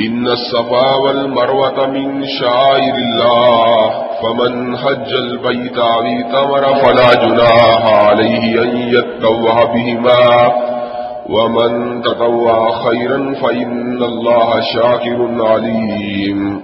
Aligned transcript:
إن 0.00 0.28
الصفا 0.28 0.94
والمروة 0.94 1.86
من 1.86 2.26
شعائر 2.26 2.94
الله، 2.94 3.90
فمن 4.22 4.76
حج 4.76 5.14
البيت 5.14 5.78
عبي 5.78 6.22
تمر 6.22 6.74
فلا 6.74 7.14
جناح 7.14 7.86
عليه 7.86 8.62
أن 8.62 8.76
يتوه 8.76 9.64
بهما، 9.64 10.52
ومن 11.30 12.02
تطوع 12.02 12.70
خيرا 12.70 13.34
فإن 13.34 14.02
الله 14.02 14.60
شاكر 14.60 15.46
عليم. 15.46 16.60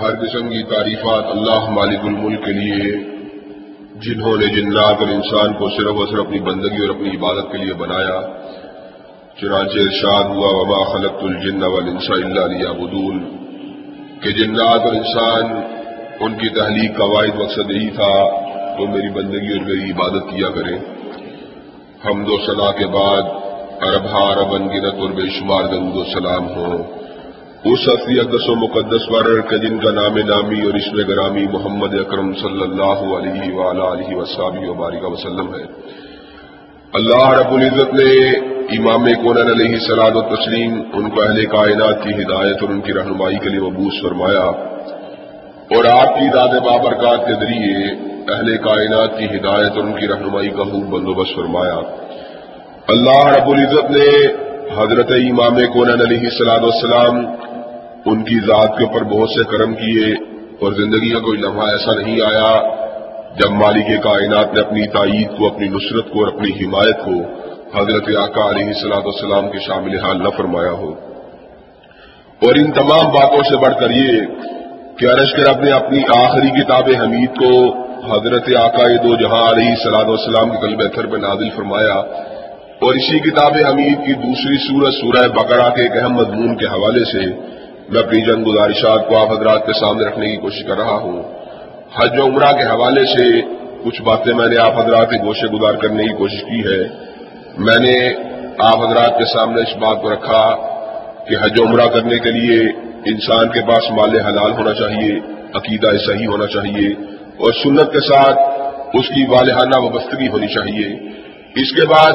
ہر 0.00 0.10
قسم 0.10 0.48
کی 0.48 0.62
تعریفات 0.62 1.24
اللہ 1.30 1.70
مالک 1.70 2.00
الملک 2.04 2.44
کے 2.44 2.52
لیے، 2.52 2.98
جنہوں 4.02 4.36
نے 4.36 4.46
جنات 4.46 4.96
اور 5.00 5.08
انسان 5.08 5.52
کو 5.52 5.68
صرف 5.68 5.96
اور 5.96 6.06
صرف 6.06 6.20
اپنی 6.20 6.38
بندگی 6.38 6.80
اور 6.80 6.90
اپنی 6.90 7.10
عبادت 7.10 7.52
کے 7.52 7.58
لیے 7.58 7.74
بنایا 7.74 8.20
چنانچہ 9.40 9.78
ارشاد 9.78 10.24
ہوا، 10.24 10.48
وما 10.48 10.92
خلقت 10.92 11.24
الجن 11.24 11.62
والانس 11.62 12.10
الا 12.10 12.46
ليعبدون۔ 12.46 13.36
کہ 14.22 14.30
جنات 14.30 14.80
اور 14.80 14.92
انسان، 14.92 15.44
ان 16.20 16.34
کی 16.34 16.48
تحلیق 16.48 16.96
کا 16.96 17.04
واحد 17.04 17.40
مقصد 17.40 17.70
یہی 17.70 17.90
تھا 17.90 18.46
وہ 18.78 18.86
میری 18.86 19.08
بندگی 19.08 19.58
اور 19.58 19.66
میری 19.66 19.90
عبادت 19.90 20.22
کیا 20.22 20.48
کریں۔ 20.48 20.78
ہم 22.04 22.24
دو 22.24 22.36
صلاح 22.46 22.70
کے 22.70 22.86
بعد 22.86 23.22
ارب 23.82 24.16
عرب 24.16 24.54
انگنت 24.54 24.94
اور 24.94 25.10
بے 25.10 25.22
شمار 25.38 25.62
درود 25.64 25.96
و 25.96 26.04
سلام 26.04 26.48
ہوں 26.48 26.78
اس 27.64 27.78
اصلی 27.86 28.20
اقدس 28.20 28.48
و 28.48 28.54
مقدس 28.54 29.08
پر 29.08 29.40
کہ 29.40 29.56
جن 29.56 29.78
کا 29.78 29.90
نام 29.90 30.16
نامی 30.16 30.62
اور 30.62 30.74
اسم 30.74 30.96
گرامی 31.08 31.46
محمد 31.52 31.94
اکرم 31.94 32.34
صلی 32.34 32.62
اللہ 32.62 33.18
علیہ 33.18 33.54
وآلہ 33.54 33.82
علیہ 33.82 34.16
وسلم 34.16 34.70
و 34.70 35.12
وسلم 35.12 35.54
ہے۔ 35.54 36.05
اللہ 36.96 37.30
رب 37.30 37.54
العزت 37.54 37.94
نے 37.94 38.30
امام 38.78 39.04
کونن 39.04 39.50
علیہ 39.50 39.78
سلاد 39.78 40.10
و 40.14 40.20
تسلیم 40.20 40.82
ان 40.92 41.10
کو 41.10 41.22
اہل 41.22 41.44
کائنات 41.46 42.02
کی 42.02 42.10
ہدایت 42.10 42.56
اور 42.60 42.70
ان 42.70 42.80
کی 42.80 42.92
رہنمائی 42.92 43.38
کے 43.38 43.48
لیے 43.48 43.60
مبوس 43.60 43.92
فرمایا۔ 44.02 44.44
اور 45.76 45.84
آپ 45.84 46.14
کی 46.14 46.28
داد 46.28 46.48
بابرکات 46.48 47.26
کے 47.26 47.32
ذریعے 47.32 47.86
اہل 48.34 48.56
کائنات 48.56 49.18
کی 49.18 49.24
ہدایت 49.24 49.70
اور 49.70 49.84
ان 49.84 49.92
کی 49.92 50.08
رہنمائی 50.08 50.48
کا 50.48 50.62
خوب 50.62 50.84
بندوبست 50.84 51.36
فرمایا۔ 51.36 51.78
اللہ 52.88 53.26
رب 53.26 53.48
العزت 53.48 53.90
نے 53.90 54.26
حضرت 54.82 55.10
امام 55.10 55.72
کونن 55.72 56.00
علیہ 56.00 56.28
سلاد 56.38 56.60
والسلام 56.60 57.16
ان 58.06 58.24
کی 58.24 58.40
ذات 58.40 58.78
کے 58.78 58.84
اوپر 58.84 59.04
بہت 59.04 59.28
سے 59.28 59.44
کرم 59.44 59.74
کیے 59.74 60.12
اور 60.60 60.72
زندگی 60.72 61.10
کا 61.10 61.18
کوئی 61.18 61.40
لمحہ 61.40 61.66
ایسا 61.66 61.94
نہیں 61.94 62.20
آیا 62.20 62.75
جب 63.38 63.50
مالک 63.50 64.02
کائنات 64.02 64.54
نے 64.54 64.60
اپنی 64.60 64.86
تائید 64.86 65.38
کو، 65.38 65.46
اپنی 65.46 65.68
نصرت 65.68 66.10
کو 66.12 66.24
اور 66.24 66.34
اپنی 66.34 66.50
حمایت 66.50 66.96
کو 67.04 67.12
حضرت 67.80 68.16
آقا 68.16 68.50
علیہ 68.50 68.72
صلاح 68.72 68.98
السلام 69.04 69.50
کے 69.50 69.58
شامل 69.58 69.98
حال 69.98 70.22
نہ 70.22 70.28
فرمایا 70.36 70.70
ہو۔ 70.70 70.90
اور 72.42 72.54
ان 72.54 72.72
تمام 72.72 73.06
باتوں 73.06 73.42
سے 73.42 73.56
بڑھ 73.56 73.74
کر 73.80 73.90
یہ 73.90 74.20
کہ 74.98 75.06
ارشکر 75.06 75.42
رب 75.42 75.64
نے 75.64 75.70
اپنی 75.70 76.00
آخری 76.16 76.62
کتاب 76.62 76.90
حمید 77.02 77.30
کو 77.38 77.76
حضرت 78.12 78.56
آقا 78.56 78.88
دو 78.88 79.14
جہاں 79.14 79.52
علیہ 79.52 79.74
صلاح 79.84 80.00
والسلام 80.00 80.50
کے 80.50 80.66
قلب 80.66 80.80
اتھر 80.80 81.06
میں 81.06 81.18
نازل 81.18 81.50
فرمایا 81.50 81.94
اور 82.80 82.94
اسی 82.94 83.18
کتاب 83.18 83.52
حمید 83.70 84.06
کی 84.06 84.12
دوسری 84.12 84.56
سورت 84.58 84.94
سورہ 84.94 85.28
بقرہ 85.28 85.70
کے 85.70 85.82
ایک 85.82 86.02
اہم 86.02 86.12
مضمون 86.12 86.56
کے 86.56 86.66
حوالے 86.66 87.04
سے 87.04 87.34
میں 87.88 88.02
اپنی 88.02 88.20
جنگ 88.20 88.44
گزارشات 88.44 89.08
کو 89.08 89.18
آپ 89.18 89.32
حضرات 89.32 89.66
کے 89.66 89.72
سامنے 89.72 90.04
رکھنے 90.04 90.30
کی 90.30 90.36
کوشش 90.36 90.64
کر 90.64 90.76
رہا 90.76 90.96
ہوں۔ 90.96 91.45
حج 92.00 92.18
و 92.18 92.24
عمرہ 92.24 92.52
کے 92.52 92.62
حوالے 92.62 93.04
سے 93.04 93.40
کچھ 93.84 94.02
باتیں 94.02 94.34
میں 94.34 94.48
نے 94.48 94.56
آپ 94.58 94.78
حضرات 94.78 95.10
کے 95.10 95.16
گوشے 95.16 95.46
گزار 95.46 95.74
کرنے 95.74 96.02
کی 96.02 96.12
کوشش 96.12 96.40
کی 96.40 96.60
ہے۔ 96.60 96.88
میں 97.58 97.78
نے 97.78 98.08
آپ 98.58 98.76
حضرات 98.78 99.18
کے 99.18 99.24
سامنے 99.24 99.60
اس 99.62 99.76
بات 99.76 100.02
کو 100.02 100.12
رکھا 100.12 100.56
کہ 101.24 101.34
حج 101.42 101.60
عمرہ 101.60 101.86
کرنے 101.86 102.18
کے 102.18 102.30
لیے 102.30 102.60
انسان 103.04 103.48
کے 103.48 103.60
پاس 103.60 103.90
مال 103.90 104.20
حلال 104.20 104.52
ہونا 104.52 104.74
چاہیے، 104.74 105.18
عقیدہ 105.54 105.86
صحیح 106.06 106.26
ہونا 106.26 106.46
چاہیے 106.46 106.88
اور 107.38 107.52
سنت 107.52 107.92
کے 107.92 108.00
ساتھ 108.00 108.38
اس 108.96 109.08
کی 109.08 109.24
والحانہ 109.28 109.80
وابستگی 109.80 110.28
ہونی 110.28 110.46
چاہیے۔ 110.46 111.10
اس 111.62 111.72
کے 111.72 111.86
بعد 111.86 112.12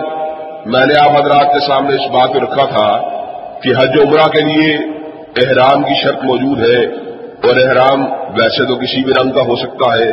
میں 0.65 0.85
نے 0.85 0.93
آپ 0.99 1.09
حضرات 1.09 1.53
کے 1.53 1.67
سامنے 1.67 1.93
اس 1.93 2.11
بات 2.11 2.27
کو 2.27 2.39
رکھا 2.39 2.65
تھا 2.65 2.97
کہ 3.59 3.69
حج 3.69 3.99
عمرہ 4.07 4.27
کے 4.27 4.41
لیے 4.41 4.75
احرام 5.37 5.83
کی 5.83 5.93
شرط 6.03 6.23
موجود 6.23 6.59
ہے۔ 6.59 7.10
اور 7.43 7.55
احرام 7.55 8.01
ویسے 8.11 8.65
تو 8.65 8.75
کسی 8.75 9.03
بھی 9.03 9.13
رنگ 9.13 9.31
کا 9.31 9.41
ہو 9.41 9.55
سکتا 9.55 9.93
ہے، 9.97 10.09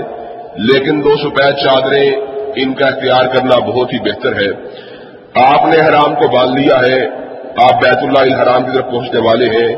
لیکن 0.56 1.04
دو 1.04 1.16
سفید 1.16 1.54
چادریں 1.54 2.10
ان 2.56 2.74
کا 2.74 2.86
اختیار 2.86 3.24
کرنا 3.26 3.58
بہت 3.58 3.92
ہی 3.92 3.98
بہتر 3.98 4.32
ہے۔ 4.32 4.50
آپ 5.34 5.66
نے 5.66 5.80
حرام 5.80 6.14
کو 6.14 6.36
باندھ 6.36 6.60
لیا 6.60 6.76
ہے، 6.76 7.06
آپ 7.56 7.82
بیت 7.82 7.98
اللہ 7.98 8.18
الحرام 8.18 8.64
کی 8.64 8.70
طرف 8.74 8.84
پہنچنے 8.84 9.20
والے 9.20 9.46
ہیں۔ 9.46 9.76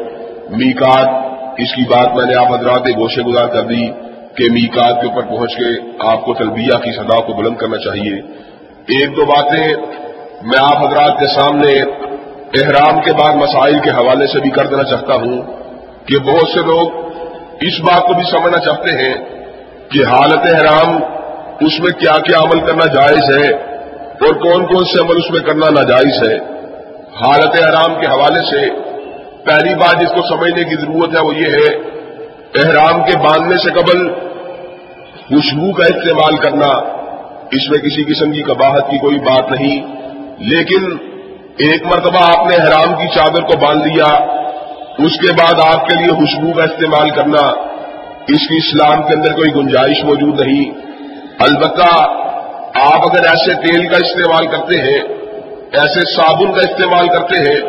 میکات، 0.50 1.08
اس 1.58 1.74
کی 1.74 1.82
بات 1.88 2.16
میں 2.16 2.26
نے 2.26 2.34
آپ 2.34 2.60
حضرات 2.60 2.86
گوشے 2.96 3.22
گزار 3.22 3.46
کر 3.46 3.62
دی 3.62 3.90
کہ 4.34 4.50
میکات 4.50 5.02
کے 5.02 5.08
اوپر 5.08 5.22
پہنچ 5.22 5.56
کے 5.56 5.90
آپ 5.98 6.24
کو 6.24 6.34
تلبیہ 6.34 6.78
کی 6.78 6.92
صدا 6.92 7.20
کو 7.20 7.32
بلند 7.32 7.56
کرنا 7.56 7.76
چاہیے۔ 7.76 8.16
ایک 8.98 9.16
دو 9.16 9.24
باتیں 9.24 9.66
میں 10.42 10.58
آپ 10.60 10.86
حضرات 10.86 11.20
کے 11.20 11.26
سامنے 11.26 11.82
احرام 12.62 13.00
کے 13.00 13.12
بعد 13.12 13.34
مسائل 13.34 13.78
کے 13.78 13.90
حوالے 13.90 14.26
سے 14.26 14.40
بھی 14.40 14.50
کر 14.50 14.66
دینا 14.66 14.82
چاہتا 14.82 15.14
ہوں 15.14 15.42
کہ 16.06 16.18
بہت 16.18 16.48
سے 16.48 16.60
لوگ 16.60 17.09
اس 17.60 17.80
بات 17.80 18.02
کو 18.06 18.14
بھی 18.14 18.22
سمجھنا 18.30 18.58
چاہتے 18.58 18.92
ہیں 18.98 19.14
کہ 19.88 20.04
حالت 20.04 20.54
احرام 20.54 20.96
اس 21.60 21.80
میں 21.80 21.90
کیا 21.90 22.12
کیا 22.18 22.38
عمل 22.38 22.60
کرنا 22.60 22.86
جائز 22.86 23.30
ہے 23.30 23.50
اور 24.20 24.34
کون 24.34 24.66
کون 24.66 24.84
سے 24.84 25.00
عمل 25.00 25.16
اس 25.16 25.30
میں 25.30 25.40
کرنا 25.40 25.70
ناجائز 25.70 26.22
ہے۔ 26.22 26.36
حالت 27.20 27.58
احرام 27.62 28.00
کے 28.00 28.06
حوالے 28.06 28.42
سے 28.50 28.70
پہلی 29.44 29.74
بات 29.74 30.00
جس 30.00 30.08
کو 30.08 30.22
سمجھنے 30.28 30.64
کی 30.64 30.76
ضرورت 30.76 31.16
ہے 31.16 31.20
وہ 31.20 31.34
یہ 31.34 31.50
ہے، 31.50 31.68
احرام 32.62 33.04
کے 33.04 33.18
باندھنے 33.18 33.56
سے 33.56 33.70
قبل 33.70 34.08
خوشبو 35.28 35.72
کا 35.72 35.84
استعمال 35.84 36.36
کرنا۔ 36.36 36.72
اس 37.52 37.70
میں 37.70 37.78
کسی 37.78 38.04
قسم 38.04 38.32
کی 38.32 38.42
کباہت 38.42 38.90
کی 38.90 38.98
کوئی 38.98 39.18
بات 39.18 39.50
نہیں، 39.50 39.86
لیکن 40.38 40.90
ایک 41.58 41.86
مرتبہ 41.86 42.18
آپ 42.22 42.46
نے 42.46 42.56
احرام 42.56 42.94
کی 42.94 43.08
چادر 43.14 43.40
کو 43.40 43.58
باندھ 43.58 43.88
لیا 43.88 44.39
اس 45.04 45.20
کے 45.20 45.32
بعد 45.32 45.74
آپ 45.74 45.88
کے 45.88 45.94
لیے 45.94 46.08
خوشبو 46.08 46.52
کا 46.52 46.64
استعمال 46.64 47.10
کرنا، 47.10 47.46
اس 48.28 48.48
کی 48.48 48.56
اسلام 48.56 49.02
کے 49.02 49.14
اندر 49.14 49.32
کوئی 49.32 49.54
گنجائش 49.54 50.04
موجود 50.04 50.40
نہیں۔ 50.40 50.72
البتہ 51.38 51.88
آپ 52.80 53.06
اگر 53.10 53.24
ایسے 53.24 53.54
تیل 53.54 53.88
کا 53.88 53.96
استعمال 53.96 54.46
کرتے 54.46 54.76
ہیں، 54.76 54.98
ایسے 55.72 56.00
صابن 56.16 56.52
کا 56.52 56.60
استعمال 56.60 57.08
کرتے 57.08 57.40
ہیں، 57.40 57.60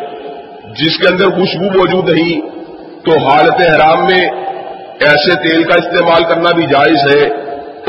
جس 0.76 0.98
کے 0.98 1.08
اندر 1.08 1.26
خوشبو 1.26 1.66
موجود 1.66 2.10
نہیں، 2.10 2.42
تو 3.06 3.18
حالت 3.18 3.62
حرام 3.62 4.06
میں 4.06 4.26
ایسے 5.10 5.50
تیل 5.50 5.64
کا 5.64 5.80
استعمال 5.80 6.24
کرنا 6.24 6.52
بھی 6.52 6.64
جائز 6.64 7.16
ہے 7.16 7.28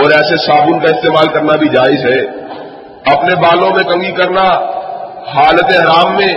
اور 0.02 0.10
ایسے 0.10 0.36
صابن 0.36 0.78
کا 0.78 0.96
استعمال 0.96 1.26
کرنا 1.26 1.56
بھی 1.56 1.68
جائز 1.68 2.04
ہے۔ 2.04 2.42
اپنے 3.16 3.34
بالوں 3.34 3.70
میں 3.70 3.84
کمی 3.84 4.10
کرنا 4.10 4.44
حالت 5.34 5.64
حرام 5.64 6.16
میں 6.16 6.34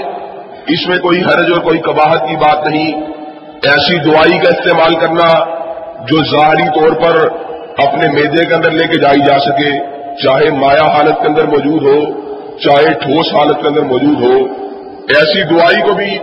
اس 0.67 0.87
میں 0.87 0.97
کوئی 0.97 1.19
حرج 1.19 1.51
اور 1.53 1.61
کوئی 1.61 1.79
کباہت 1.79 2.21
کی 2.21 2.35
بات 2.35 2.67
نہیں۔ 2.67 3.01
ایسی 3.63 3.97
دوائی 3.97 4.37
کا 4.37 4.49
استعمال 4.49 4.95
کرنا 4.95 5.55
جو 6.05 6.23
ظاہری 6.23 6.79
طور 6.79 7.01
پر 7.01 7.27
اپنے 7.77 8.07
میدے 8.07 8.45
کے 8.45 8.53
اندر 8.53 8.71
لے 8.71 8.87
کے 8.87 8.97
جائی 8.97 9.19
جا 9.19 9.39
سکے، 9.39 9.79
چاہے 10.15 10.51
مایا 10.51 10.83
حالت 10.83 11.21
کے 11.21 11.27
اندر 11.27 11.43
موجود 11.43 11.81
ہو، 11.81 12.21
چاہے 12.57 12.93
ٹھوس 12.93 13.35
حالت 13.35 13.61
کے 13.61 13.67
اندر 13.67 13.81
موجود 13.81 14.23
ہو۔ 14.23 14.65
ایسی 15.09 15.43
دعائی 15.43 15.81
کو 15.81 15.93
بھی 15.93 16.17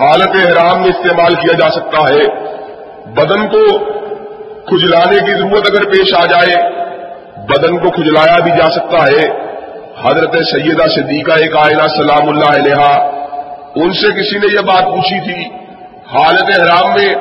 حالت 0.00 0.46
احرام 0.46 0.80
میں 0.80 0.88
استعمال 0.88 1.34
کیا 1.34 1.52
جا 1.52 1.70
سکتا 1.70 2.02
ہے۔ 2.02 2.50
بدن 3.10 3.48
کو 3.48 3.78
کھجلانے 4.64 5.18
کی 5.18 5.32
ضرورت 5.32 5.70
اگر 5.70 5.84
پیش 5.84 6.14
آ 6.14 6.26
جائے، 6.26 6.70
بدن 7.36 7.76
کو 7.76 7.90
کھجلایا 7.90 8.36
بھی 8.42 8.50
جا 8.50 8.70
سکتا 8.70 8.98
ہے۔ 8.98 9.50
حضرت 10.02 10.34
سیدہ 10.34 10.88
صدیقہ 10.88 11.32
ایک 11.32 11.56
آئینہ 11.56 11.86
سلام 11.96 12.28
اللہ 12.28 12.56
علیہ 12.56 13.16
ان 13.76 13.92
سے 13.92 14.12
کسی 14.12 14.38
نے 14.38 14.46
یہ 14.54 14.60
بات 14.60 14.84
پوچھی 14.84 15.20
تھی، 15.20 15.44
حالت 16.14 16.60
احرام 16.60 16.90
میں 16.94 17.14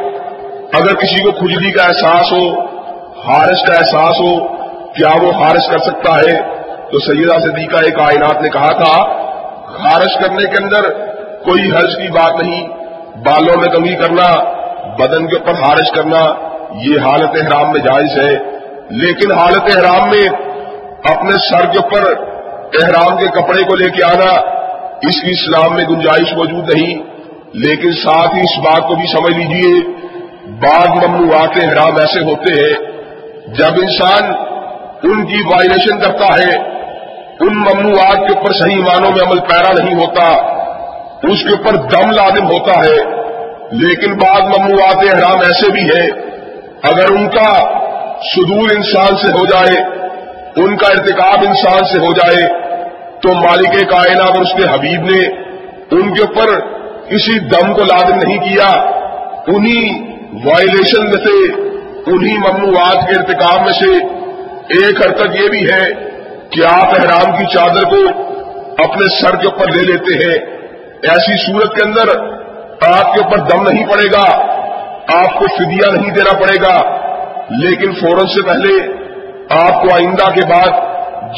اگر 0.74 0.96
کسی 0.96 1.24
کو 1.24 1.31
کھجلی 1.31 1.72
کا 1.72 1.84
احساس 1.84 2.31
ہو 2.31 2.69
ہارش 3.28 3.66
کا 3.68 3.74
احساس 3.74 4.19
ہو، 4.19 4.48
کیا 4.94 5.10
وہ 5.22 5.31
خارش 5.31 5.68
کر 5.68 5.78
سکتا 5.78 6.16
ہے؟ 6.16 6.42
تو 6.92 7.00
سیدہ 7.00 7.40
صدیقہ 7.40 7.78
ایک 7.78 7.96
کائنات 7.96 8.42
نے 8.42 8.50
کہا 8.50 8.72
تھا 8.72 9.04
خارش 9.66 10.13
کرنے 10.19 10.44
کے 10.46 10.63
اندر 10.63 10.90
کوئی 11.44 11.72
حرض 11.72 11.96
کی 11.96 12.12
بات 12.12 12.44
نہیں، 12.44 12.68
بالوں 13.16 13.57
میں 13.57 13.75
کمی 13.75 13.96
کرنا، 13.96 14.44
بدن 14.96 15.28
کے 15.28 15.38
اوپر 15.38 15.54
خارش 15.54 15.92
کرنا، 15.92 16.50
یہ 16.72 17.00
حالت 17.00 17.30
احرام 17.44 17.72
میں 17.72 17.80
جائز 17.80 18.18
ہے۔ 18.18 18.38
لیکن 18.90 19.31
حالت 19.31 19.78
احرام 19.78 20.10
میں 20.10 20.30
اپنے 21.16 21.31
سر 21.31 21.66
کے 21.66 21.78
اوپر 21.78 22.13
احرام 22.84 23.18
کے 23.18 23.25
کپڑے 23.25 23.63
کو 23.63 23.75
لے 23.75 23.90
کے 23.90 24.04
آنا 24.04 24.59
اس 25.01 25.22
کی 25.22 25.31
اسلام 25.31 25.75
میں 25.75 25.84
گنجائش 25.90 26.34
موجود 26.34 26.69
نہیں، 26.69 27.01
لیکن 27.54 27.92
ساتھ 27.92 28.36
ہی 28.36 28.42
اس 28.42 28.57
بات 28.60 28.88
کو 28.88 28.96
بھی 28.96 29.07
سمجھ 29.07 29.34
لیجیے، 29.38 29.74
بعض 30.62 30.88
ممنوعات 31.04 31.57
احرام 31.63 31.98
ایسے 31.98 32.24
ہوتے 32.24 32.54
ہیں، 32.54 32.75
جب 33.54 33.80
انسان 33.81 34.31
ان 35.04 35.25
کی 35.25 35.42
وائلیشن 35.51 36.00
کرتا 36.00 36.28
ہے، 36.40 36.56
ان 37.40 37.57
ممنوعات 37.57 38.28
کے 38.28 38.34
اوپر 38.34 38.54
صحیح 38.54 38.81
معنوں 38.81 39.12
میں 39.12 39.24
عمل 39.24 39.40
پیرا 39.40 39.74
نہیں 39.74 40.00
ہوتا، 40.00 40.25
اس 41.30 41.44
کے 41.44 41.56
اوپر 41.56 41.75
دم 41.75 42.12
لازم 42.12 42.46
ہوتا 42.46 42.80
ہے، 42.80 42.98
لیکن 43.80 44.18
بعض 44.18 44.42
ممنوعات 44.42 45.04
احرام 45.04 45.42
ایسے 45.42 45.72
بھی 45.72 45.84
ہیں، 45.90 46.07
اگر 46.84 47.12
ان 47.12 47.28
کا 47.30 47.50
صدور 48.30 48.69
انسان 48.75 49.16
سے 49.16 49.31
ہو 49.31 49.46
جائے، 49.46 49.78
ان 50.56 50.75
کا 50.78 50.88
ارتکاب 50.88 51.44
انسان 51.48 51.86
سے 51.86 52.00
ہو 52.00 52.12
جائے 52.13 52.44
تو 53.21 53.33
مالک 53.33 53.89
کائنات 53.89 54.36
اور 54.36 54.42
اس 54.42 54.54
کے 54.54 54.63
حبیب 54.63 55.01
نے 55.01 55.25
ان 55.92 56.13
کے 56.13 56.21
اوپر 56.21 56.60
کسی 57.10 57.39
دم 57.39 57.74
کو 57.74 57.81
لازم 57.81 58.16
نہیں 58.16 58.38
کیا، 58.38 58.69
انہی 59.48 59.89
وائلیشن 60.45 61.06
میں 61.06 61.24
سے، 61.25 61.38
انہی 62.12 62.38
ممنوعات 62.38 63.10
کے 63.10 63.16
ارتکاب 63.16 63.62
میں 63.62 63.74
سے 63.74 63.92
ایک 64.77 65.01
حرکت 65.06 65.36
یہ 65.42 65.50
بھی 65.50 65.69
ہے 65.71 65.89
کہ 66.50 66.66
آپ 66.66 66.94
احرام 66.94 67.38
کی 67.38 67.45
چادر 67.54 67.83
کو 67.83 68.01
اپنے 68.83 69.07
سر 69.22 69.36
کے 69.36 69.48
اوپر 69.48 69.72
لے 69.72 69.83
لیتے 69.83 70.13
ہیں۔ 70.13 70.38
ایسی 71.04 71.38
صورت 71.45 71.75
کے 71.75 71.83
اندر 71.86 72.10
آپ 72.88 73.13
کے 73.13 73.22
اوپر 73.22 73.38
دم 73.38 73.69
نہیں 73.69 73.86
پڑے 73.86 74.12
گا، 74.12 74.25
آپ 75.19 75.39
کو 75.39 75.45
فدیہ 75.57 75.92
نہیں 75.92 76.12
دینا 76.12 76.38
پڑے 76.39 76.62
گا، 76.62 76.75
لیکن 77.50 77.92
فوراً 77.92 78.25
سے 78.25 78.42
پہلے 78.42 78.94
آپ 79.50 79.81
کو 79.81 79.94
آئندہ 79.94 80.31
کے 80.31 80.45
بعد 80.50 80.88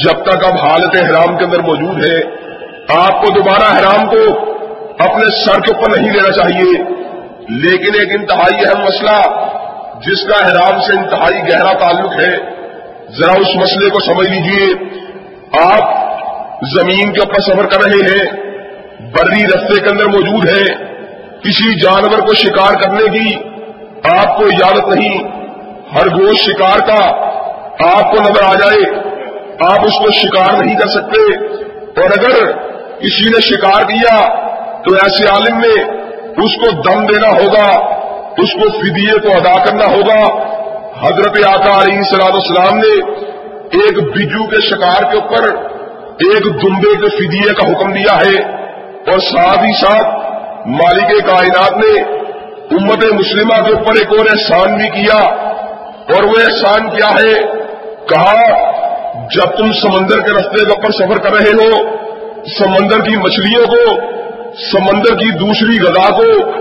جب 0.04 0.24
تک 0.24 0.46
اب 0.46 0.68
حالت 0.68 0.96
احرام 1.02 1.38
کے 1.38 1.46
اندر 1.46 1.60
موجود 1.60 2.06
ہے، 2.06 2.20
آپ 2.88 3.22
کو 3.22 3.32
دوبارہ 3.32 3.64
احرام 3.64 4.06
کو 4.06 4.52
اپنے 5.00 5.46
سر 5.46 5.60
کے 5.60 5.74
اوپر 5.74 6.00
نہیں 6.00 6.12
لینا 6.12 6.32
چاہیے۔ 6.32 7.02
لیکن 7.50 8.00
ایک 8.00 8.20
انتہائی 8.20 8.66
اہم 8.66 8.82
مسئلہ 8.82 9.46
جس 10.08 10.24
کا 10.24 10.46
احرام 10.46 10.82
سے 10.82 11.00
انتہائی 11.00 11.42
گہرا 11.42 11.74
تعلق 11.74 12.20
ہے، 12.20 12.38
ذرا 13.20 13.32
اس 13.32 13.56
مسئلے 13.56 13.90
کو 13.90 14.00
سمجھ 14.00 14.30
لیجیے۔ 14.30 14.74
آپ 15.64 16.12
زمین 16.80 17.14
کے 17.14 17.20
اوپر 17.20 17.42
سفر 17.42 17.66
کر 17.66 17.84
رہے 17.84 18.06
ہیں، 18.06 18.52
بری 19.12 19.46
رستے 19.46 19.80
کے 19.80 19.90
اندر 19.90 20.06
موجود 20.06 20.50
ہے 20.50 20.92
کسی 21.44 21.80
جانور 21.80 22.20
کو 22.20 22.34
شکار 22.34 22.74
کرنے 22.74 23.20
کی 23.20 23.36
آپ 24.20 24.38
کو 24.38 24.46
اجازت 24.46 24.88
نہیں۔ 24.88 25.24
ہر 25.96 26.08
گوشت 26.08 26.44
شکار 26.44 26.80
کا 26.80 27.06
آپ 27.98 28.12
کو 28.12 28.22
نظر 28.22 28.44
آ 28.44 28.54
جائے۔ 28.54 29.11
آپ 29.59 29.86
اس 29.86 29.94
کو 29.94 30.12
شکار 30.12 30.63
نہیں 30.63 30.75
کر 30.75 30.88
سکتے۔ 30.88 31.45
اور 32.01 32.09
اگر 32.18 32.51
کسی 33.00 33.30
نے 33.30 33.42
شکار 33.42 33.81
کیا، 33.81 34.25
تو 34.81 34.95
ایسے 34.95 35.25
عالم 35.25 35.57
میں 35.57 35.83
اس 36.38 36.56
کو 36.56 36.81
دم 36.81 37.06
دینا 37.06 37.27
ہوگا، 37.27 37.95
اس 38.38 38.53
کو 38.53 38.69
فدیے 38.69 39.19
کو 39.19 39.30
ادا 39.30 39.65
کرنا 39.65 39.86
ہوگا۔ 39.86 40.51
حضرت 41.07 41.45
آقا 41.48 41.81
علیہ 41.81 42.01
سلاد 42.01 42.31
السلام 42.31 42.77
نے 42.77 43.12
ایک 43.62 44.03
بجو 44.03 44.48
کے 44.48 44.62
شکار 44.62 45.12
کے 45.12 45.18
اوپر 45.18 45.56
ایک 46.12 46.45
دمبے 46.45 46.95
کے 46.95 47.18
فدیے 47.18 47.53
کا 47.53 47.71
حکم 47.71 47.94
دیا 47.94 48.18
ہے۔ 48.18 48.51
اور 49.12 49.19
ساتھ 49.19 49.59
ہی 49.59 49.74
ساتھ 49.74 50.07
مالک 50.68 51.25
کائنات 51.25 51.71
نے 51.71 52.01
امت 52.71 53.06
مسلمہ 53.06 53.63
کے 53.63 53.71
اوپر 53.71 53.94
ایک 53.95 54.07
اور 54.07 54.25
احسان 54.25 54.77
بھی 54.77 54.89
کیا۔ 54.89 55.27
اور 56.15 56.24
وہ 56.24 56.33
احسان 56.48 56.89
کیا 56.89 57.09
ہے؟ 57.09 57.42
کہا 58.09 58.71
جب 59.36 59.57
تم 59.57 59.72
سمندر 59.72 60.19
کے 60.19 60.31
رستے 60.31 60.66
کے 60.66 60.72
اوپر 60.72 60.92
سفر 60.92 61.18
کر 61.18 61.33
رہے 61.33 61.51
ہو، 61.51 61.83
سمندر 62.57 63.00
کی 63.00 63.16
مچھلیوں 63.16 63.66
کو، 63.68 63.95
سمندر 64.72 65.16
کی 65.16 65.31
دوسری 65.31 65.80
غذا 65.80 66.10
کو 66.10 66.51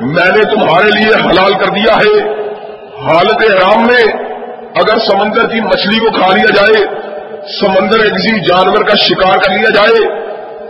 میں 0.00 0.36
نے 0.36 0.54
تمہارے 0.54 0.90
لیے 0.98 1.08
حلال 1.08 1.54
کر 1.54 1.66
دیا 1.66 1.96
ہے۔ 1.96 2.22
حالت 3.06 3.50
احرام 3.50 3.86
میں 3.86 4.02
اگر 4.74 4.98
سمندر 4.98 5.46
کی 5.46 5.60
مچھلی 5.60 5.98
کو 5.98 6.10
کھا 6.10 6.34
لیا 6.34 6.50
جائے، 6.60 6.86
سمندر 7.60 7.98
کسی 7.98 8.40
جانور 8.40 8.84
کا 8.84 8.96
شکار 8.96 9.38
کر 9.38 9.52
لیا 9.52 9.70
جائے، 9.70 10.06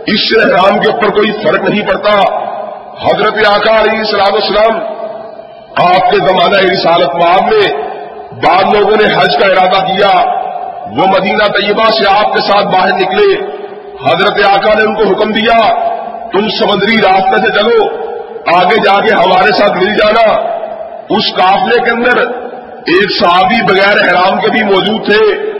اس 0.07 0.29
سے 0.29 0.41
احرام 0.41 0.79
کے 0.79 0.91
اوپر 0.91 1.09
کوئی 1.09 1.31
فرق 1.31 1.69
نہیں 1.69 1.87
پڑتا۔ 1.87 2.41
حضرت 3.07 3.47
آقا 3.47 3.81
علیہ 3.81 3.99
السلام 3.99 4.33
السلام 4.33 4.79
آپ 5.91 6.11
کے 6.11 6.17
زمانہ 6.17 6.57
رسالت 6.57 7.15
معاب 7.15 7.53
میں 7.53 7.73
بعض 8.31 8.75
لوگوں 8.75 8.95
نے 9.01 9.13
حج 9.13 9.37
کا 9.37 9.47
ارادہ 9.47 9.85
کیا۔ 9.85 10.40
وہ 10.91 11.05
مدینہ 11.07 11.43
طیبہ 11.43 11.83
سے 11.83 12.03
آپ 12.17 12.33
کے 12.33 12.41
ساتھ 12.41 12.65
باہر 12.65 12.93
نکلے، 12.93 13.35
حضرت 14.09 14.45
آقا 14.49 14.73
نے 14.73 14.83
ان 14.83 14.95
کو 14.95 15.03
حکم 15.03 15.31
دیا، 15.31 15.73
تم 16.29 16.47
سمندری 16.49 16.97
راستے 16.97 17.47
سے 17.47 17.59
چلو، 17.59 17.85
آگے 18.57 18.75
جا 18.75 19.05
کے 19.05 19.23
ہمارے 19.23 19.51
ساتھ 19.51 19.71
مل 19.71 19.93
جانا۔ 19.93 20.51
اس 21.09 21.35
قافلے 21.35 21.83
کے 21.83 21.91
اندر 21.91 22.17
ایک 22.87 23.19
صحابی 23.19 23.63
بغیر 23.63 23.97
احرام 24.03 24.39
کے 24.39 24.51
بھی 24.51 24.63
موجود 24.63 25.05
تھے۔ 25.05 25.51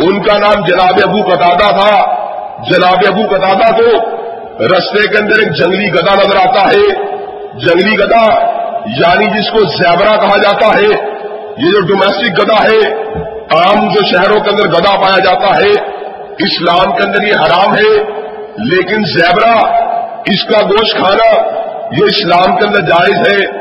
ان 0.00 0.22
کا 0.22 0.38
نام 0.38 0.64
جناب 0.66 0.94
ابو 1.08 1.22
قطادہ 1.30 1.80
تھا۔ 1.80 2.14
جناب 2.70 2.98
ابو 3.06 3.22
قطادہ 3.34 3.76
کو 3.76 4.16
رستے 4.64 5.08
کے 5.08 5.18
اندر 5.18 5.38
ایک 5.38 5.52
جنگلی 5.52 5.92
گدا 5.92 6.14
نظر 6.14 6.36
آتا 6.36 6.60
ہے۔ 6.60 6.94
جنگلی 7.54 7.98
گدا 7.98 8.50
یعنی 8.86 9.26
جس 9.26 9.50
کو 9.50 9.58
زیبرا 9.58 10.16
کہا 10.16 10.36
جاتا 10.36 10.66
ہے۔ 10.66 11.10
یہ 11.58 11.70
جو 11.70 11.80
ڈومیسٹک 11.80 12.40
گدا 12.40 12.64
ہے 12.64 13.10
عام 13.50 13.88
جو 13.88 14.04
شہروں 14.04 14.40
کے 14.40 14.50
اندر 14.50 14.68
گدا 14.68 14.96
پایا 14.96 15.18
جاتا 15.18 15.56
ہے، 15.56 15.70
اسلام 16.38 16.96
کے 16.96 17.02
اندر 17.02 17.22
یہ 17.22 17.34
حرام 17.34 17.74
ہے، 17.74 18.20
لیکن 18.58 19.04
زیبرا، 19.04 19.58
اس 20.26 20.44
کا 20.44 20.62
گوشت 20.62 20.96
کھانا 20.96 21.36
یہ 22.00 22.04
اسلام 22.04 22.56
کے 22.56 22.66
اندر 22.66 22.80
جائز 22.80 23.32
ہے۔ 23.32 23.60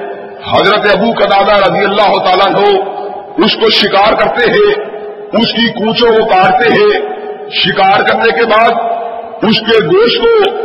حضرت 0.56 0.98
ابو 0.98 1.12
قدادہ 1.12 1.72
رضی 1.72 1.86
اللہ 1.86 2.18
تعالیٰ 2.26 2.56
ہو 2.56 3.00
اس 3.38 3.56
کو 3.56 3.70
شکار 3.70 4.14
کرتے 4.14 4.52
ہیں، 4.52 4.90
اس 5.34 5.54
کی 5.54 5.68
کوچوں 5.68 6.10
کو 6.12 6.26
کاٹتے 6.26 6.70
ہیں۔ 6.70 7.20
شکار 7.50 8.04
کرنے 8.04 8.40
کے 8.40 8.46
بعد 8.46 8.70
اس 9.42 9.60
کے 9.60 9.86
گوشت 9.86 10.22
کو 10.22 10.56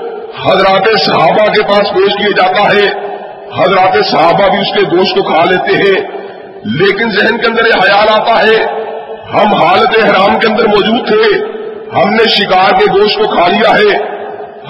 حضرات 0.50 1.00
صحابہ 1.00 1.44
کے 1.44 1.62
پاس 1.62 1.94
پیش 1.94 2.12
کیا 2.19 2.47
جاتا 2.47 2.77
ہے۔ 2.77 3.15
حضرات 3.62 4.06
صحابہ 4.06 4.49
بھی 4.50 4.59
اس 4.59 4.75
کے 4.75 4.97
گوشت 4.97 5.17
کو 5.17 5.23
کھا 5.23 5.50
لیتے 5.50 5.73
ہیں۔ 5.73 6.25
لیکن 6.65 7.11
ذہن 7.11 7.38
کے 7.38 7.47
اندر 7.47 7.67
یہ 7.67 7.81
خیال 7.81 8.09
آتا 8.09 8.43
ہے 8.43 8.84
ہم 9.32 9.55
حالت 9.55 10.05
حرام 10.05 10.38
کے 10.38 10.47
اندر 10.47 10.67
موجود 10.67 11.09
تھے۔ 11.09 11.44
ہم 11.97 12.11
نے 12.11 12.29
شکار 12.29 12.71
کے 12.71 13.00
گوشت 13.00 13.19
کو 13.19 13.35
کھا 13.35 13.49
لیا 13.49 13.71
ہے۔ 13.71 13.97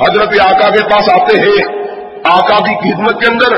حضرت 0.01 0.41
آقا 0.41 0.71
کے 0.71 0.85
پاس 0.85 1.09
آتے 1.09 1.41
ہیں۔ 1.41 1.85
آقا 2.25 2.57
کی 2.57 2.93
خدمت 2.93 3.21
کے 3.21 3.27
اندر 3.33 3.53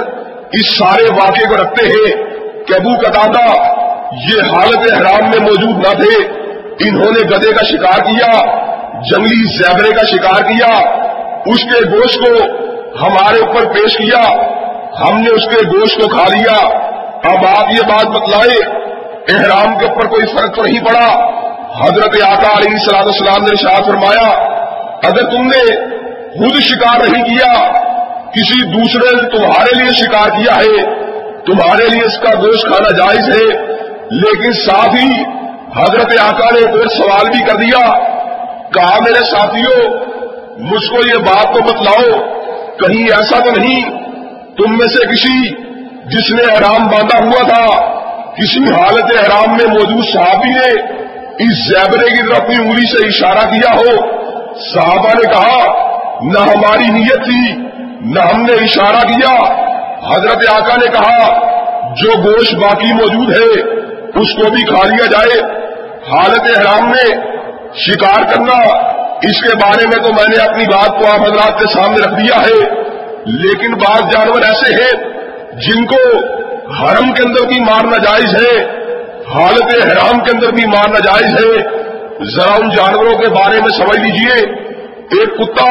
اس 0.53 0.79
سارے 0.79 1.05
واقعے 1.13 1.49
کو 1.49 1.63
رکھتے 1.63 1.87
ہیں 1.87 2.25
کہ 2.67 2.75
ابو 2.75 2.91
قطادہ 3.07 3.55
یہ 4.13 4.41
حالت 4.41 4.93
حرام 4.93 5.31
میں 5.31 5.41
موجود 5.41 5.77
نہ 5.77 6.03
تھے۔ 6.03 6.25
انہوں 6.89 7.13
نے 7.13 7.37
گدے 7.37 7.53
کا 7.53 7.65
شکار 7.65 8.05
کیا، 8.05 8.57
جنگلی 9.01 9.57
زیبرے 9.57 9.91
کا 9.91 10.07
شکار 10.07 10.43
کیا، 10.43 10.75
اس 11.47 11.63
کے 11.63 11.91
گوشت 11.91 12.19
کو 12.19 12.45
ہمارے 13.07 13.47
اوپر 13.47 13.73
پیش 13.73 13.99
کیا۔ 13.99 14.23
ہم 15.01 15.21
نے 15.21 15.31
اس 15.31 15.45
کے 15.45 15.67
گوشت 15.67 16.03
کو 16.03 16.09
کھا 16.09 16.37
لیا۔ 16.37 16.67
اب 17.33 17.47
آپ 17.47 17.73
یہ 17.73 17.89
بات 17.89 18.07
بتلائے 18.07 18.86
احرام 19.29 19.79
کے 19.79 19.87
اوپر 19.87 20.07
کوئی 20.07 20.27
فرق 20.27 20.57
تو 20.57 20.63
نہیں 20.63 20.85
پڑا۔ 20.85 21.07
حضرت 21.85 22.17
آقا 22.27 22.59
علیہ 22.59 22.77
صلاح 22.77 23.01
السلام 23.01 23.43
نے 23.43 23.57
شاہ 23.57 23.81
فرمایا، 23.87 24.29
اگر 25.03 25.31
تم 25.31 25.47
نے 25.47 25.65
خود 26.37 26.61
شکار 26.61 27.09
نہیں 27.09 27.25
کیا، 27.25 27.53
کسی 28.31 28.65
دوسرے 28.65 29.17
نے 29.17 29.39
تمہارے 29.39 29.79
لیے 29.79 29.93
شکار 29.93 30.29
کیا 30.29 30.57
ہے، 30.57 30.85
تمہارے 31.47 31.89
لیے 31.89 32.05
اس 32.05 32.19
کا 32.19 32.35
گوشت 32.35 32.67
کھانا 32.67 32.97
جائز 32.97 33.29
ہے، 33.31 33.47
لیکن 34.11 34.53
ساتھ 34.53 34.97
ہی 34.97 35.23
حضرت 35.77 36.13
آقا 36.21 36.51
نے 36.51 36.59
ایک 36.59 36.77
اور 36.77 36.87
سوال 36.87 37.31
بھی 37.31 37.43
کر 37.45 37.57
دیا۔ 37.57 37.93
کہا، 38.73 38.99
میرے 39.01 39.25
ساتھیوں 39.25 39.91
مجھ 40.59 40.91
کو 40.91 41.07
یہ 41.07 41.17
بات 41.17 41.55
تو 41.55 41.63
بتلاؤ 41.63 42.19
کہیں 42.79 43.05
ایسا 43.05 43.39
تو 43.39 43.51
نہیں، 43.51 43.91
تم 44.57 44.77
میں 44.79 44.89
سے 44.89 45.07
کسی 45.07 45.49
جس 46.07 46.31
نے 46.31 46.43
احرام 46.43 46.87
باندھا 46.87 47.19
ہوا 47.25 47.43
تھا 47.43 47.97
کسی 48.37 48.75
حالت 48.75 49.05
احرام 49.05 49.57
میں 49.57 49.67
موجود 49.67 50.05
صحابی 50.13 50.49
نے 50.49 50.97
اس 51.39 51.69
زیبرے 51.69 52.09
کی 52.11 52.29
طرف 52.29 52.41
اپنی 52.41 52.55
انگلی 52.59 52.87
سے 52.87 53.07
اشارہ 53.07 53.51
کیا 53.51 53.75
ہو۔ 53.75 53.97
صحابہ 54.75 55.09
نے 55.09 55.33
کہا، 55.33 55.87
نہ 56.21 56.39
ہماری 56.39 56.85
نیت 56.85 57.25
تھی، 57.25 57.53
نہ 58.01 58.21
ہم 58.21 58.43
نے 58.43 58.53
اشارہ 58.53 59.13
کیا۔ 59.13 59.67
حضرت 60.15 60.63
آقا 60.63 60.77
نے 60.77 60.87
کہا، 60.87 61.47
جو 61.95 62.23
گوشت 62.23 62.55
باقی 62.55 62.93
موجود 62.93 63.31
ہے، 63.31 63.61
اس 63.93 64.33
کو 64.35 64.51
بھی 64.51 64.65
کھا 64.65 64.89
لیا 64.89 65.07
جائے۔ 65.07 65.41
حالت 66.13 66.59
احرام 66.59 66.91
میں 66.91 67.17
شکار 67.75 68.23
کرنا، 68.23 68.63
اس 69.23 69.43
کے 69.43 69.57
بارے 69.57 69.87
میں 69.87 70.05
تو 70.05 70.13
میں 70.13 70.37
نے 70.37 70.45
اپنی 70.45 70.65
بات 70.65 70.89
کو 70.89 71.15
آپ 71.15 71.21
حضرات 71.21 71.61
کے 71.61 71.67
سامنے 71.67 71.99
رکھ 71.99 72.21
دیا 72.21 72.37
ہے۔ 72.37 72.87
لیکن 73.27 73.75
بعض 73.75 74.01
جانور 74.13 74.43
ایسے 74.43 74.75
ہیں، 74.75 75.09
جن 75.61 75.87
کو 75.87 76.27
حرم 76.71 77.13
کے 77.13 77.23
اندر 77.23 77.47
بھی 77.47 77.61
مارنا 77.61 77.97
جائز 77.97 78.35
ہے، 78.35 78.65
حالت 79.35 79.63
احرام 79.63 80.21
کے 80.21 80.31
اندر 80.31 80.51
بھی 80.51 80.67
مارنا 80.67 80.99
جائز 80.99 81.33
ہے۔ 81.33 81.63
ذرا 82.25 82.55
ان 82.55 82.69
جانوروں 82.71 83.19
کے 83.19 83.29
بارے 83.29 83.61
میں 83.61 83.69
سمجھ 83.69 83.99
لیجیے، 83.99 84.35
ایک 85.11 85.37
کتا 85.39 85.71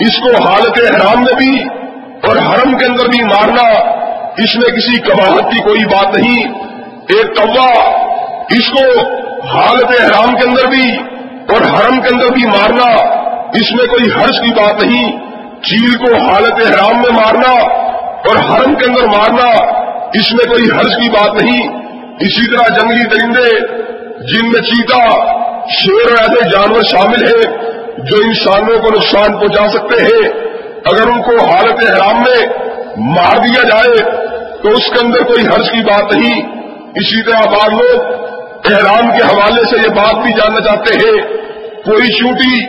اس 0.00 0.18
کو 0.18 0.44
حالت 0.44 0.78
حرام 0.78 1.22
میں 1.22 1.34
بھی 1.34 1.64
اور 2.22 2.36
حرم 2.36 2.78
کے 2.78 2.84
اندر 2.84 3.08
بھی 3.08 3.24
مارنا، 3.24 3.78
اس 4.38 4.56
میں 4.56 4.76
کسی 4.76 4.98
کباہت 4.98 5.52
کی 5.52 5.58
کوئی 5.58 5.84
بات 5.84 6.16
نہیں۔ 6.16 6.52
ایک 7.08 7.36
کوا 7.36 7.70
اس 8.50 8.70
کو 8.70 9.00
حالت 9.46 10.00
حرام 10.00 10.36
کے 10.36 10.48
اندر 10.48 10.66
بھی 10.66 10.96
اور 11.48 11.60
حرم 11.60 12.00
کے 12.00 12.14
اندر 12.14 12.32
بھی 12.32 12.46
مارنا، 12.46 12.90
اس 13.54 13.72
میں 13.72 13.86
کوئی 13.86 14.10
حرض 14.10 14.40
کی 14.40 14.50
بات 14.50 14.84
نہیں۔ 14.84 15.18
چیل 15.62 15.92
کو 15.94 16.16
حالت 16.16 16.52
حرام 16.52 16.96
میں 16.96 17.12
مارنا 17.12 17.52
اور 18.28 18.36
حرم 18.36 18.74
کے 18.74 18.84
اندر 18.84 19.06
مارنا 19.06 19.79
اس 20.14 20.32
میں 20.32 20.44
کوئی 20.44 20.78
حرض 20.78 20.96
کی 20.96 21.10
بات 21.10 21.42
نہیں۔ 21.42 21.68
اسی 22.20 22.50
طرح 22.50 22.78
جنگلی 22.78 23.04
درندے، 23.04 23.60
جن 24.26 24.52
میں 24.52 24.60
چیتا 24.60 25.08
شیر 25.66 26.10
اور 26.10 26.18
ایسے 26.18 26.48
جانور 26.48 26.82
شامل 26.82 27.24
ہیں 27.24 27.56
جو 27.98 28.16
انسانوں 28.24 28.78
کو 28.78 28.88
نقصان 28.90 29.32
پہنچا 29.38 29.68
سکتے 29.68 30.02
ہیں۔ 30.02 30.28
اگر 30.84 31.06
ان 31.06 31.22
کو 31.22 31.44
حالت 31.44 31.90
حرام 31.90 32.16
میں 32.16 32.46
مار 32.96 33.36
دیا 33.36 33.62
جائے، 33.62 33.96
تو 34.62 34.68
اس 34.68 34.86
کے 34.86 35.06
اندر 35.06 35.22
کوئی 35.22 35.46
حرض 35.46 35.70
کی 35.70 35.80
بات 35.80 36.12
نہیں۔ 36.16 36.42
اسی 36.94 37.22
طرح 37.22 37.44
بعض 37.44 37.72
لوگ 37.72 38.00
احرام 38.72 39.10
کے 39.10 39.34
حوالے 39.34 39.64
سے 39.64 39.76
یہ 39.76 39.88
بات 39.88 40.14
بھی 40.14 40.32
جاننا 40.32 40.60
چاہتے 40.60 40.94
ہیں۔ 40.94 41.22
کوئی 41.84 42.08
چوٹی 42.08 42.64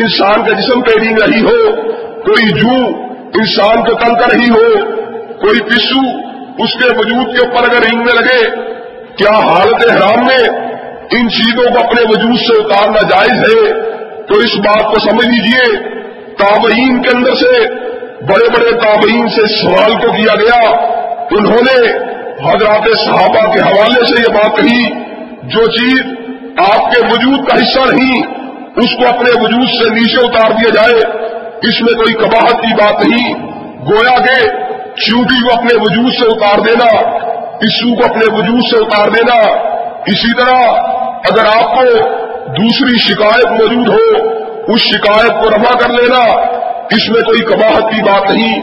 انسان 0.00 0.44
کا 0.44 0.60
جسم 0.60 0.80
پہ 0.80 0.90
رینگ 1.00 1.18
رہی 1.18 1.42
ہو، 1.42 1.82
کوئی 2.22 2.48
جو 2.48 2.86
انسان 3.34 3.84
کو 3.84 3.94
تن 3.94 4.14
کر 4.14 4.32
رہی 4.32 4.50
ہو، 4.50 4.86
کوئی 5.40 5.60
پسو 5.60 6.27
اس 6.58 6.72
کے 6.72 6.88
وجود 6.98 7.38
کے 7.38 7.46
اوپر 7.46 7.70
اگر 7.70 7.82
رینگنے 7.82 8.12
لگے، 8.12 8.50
کیا 9.16 9.38
حالت 9.38 9.90
حرام 9.90 10.26
میں 10.26 10.68
ان 11.10 11.30
چیزوں 11.30 11.70
کو 11.70 11.84
اپنے 11.84 12.02
وجود 12.02 12.36
سے 12.36 12.62
اتارنا 12.62 13.02
جائز 13.02 13.42
ہے؟ 13.42 13.72
تو 14.22 14.34
اس 14.34 14.56
بات 14.56 14.94
کو 14.94 15.10
سمجھ 15.10 15.26
لیجیے، 15.26 15.76
تابعین 16.38 17.02
کے 17.02 17.16
اندر 17.16 17.34
سے 17.34 17.74
بڑے 18.24 18.48
بڑے 18.48 18.70
تابعین 18.70 19.28
سے 19.28 19.46
سوال 19.62 19.92
کو 19.92 20.12
کیا 20.12 20.34
گیا۔ 20.34 20.70
انہوں 21.30 21.60
نے 21.60 21.88
حضرات 22.48 22.98
صحابہ 22.98 23.52
کے 23.52 23.60
حوالے 23.60 24.06
سے 24.06 24.22
یہ 24.22 24.34
بات 24.34 24.56
کہی، 24.56 24.90
جو 25.42 25.66
چیز 25.66 26.00
آپ 26.58 26.92
کے 26.92 27.06
وجود 27.06 27.48
کا 27.48 27.54
حصہ 27.56 27.94
نہیں، 27.94 28.22
اس 28.76 28.90
کو 28.96 29.08
اپنے 29.08 29.40
وجود 29.40 29.68
سے 29.68 29.90
نیچے 29.94 30.26
اتار 30.26 30.50
دیا 30.50 30.68
جائے۔ 30.74 31.18
اس 31.62 31.80
میں 31.80 31.94
کوئی 31.94 32.14
کباہت 32.14 32.62
کی 32.62 32.74
بات 32.74 33.06
نہیں۔ 33.06 33.34
گویا 33.90 34.18
کہ 34.18 34.67
چوٹی 35.06 35.48
کو 35.48 35.58
اپنے 35.58 35.74
وجود 35.74 36.12
سے 36.12 36.26
اتار 36.26 36.58
دینا 36.58 37.18
اسو 37.60 37.94
کو 37.94 38.10
اپنے 38.10 38.34
وجود 38.34 38.60
سے 38.60 38.76
اتار 38.76 39.08
دینا۔ 39.08 39.50
اسی 40.06 40.34
طرح 40.34 40.72
اگر 41.30 41.46
آپ 41.46 41.76
کو 41.76 41.82
دوسری 42.52 42.98
شکایت 42.98 43.46
موجود 43.46 43.88
ہو، 43.88 44.28
اس 44.74 44.80
شکایت 44.80 45.42
کو 45.42 45.50
رفع 45.50 45.78
کر 45.78 45.88
لینا۔ 45.88 46.48
اس 46.90 47.08
میں 47.08 47.22
کوئی 47.22 47.40
کباہت 47.40 47.92
کی 47.92 48.02
بات 48.02 48.30
نہیں۔ 48.30 48.60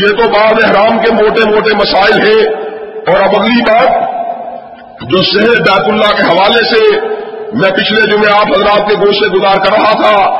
یہ 0.00 0.06
تو 0.06 0.28
بعض 0.28 0.64
احرام 0.64 0.98
کے 0.98 1.12
موٹے 1.12 1.50
موٹے 1.50 1.76
مسائل 1.76 2.20
ہیں۔ 2.20 2.54
اور 3.06 3.22
اب 3.22 3.40
اگلی 3.40 3.62
بات، 3.62 4.14
جو 5.02 5.22
شہر 5.22 5.62
بیت 5.62 5.88
اللہ 5.88 6.16
کے 6.16 6.22
حوالے 6.22 6.64
سے 6.64 7.00
میں 7.52 7.70
پچھلے 7.70 8.00
جمعے 8.00 8.32
آپ 8.32 8.46
حضرات 8.46 8.88
کے 8.88 8.94
گوشت 9.06 9.34
گزار 9.34 9.56
کر 9.56 9.72
رہا 9.72 9.92
تھا 9.92 10.34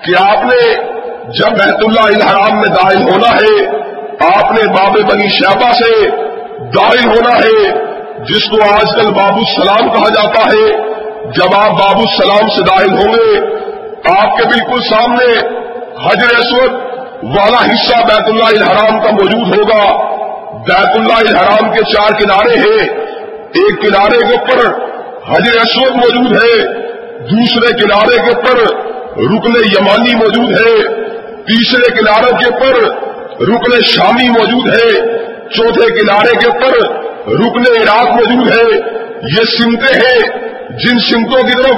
کہ 0.00 0.22
آپ 0.22 0.44
نے 0.44 0.74
جب 1.28 1.50
بیت 1.50 1.74
اللہ 1.74 2.00
الحرام 2.00 2.56
میں 2.56 2.68
داخل 2.68 3.02
ہونا 3.02 3.28
ہے 3.28 3.78
آپ 4.20 4.52
نے 4.52 4.72
باب 4.72 5.10
بنی 5.10 5.28
شہبہ 5.28 5.72
سے 5.72 6.08
داخل 6.58 7.08
ہونا 7.08 7.38
ہے، 7.38 7.70
جس 8.24 8.50
کو 8.50 8.56
آج 8.74 8.94
کل 8.96 9.06
بابو 9.06 9.40
السلام 9.40 9.90
کہا 9.90 10.08
جاتا 10.08 10.40
ہے۔ 10.40 10.72
جب 11.30 11.54
آپ 11.54 11.70
بابو 11.70 12.00
السلام 12.00 12.48
سے 12.48 12.62
داخل 12.62 12.90
ہوں 12.90 13.14
گے، 13.14 13.40
آپ 14.18 14.36
کے 14.36 14.44
بالکل 14.44 14.80
سامنے 14.80 15.38
حجر 16.06 16.38
اسود 16.38 16.72
والا 17.22 17.56
حصہ 17.56 17.96
بیت 17.96 18.28
اللہ 18.28 18.44
الحرام 18.44 19.00
کا 19.00 19.10
موجود 19.10 19.58
ہوگا۔ 19.58 20.08
بیت 20.58 21.00
اللہ 21.00 21.12
الحرام 21.12 21.70
کے 21.70 21.92
چار 21.92 22.10
کنارے 22.20 22.58
ہیں۔ 22.58 22.88
ایک 23.48 23.82
کنارے 23.82 24.18
کے 24.18 24.36
اوپر 24.36 24.82
حجر 25.32 25.60
اسود 25.60 25.96
موجود 25.96 26.32
ہے، 26.32 26.64
دوسرے 27.20 27.72
کنارے 27.72 28.16
کے 28.16 28.36
اوپر 28.36 28.58
رکن 29.18 29.52
یمانی 29.56 30.14
موجود 30.14 30.52
ہے۔ 30.52 31.04
تیسرے 31.36 31.96
کنارے 31.96 32.30
کے 32.30 32.54
اوپر 32.54 33.07
رکن 33.40 33.82
شامی 33.82 34.28
موجود 34.28 34.70
ہے، 34.70 34.90
چوتھے 35.48 36.00
کنارے 36.00 36.36
کے 36.36 36.46
اوپر 36.46 36.94
رکن 37.32 37.82
عراق 37.82 38.06
موجود 38.06 38.52
ہے۔ 38.52 38.78
یہ 39.22 39.44
سمتیں 39.58 40.00
ہیں، 40.00 40.48
جن 40.70 40.98
سمتوں 40.98 41.42
کی 41.42 41.62
طرف 41.62 41.76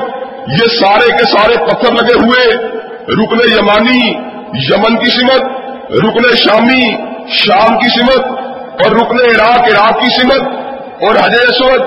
یہ 0.49 0.79
سارے 0.81 1.13
کے 1.13 1.25
سارے 1.25 1.57
پتھر 1.57 1.93
لگے 1.93 2.27
ہوئے۔ 2.27 2.55
رکن 3.09 3.59
یمانی، 3.59 4.11
یمن 4.53 4.97
کی 4.97 5.11
سمت، 5.11 5.43
رکن 6.05 6.37
شامی، 6.37 6.97
شام 7.29 7.79
کی 7.79 8.01
سمت 8.01 8.25
اور 8.85 8.91
رکن 8.91 9.17
عراق 9.21 9.59
عراق 9.59 10.01
کی 10.01 10.23
سمت۔ 10.23 10.43
اور 11.03 11.15
حجر 11.15 11.49
اسود 11.49 11.81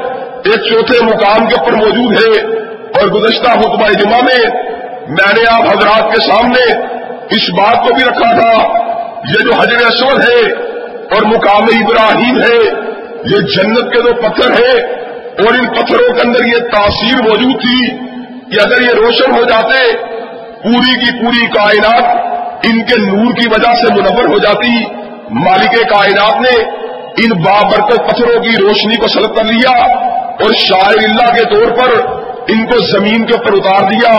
ایک 0.46 0.72
چوتھے 0.72 1.06
مقام 1.06 1.48
کے 1.48 1.56
اوپر 1.56 1.72
موجود 1.72 2.12
ہے۔ 2.12 2.42
اور 2.72 3.08
گزشتہ 3.08 3.50
خطبہ 3.50 3.89
جمعہ 3.89 4.22
میں 4.22 4.50
میں 5.08 5.34
نے 5.34 5.44
آپ 5.50 5.62
حضرات 5.62 6.15
کے 6.15 6.22
سامنے 6.22 6.72
اس 7.30 7.50
بات 7.50 7.88
کو 7.88 7.94
بھی 7.94 8.03
رکھا 8.03 8.39
تھا 8.39 8.84
یہ 9.30 9.44
جو 9.46 9.53
حجر 9.53 9.86
اسود 9.88 10.30
ہے 10.30 10.51
اور 11.15 11.22
مقام 11.22 11.63
ابراہیم 11.63 12.42
ہے، 12.42 12.58
یہ 13.25 13.38
جنت 13.38 13.94
کے 13.94 14.01
دو 14.01 14.13
پتھر 14.13 14.51
ہیں 14.51 14.82
اور 15.15 15.53
ان 15.53 15.68
پتھروں 15.68 16.13
کے 16.13 16.22
اندر 16.22 16.46
یہ 16.46 16.58
تاثیر 16.58 17.22
موجود 17.24 17.62
تھی 17.62 17.89
کہ 18.51 18.62
اگر 18.62 18.82
یہ 18.82 18.94
روشن 18.96 19.36
ہو 19.36 19.44
جاتے، 19.44 19.98
پوری 20.63 21.06
کی 21.06 21.25
پوری 21.25 21.46
کائنات 21.46 22.03
ان 22.63 22.84
کے 22.84 23.01
نور 23.01 23.34
کی 23.34 23.50
وجہ 23.50 23.74
سے 23.74 23.94
منور 23.94 24.30
ہو 24.30 24.38
جاتی۔ 24.38 24.84
مالک 25.30 25.89
کائنات 25.89 26.42
نے 26.42 26.62
ان 27.18 27.42
بابرکت 27.42 28.12
پتھروں 28.12 28.44
کی 28.44 28.50
روشنی 28.50 28.96
کو 28.96 29.08
سلب 29.08 29.36
کر 29.36 29.44
لیا 29.44 29.86
اور 30.15 30.53
شاعر 30.53 31.03
اللہ 31.03 31.34
کے 31.34 31.44
طور 31.44 31.75
پر 31.75 32.08
ان 32.48 32.65
کو 32.65 32.98
زمین 32.98 33.25
کے 33.25 33.34
اوپر 33.34 33.53
اتار 33.53 33.89
دیا۔ 33.89 34.13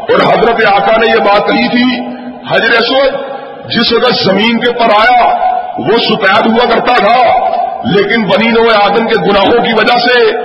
اور 0.00 0.20
حضرت 0.20 0.66
آقا 0.66 0.96
نے 0.96 1.10
یہ 1.10 1.18
بات 1.18 1.48
کہی 1.48 1.68
تھی 1.68 2.06
حضرت 2.50 2.80
اسود 2.80 3.29
جس 3.70 3.92
وقت 3.92 4.24
زمین 4.24 4.60
کے 4.60 4.70
اوپر 4.70 4.94
آیا، 4.94 5.26
وہ 5.78 5.98
سپید 5.98 6.50
ہوا 6.50 6.70
کرتا 6.70 6.94
تھا۔ 6.96 7.50
لیکن 7.84 8.22
بنی 8.22 8.48
نو 8.48 8.70
آدم 8.82 9.08
کے 9.08 9.30
گناہوں 9.30 9.64
کی 9.64 9.72
وجہ 9.72 9.98
سے، 9.98 10.36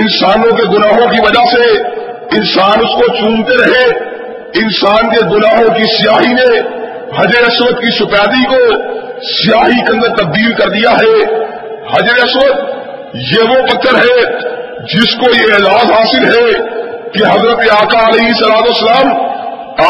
انسانوں 0.00 0.56
کے 0.56 0.62
گناہوں 0.62 1.06
کی 1.10 1.20
وجہ 1.20 1.56
سے، 1.56 1.80
انسان 2.36 2.78
اس 2.80 2.94
کو 2.94 3.16
چونتے 3.16 3.56
رہے۔ 3.56 4.14
انسان 4.54 5.10
کے 5.10 5.20
گناہوں 5.20 5.74
کی 5.74 5.84
سیاہی 5.84 6.32
نے 6.32 6.58
حجر 7.18 7.42
اسود 7.46 7.80
کی 7.80 7.90
سپیدی 7.90 8.44
کو 8.44 8.76
سیاہی 9.22 9.84
کے 9.86 9.92
اندر 9.92 10.08
تبدیل 10.08 10.52
کر 10.52 10.68
دیا 10.68 10.90
ہے۔ 10.90 11.34
حجر 11.92 12.24
اسود، 12.24 12.68
یہ 13.14 13.42
وہ 13.48 13.66
پتھر 13.66 13.94
ہے 13.94 14.38
جس 14.94 15.14
کو 15.14 15.30
یہ 15.30 15.54
اعزاز 15.54 15.90
حاصل 15.90 16.24
ہے 16.24 16.52
کہ 17.10 17.24
حضرت 17.24 17.58
آقا 17.82 17.98
علیہ 17.98 18.32
سلاد 18.32 18.68
اسلام 18.68 19.06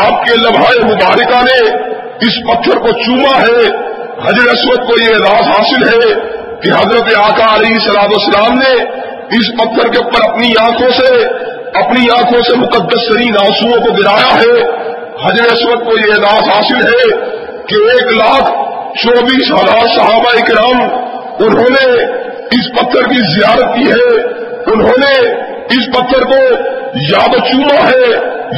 آپ 0.04 0.24
کے 0.24 0.36
لمحہ 0.36 0.86
مبارکہ 0.86 1.42
نے 1.42 1.93
اس 2.20 2.32
پتھر 2.48 2.78
کو 2.78 2.88
چوما 2.88 3.42
ہے۔ 3.42 3.84
حجر 4.28 4.50
اسود 4.50 4.78
کو 4.78 5.02
یہ 5.02 5.14
اعزاز 5.14 5.42
حاصل 5.42 5.88
ہے 5.88 6.14
کہ 6.62 6.70
حضرت 6.70 7.16
آقا 7.16 7.54
علیہ 7.54 7.78
سلاد 7.78 8.08
اسلام 8.08 8.58
نے 8.58 8.82
اس 9.36 9.56
پتھر 9.58 9.92
کے 9.92 9.98
اوپر 9.98 10.30
اپنی 10.30 10.48
آنکھوں 10.60 10.88
سے، 10.88 11.24
اپنی 11.74 12.06
آنکھوں 12.10 12.42
سے 12.42 12.56
مقدس 12.56 13.08
ترین 13.08 13.36
آنسو 13.38 13.80
کو 13.80 13.92
گرایا 13.92 14.34
ہے۔ 14.34 14.84
حجر 15.24 15.44
اسود 15.44 15.84
کو 15.84 15.98
یہ 15.98 16.12
اعزاز 16.12 16.48
حاصل 16.48 16.86
ہے 16.86 17.16
کہ 17.66 17.74
ایک 17.74 18.12
لاکھ 18.12 18.50
چوبیس 19.02 19.50
ہزار 19.50 19.86
صحابہ 19.94 20.40
کرام 20.46 20.80
انہوں 21.38 21.70
نے 21.70 22.02
اس 22.44 22.72
پتھر 22.72 23.02
کی 23.02 23.40
زیارت 23.40 23.74
کی 23.74 23.90
ہے۔ 23.90 24.20
انہوں 24.72 24.98
نے 24.98 25.30
اس 25.64 25.86
پتھر 25.92 26.22
کو 26.22 26.54
یا 26.94 27.52
چوما 27.52 27.88
ہے 27.88 28.10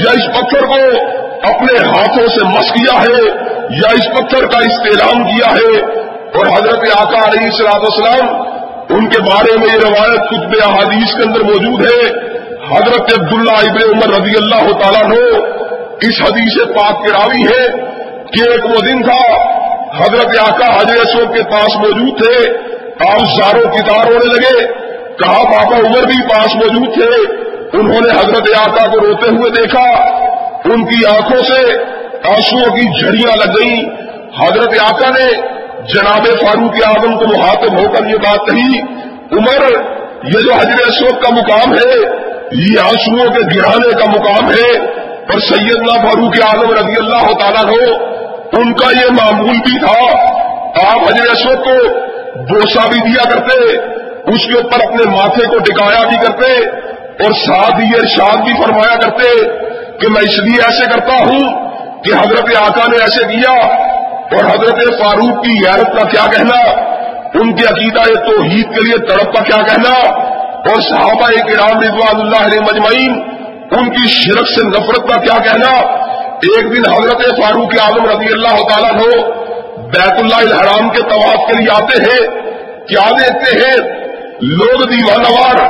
یا 0.04 0.10
اس 0.10 0.40
پتھر 0.40 0.60
کو 0.66 1.06
اپنے 1.42 1.88
ہاتھوں 1.88 2.26
سے 2.26 2.44
مس 2.44 2.72
کیا 2.72 3.00
ہے 3.00 3.22
یا 3.70 3.92
اس 3.92 4.04
پتھر 4.18 4.46
کا 4.46 4.58
استعلام 4.58 5.24
کیا 5.24 5.52
ہے؟ 5.52 5.84
اور 6.10 6.46
حضرت 6.46 6.84
آقا 6.96 7.28
علیہ 7.28 7.44
السلاط 7.44 7.82
اسلام 7.82 8.42
ان 8.88 9.08
کے 9.08 9.22
بارے 9.22 9.58
میں 9.58 9.68
یہ 9.74 9.88
روایت 9.88 10.20
کتب 10.28 10.70
احادیث 10.70 11.16
کے 11.16 11.22
اندر 11.22 11.40
موجود 11.40 11.86
ہے۔ 11.86 12.26
حضرت 12.76 13.20
عبداللہ 13.20 13.70
ابن 13.70 13.94
عمر 13.94 14.20
رضی 14.20 14.36
اللہ 14.36 14.78
تعالیٰ 14.78 15.08
نے 15.08 15.38
اس 16.06 16.22
حدیث 16.22 16.66
پاک 16.68 17.04
کے 17.04 17.12
راوی 17.12 17.42
ہے 17.42 17.68
کہ 18.26 18.50
ایک 18.50 18.64
وہ 18.64 18.80
دن 18.80 19.02
تھا، 19.02 19.50
حضرت 19.96 20.52
آقا 20.52 20.76
حضرت 20.76 21.36
کے 21.36 21.42
پاس 21.42 21.76
موجود 21.76 22.22
تھے۔ 22.22 22.52
آپ 23.08 23.18
زاروں 23.18 23.72
کتار 23.72 24.06
ہونے 24.06 24.32
لگے۔ 24.32 24.66
کہا 25.16 25.44
پاپا 25.44 25.76
عمر 25.76 26.06
بھی 26.06 26.22
پاس 26.22 26.56
موجود 26.56 26.94
تھے۔ 26.94 27.32
انہوں 27.78 28.00
نے 28.00 28.10
حضرت 28.10 28.68
آقا 28.68 28.86
کو 28.86 29.00
روتے 29.00 29.36
ہوئے 29.36 29.50
دیکھا۔ 29.50 30.25
ان 30.72 30.84
کی 30.84 31.06
آنکھوں 31.06 31.42
سے 31.42 31.74
آنسو 32.28 32.70
کی 32.72 33.00
جھڑیاں 33.00 33.36
لگ 33.36 33.52
گئی 33.60 33.84
حضرت 34.40 34.80
آقا 34.92 35.08
نے 35.08 35.56
جناب 35.94 36.26
فاروق 36.26 36.86
اعظم 36.86 37.18
کو 37.18 37.24
محاطب 37.26 37.78
ہو 37.78 37.88
کر 37.88 38.06
یہ 38.06 38.16
بات 38.16 38.50
کہی، 38.50 38.80
عمر، 39.32 39.70
یہ 40.24 40.40
جو 40.40 40.54
حضرت 40.54 40.86
اسود 40.86 41.22
کا 41.22 41.30
مقام 41.30 41.74
ہے، 41.74 41.98
یہ 42.52 42.80
آنسو 42.80 43.32
کے 43.32 43.56
گرانے 43.56 44.04
کا 44.04 44.10
مقام 44.10 44.50
ہے۔ 44.50 44.96
اور 45.30 45.38
سیدنا 45.38 46.02
فاروق 46.02 46.34
اعظم 46.44 46.70
رضی 46.70 46.94
اللہ 46.96 47.38
تعالیٰ 47.38 47.64
ہو 47.64 47.94
ان 48.52 48.72
کا 48.72 48.90
یہ 48.90 49.10
معمول 49.10 49.56
بھی 49.56 49.78
تھا۔ 49.78 50.16
آپ 50.88 50.96
حضر 50.96 51.30
اسود 51.30 51.64
کو 51.64 51.94
بوسا 52.42 52.88
بھی 52.88 53.00
دیا 53.00 53.30
کرتے، 53.30 53.76
اس 54.32 54.46
کے 54.46 54.54
اوپر 54.54 54.84
اپنے 54.84 55.10
ماتھے 55.10 55.46
کو 55.46 55.58
ٹکایا 55.58 56.08
بھی 56.08 56.16
کرتے، 56.16 56.68
اور 57.24 57.32
ساتھ 57.32 57.80
ہی 57.80 57.88
ارشاد 58.00 58.36
بھی 58.36 58.52
فرمایا 58.64 58.96
کرتے 58.96 59.44
کہ 60.00 60.08
میں 60.08 60.22
اس 60.22 60.38
لیے 60.38 60.62
ایسے 60.62 60.88
کرتا 60.90 61.16
ہوں 61.20 61.44
کہ 62.04 62.14
حضرت 62.14 62.56
آقا 62.58 62.86
نے 62.86 63.02
ایسے 63.02 63.24
کیا 63.26 63.52
اور 64.30 64.44
حضرت 64.44 64.80
فاروق 64.98 65.42
کی 65.44 65.54
غیرت 65.64 65.92
کا 65.92 66.04
کیا 66.08 66.26
کہنا، 66.32 66.58
ان 67.40 67.54
کے 67.56 67.66
عقیدہ 67.66 68.02
توحید 68.26 68.74
کے 68.74 68.82
لیے 68.82 68.98
تڑپ 69.08 69.32
کا 69.34 69.42
کیا 69.44 69.60
کہنا، 69.62 69.94
اور 70.70 70.80
صحابہ 70.82 71.30
کرام 71.48 71.80
رضوان 71.80 72.20
اللہ 72.20 72.44
علیہ 72.46 72.60
مجمعین، 72.62 73.16
ان 73.72 73.90
کی 73.90 74.08
شرک 74.10 74.48
سے 74.48 74.66
نفرت 74.68 75.08
کا 75.08 75.20
کیا 75.22 75.38
کہنا۔ 75.44 75.72
ایک 76.46 76.70
دن 76.72 76.86
حضرت 76.86 77.22
فاروق 77.36 77.74
اعظم 77.82 78.06
رضی 78.06 78.32
اللہ 78.32 78.62
تعالیٰ 78.68 78.92
ہو 78.94 79.10
بیت 79.92 80.20
اللہ 80.20 80.40
الحرام 80.44 80.88
کے 80.90 81.02
طواف 81.10 81.46
کے 81.48 81.58
لیے 81.58 81.70
آتے 81.74 82.02
ہیں، 82.02 82.22
کیا 82.88 83.04
دیکھتے 83.18 83.58
ہیں؟ 83.58 83.76
لوگ 84.54 84.82
دیوانوار 84.88 85.60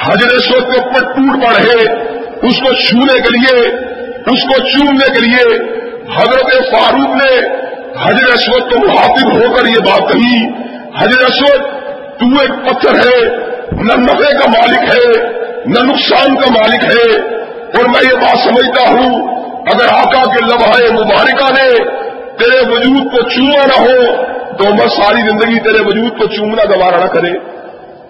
حضر 0.00 0.38
سوت 0.40 0.72
کے 0.72 0.80
اوپر 0.80 1.08
ٹوٹ 1.12 1.42
پڑے 1.44 1.86
اس 2.42 2.60
کو 2.60 2.72
چھونے 2.72 3.20
کے 3.20 3.38
لیے، 3.38 3.68
اس 4.08 4.42
کو 4.42 4.68
چومنے 4.68 5.18
کے 5.18 5.26
لیے 5.26 5.58
حضرت 6.16 6.52
فاروق 6.70 7.16
نے 7.16 7.64
حضر 8.02 8.32
اسود 8.34 8.72
کو 8.72 8.86
محافظ 8.86 9.24
ہو 9.24 9.54
کر 9.54 9.66
یہ 9.66 9.78
بات 9.78 10.12
کہی 10.12 10.46
حضر 10.98 11.20
اسود، 11.20 11.60
تو 12.18 12.26
ایک 12.40 12.68
پتھر 12.68 12.94
ہے، 12.94 13.36
نہ 13.72 13.92
نفے 13.92 14.32
کا 14.32 14.50
مالک 14.50 14.94
ہے، 14.94 15.22
نہ 15.66 15.80
نقصان 15.80 16.34
کا 16.34 16.50
مالک 16.50 16.84
ہے۔ 16.84 17.34
اور 17.54 17.84
میں 17.84 18.12
یہ 18.12 18.16
بات 18.16 18.38
سمجھتا 18.38 18.90
ہوں، 18.90 19.34
اگر 19.58 19.84
آقا 19.88 20.24
کے 20.24 20.44
لمحے 20.44 21.04
مبارکہ 21.04 21.52
نے 21.52 21.84
تیرے 22.38 22.70
وجود 22.70 23.10
کو 23.10 23.22
چوما 23.28 23.66
نہ 23.66 23.80
ہو، 23.80 24.24
تو 24.56 24.64
میں 24.64 24.88
ساری 24.88 25.20
زندگی 25.20 25.58
تیرے 25.60 25.84
وجود 25.84 26.18
کو 26.18 26.26
چومنا 26.26 26.64
دوبارہ 26.64 26.96
نہ 26.96 27.06
کرے۔ 27.06 27.30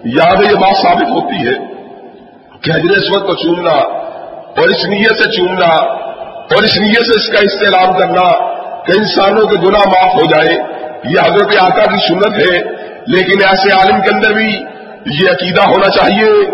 یاد 0.05 0.43
یہ 0.43 0.55
بات 0.55 0.75
ثابت 0.75 1.09
ہوتی 1.09 1.47
ہے 1.47 1.53
کہ 2.61 2.71
حضر 2.71 2.97
اسود 2.97 3.27
کو 3.27 3.33
چومنا 3.33 4.04
اور 4.57 4.67
اس 4.67 4.85
نیت 4.85 5.15
سے 5.17 5.31
چومنا 5.31 5.75
اور 6.25 6.63
اس 6.63 6.77
نیت 6.77 7.05
سے 7.05 7.19
اس 7.19 7.27
کا 7.27 7.39
استعلام 7.41 7.97
کرنا 7.97 8.55
کہ 8.83 8.91
انسانوں 8.97 9.47
کے 9.47 9.55
گناہ 9.55 9.87
معاف 9.87 10.15
ہو 10.15 10.25
جائے، 10.25 10.57
یہ 11.03 11.19
حضرت 11.19 11.61
آقا 11.61 11.85
کی 11.85 12.07
سنت 12.07 12.37
ہے۔ 12.37 12.85
لیکن 13.07 13.47
ایسے 13.47 13.69
عالم 13.71 14.01
کے 14.01 14.15
اندر 14.15 14.33
بھی 14.33 14.63
یہ 15.05 15.29
عقیدہ 15.29 15.61
ہونا 15.61 15.89
چاہیے 15.89 16.45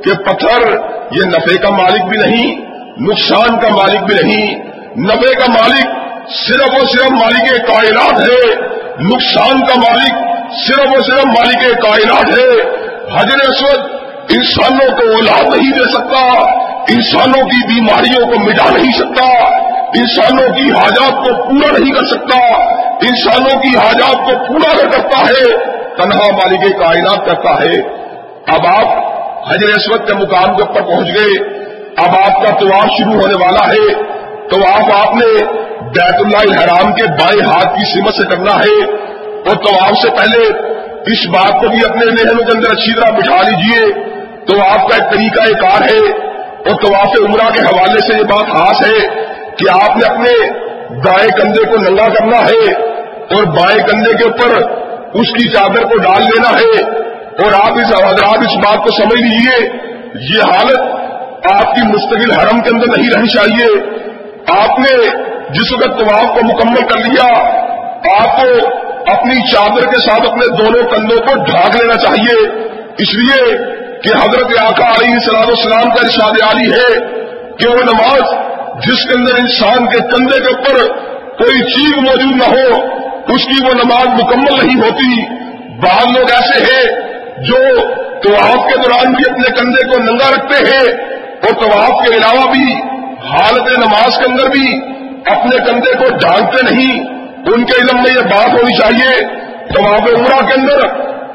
کہ 0.00 0.14
پتھر، 0.14 0.72
یہ 1.10 1.24
نفے 1.24 1.56
کا 1.56 1.70
مالک 1.70 2.04
بھی 2.04 2.18
نہیں، 2.18 2.60
نقصان 3.00 3.60
کا 3.60 3.68
مالک 3.68 4.00
بھی 4.00 4.14
نہیں۔ 4.22 4.54
نفے 4.98 5.34
کا 5.34 5.52
مالک 5.52 5.86
صرف 6.30 6.70
اور 6.72 6.86
صرف 6.86 7.10
مالک 7.10 7.66
کائنات 7.66 8.20
ہے، 8.20 8.54
نقصان 9.00 9.60
کا 9.60 9.74
مالک 9.76 10.14
صرف 10.66 10.88
اور 10.88 11.02
صرف 11.02 11.26
مالک 11.26 11.82
کائنات 11.82 12.38
ہے۔ 12.38 12.80
حضر 13.16 13.50
اسود 13.50 13.99
انسانوں 14.36 14.96
کو 14.96 15.12
اولاد 15.12 15.56
نہیں 15.56 15.72
دے 15.72 15.90
سکتا، 15.92 16.40
انسانوں 16.88 17.44
کی 17.44 17.66
بیماریوں 17.66 18.26
کو 18.26 18.38
مٹا 18.38 18.76
نہیں 18.76 18.92
سکتا، 18.92 19.26
انسانوں 19.98 20.54
کی 20.54 20.70
حاجات 20.70 21.12
کو 21.12 21.44
پورا 21.44 21.78
نہیں 21.78 21.92
کر 21.92 22.06
سکتا، 22.06 22.62
انسانوں 23.02 23.62
کی 23.62 23.78
حاجات 23.78 24.14
کو 24.14 24.44
پورا 24.46 24.76
کر 24.76 24.88
کرتا 24.88 25.18
ہے، 25.18 25.56
تنہا 25.96 26.30
مالک 26.32 26.78
کائنات 26.78 27.26
کرتا 27.26 27.50
ہے۔ 27.50 28.00
اب 28.46 28.66
آپ 28.66 29.10
حضر 29.50 29.68
اسود 29.68 30.06
کے 30.06 30.14
مقام 30.14 30.56
کے 30.56 30.62
اوپر 30.62 30.82
پہنچ 30.82 31.06
گئے، 31.06 31.60
اب 31.96 32.08
آپ 32.08 32.42
کا 32.42 32.54
توار 32.54 32.88
شروع 32.98 33.20
ہونے 33.20 33.34
والا 33.34 33.72
ہے، 33.72 34.02
تو 34.48 34.56
آپ 34.72 35.08
آپ 35.08 35.14
نے 35.14 35.44
بیت 35.80 36.14
اللہ 36.14 36.36
الحرام 36.36 36.92
کے 36.92 37.04
بائیں 37.04 37.46
ہاتھ 37.46 37.78
کی 37.78 38.00
سمت 38.00 38.14
سے 38.14 38.24
کرنا 38.24 38.56
ہے۔ 38.56 38.94
اور 39.46 39.56
تو 39.56 39.84
آپ 39.84 39.98
سے 40.02 40.10
پہلے 40.10 40.70
اس 41.00 41.26
بات 41.26 41.60
کو 41.60 41.68
بھی 41.68 41.78
اپنے 41.88 42.06
ذہنوں 42.06 42.44
کے 42.44 42.52
اندر 42.52 42.70
اچھی 42.70 42.94
طرح 42.94 43.10
بٹھا 43.10 43.42
لیجیے۔ 43.42 44.10
تو 44.46 44.60
آپ 44.62 44.88
کا 44.88 44.96
ایک 44.96 45.12
طریقہ 45.12 45.60
کار 45.60 45.82
ہے، 45.82 45.98
اور 46.58 46.76
طواف 46.82 47.16
عمرہ 47.28 47.50
کے 47.50 47.60
حوالے 47.60 48.00
سے 48.00 48.18
یہ 48.18 48.22
بات 48.22 48.48
خاص 48.48 48.86
ہے 48.86 49.06
کہ 49.56 49.70
آپ 49.70 49.96
نے 49.96 50.08
اپنے 50.08 50.30
دائیں 51.04 51.28
کندھے 51.28 51.64
کو 51.64 51.76
ننگا 51.76 52.06
کرنا 52.06 52.38
ہے، 52.38 52.72
اور 53.34 53.44
بائیں 53.44 53.86
کندھے 53.86 54.12
کے 54.12 54.28
اوپر 54.28 54.56
اس 55.20 55.28
کی 55.28 55.48
چادر 55.48 55.82
کو 55.82 55.98
ڈال 55.98 56.22
لینا 56.22 56.48
ہے۔ 56.48 57.00
اور 57.42 57.52
آپ 57.52 57.78
اس 57.78 57.92
حضرات 57.94 58.38
اس 58.38 58.56
بات 58.56 58.76
کو 58.76 58.90
سمجھ 58.96 59.20
لیجیے 59.22 59.68
یہ 60.30 60.42
حالت 60.42 60.80
آپ 61.52 61.74
کی 61.74 61.82
مستقل 61.82 62.32
حرم 62.32 62.60
کے 62.60 62.70
اندر 62.70 62.98
نہیں 62.98 63.10
رہنی 63.10 63.28
چاہیے۔ 63.28 63.68
آپ 64.46 64.78
نے 64.78 65.08
جس 65.50 65.72
وقت 65.72 65.98
طواف 65.98 66.26
کو 66.34 66.46
مکمل 66.46 66.86
کر 66.88 66.98
لیا، 66.98 67.28
آپ 68.20 68.36
کو 68.36 68.48
اپنی 69.10 69.50
چادر 69.52 69.86
کے 69.90 70.00
ساتھ 70.00 70.28
اپنے 70.28 70.46
دونوں 70.56 70.82
کندھوں 70.90 71.18
کو 71.18 71.44
ڈھانک 71.44 71.76
لینا 71.76 71.96
چاہیے۔ 71.96 72.36
اس 72.98 73.14
لیے 73.14 73.56
کہ 74.02 74.08
حضرت 74.08 74.60
آقا 74.60 74.84
علیہ 74.84 75.18
صلاح 75.18 75.40
السلام 75.40 75.82
کا 75.82 76.02
ارشاد 76.02 76.42
عالی 76.42 76.72
ہے 76.72 76.98
کہ 77.56 77.68
وہ 77.68 77.76
نماز 77.76 78.22
جس 78.86 79.08
کے 79.08 79.14
اندر 79.18 79.34
انسان 79.38 79.86
کے 79.86 79.98
کندھے 79.98 80.40
کے 80.40 80.48
اوپر 80.48 80.86
کوئی 81.38 81.58
چیز 81.58 81.96
موجود 81.96 82.36
نہ 82.36 82.44
ہو، 82.44 82.80
اس 83.28 83.44
کی 83.44 83.66
وہ 83.66 83.72
نماز 83.72 84.06
مکمل 84.06 84.66
نہیں 84.66 84.80
ہوتی۔ 84.80 85.26
بعض 85.76 86.18
لوگ 86.18 86.30
ایسے 86.30 86.64
ہیں 86.64 87.00
جو 87.42 87.80
طواف 88.22 88.68
کے 88.68 88.76
دوران 88.76 89.12
بھی 89.12 89.24
اپنے 89.30 89.60
کندھے 89.60 89.88
کو 89.88 90.02
ننگا 90.02 90.30
رکھتے 90.30 90.64
ہیں 90.64 90.92
اور 91.42 91.52
طواف 91.62 92.06
کے 92.06 92.14
علاوہ 92.14 92.52
بھی 92.52 92.74
حالت 93.30 93.78
نماز 93.78 94.18
کے 94.18 94.24
اندر 94.24 94.50
بھی 94.50 94.80
اپنے 95.26 95.56
کندھے 95.56 95.94
کو 95.94 96.16
ڈالتے 96.16 96.74
نہیں۔ 96.74 97.04
ان 97.46 97.64
کے 97.64 97.82
علم 97.82 98.02
میں 98.02 98.12
یہ 98.14 98.20
بات 98.20 98.48
ہونی 98.48 98.78
چاہیے، 98.78 99.24
طواف 99.74 100.00
عمرہ 100.00 100.46
کے 100.46 100.60
اندر 100.60 100.84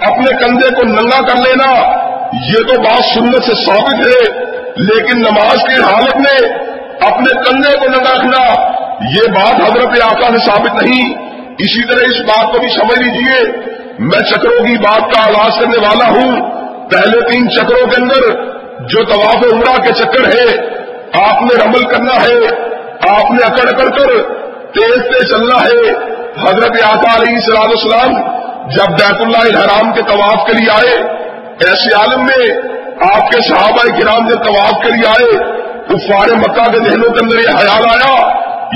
اپنے 0.01 0.45
کندھے 0.45 0.69
کو 0.69 0.83
ننگا 0.83 1.21
کر 1.27 1.35
لینا 1.35 2.04
یہ 2.33 2.63
تو 2.67 2.81
بات 2.81 3.03
سنت 3.05 3.43
سے 3.43 3.65
ثابت 3.65 3.93
ہے، 3.93 4.45
لیکن 4.75 5.19
نماز 5.19 5.57
کی 5.63 5.81
حالت 5.81 6.15
میں 6.15 6.49
اپنے 7.11 7.41
کندھے 7.41 7.77
کو 7.77 7.85
نہ 7.89 7.97
رکھنا 7.97 8.41
یہ 9.11 9.31
بات 9.31 9.55
حضرت 9.55 10.01
آقا 10.03 10.27
سے 10.31 10.45
ثابت 10.45 10.83
نہیں۔ 10.83 11.13
اسی 11.57 11.87
طرح 11.87 12.03
اس 12.05 12.21
بات 12.21 12.53
کو 12.53 12.59
بھی 12.59 12.67
سمجھ 12.67 12.99
لیجیے 12.99 13.51
میں 13.99 14.19
چکروں 14.19 14.65
کی 14.65 14.77
بات 14.77 15.13
کا 15.13 15.21
آغاز 15.21 15.59
کرنے 15.59 15.77
والا 15.77 16.09
ہوں۔ 16.09 16.41
پہلے 16.89 17.31
تین 17.31 17.49
چکروں 17.49 17.87
کے 17.87 18.01
اندر 18.01 18.21
جو 18.79 19.03
طواف 19.03 19.53
عمرہ 19.53 19.81
کے 19.81 19.93
چکر 19.93 20.25
ہے 20.25 20.57
آپ 21.27 21.41
نے 21.41 21.65
رمل 21.65 21.83
کرنا 21.83 22.13
ہے، 22.13 22.39
آپ 23.15 23.31
نے 23.31 23.45
اکڑ 23.45 23.67
اکڑ 23.67 23.89
کر 23.89 24.21
تیز 24.71 25.03
تیز 25.03 25.29
چلنا 25.29 25.61
ہے۔ 25.61 25.91
حضرت 26.47 26.83
آقا 26.83 27.15
علیہ 27.15 27.39
صلاح 27.39 27.61
السلام 27.61 28.13
جب 28.69 28.91
بیت 28.91 29.21
اللہ 29.21 29.37
الحرام 29.37 29.93
کے 29.93 30.01
طواف 30.01 30.47
کے 30.47 30.53
لیے 30.53 30.69
آئے 30.69 31.24
ایسے 31.59 31.95
عالم 31.95 32.25
میں 32.25 32.49
آپ 33.15 33.31
کے 33.31 33.41
صحابہ 33.41 33.99
کرام 33.99 34.27
جب 34.27 34.43
طواف 34.43 34.83
کے 34.83 34.91
لیے 34.91 35.07
آئے، 35.07 35.37
کفار 35.87 36.27
مکہ 36.29 36.71
کے 36.71 36.89
ذہنوں 36.89 37.13
کے 37.13 37.19
اندر 37.23 37.39
یہ 37.39 37.57
خیال 37.57 37.83
آیا، 37.89 38.29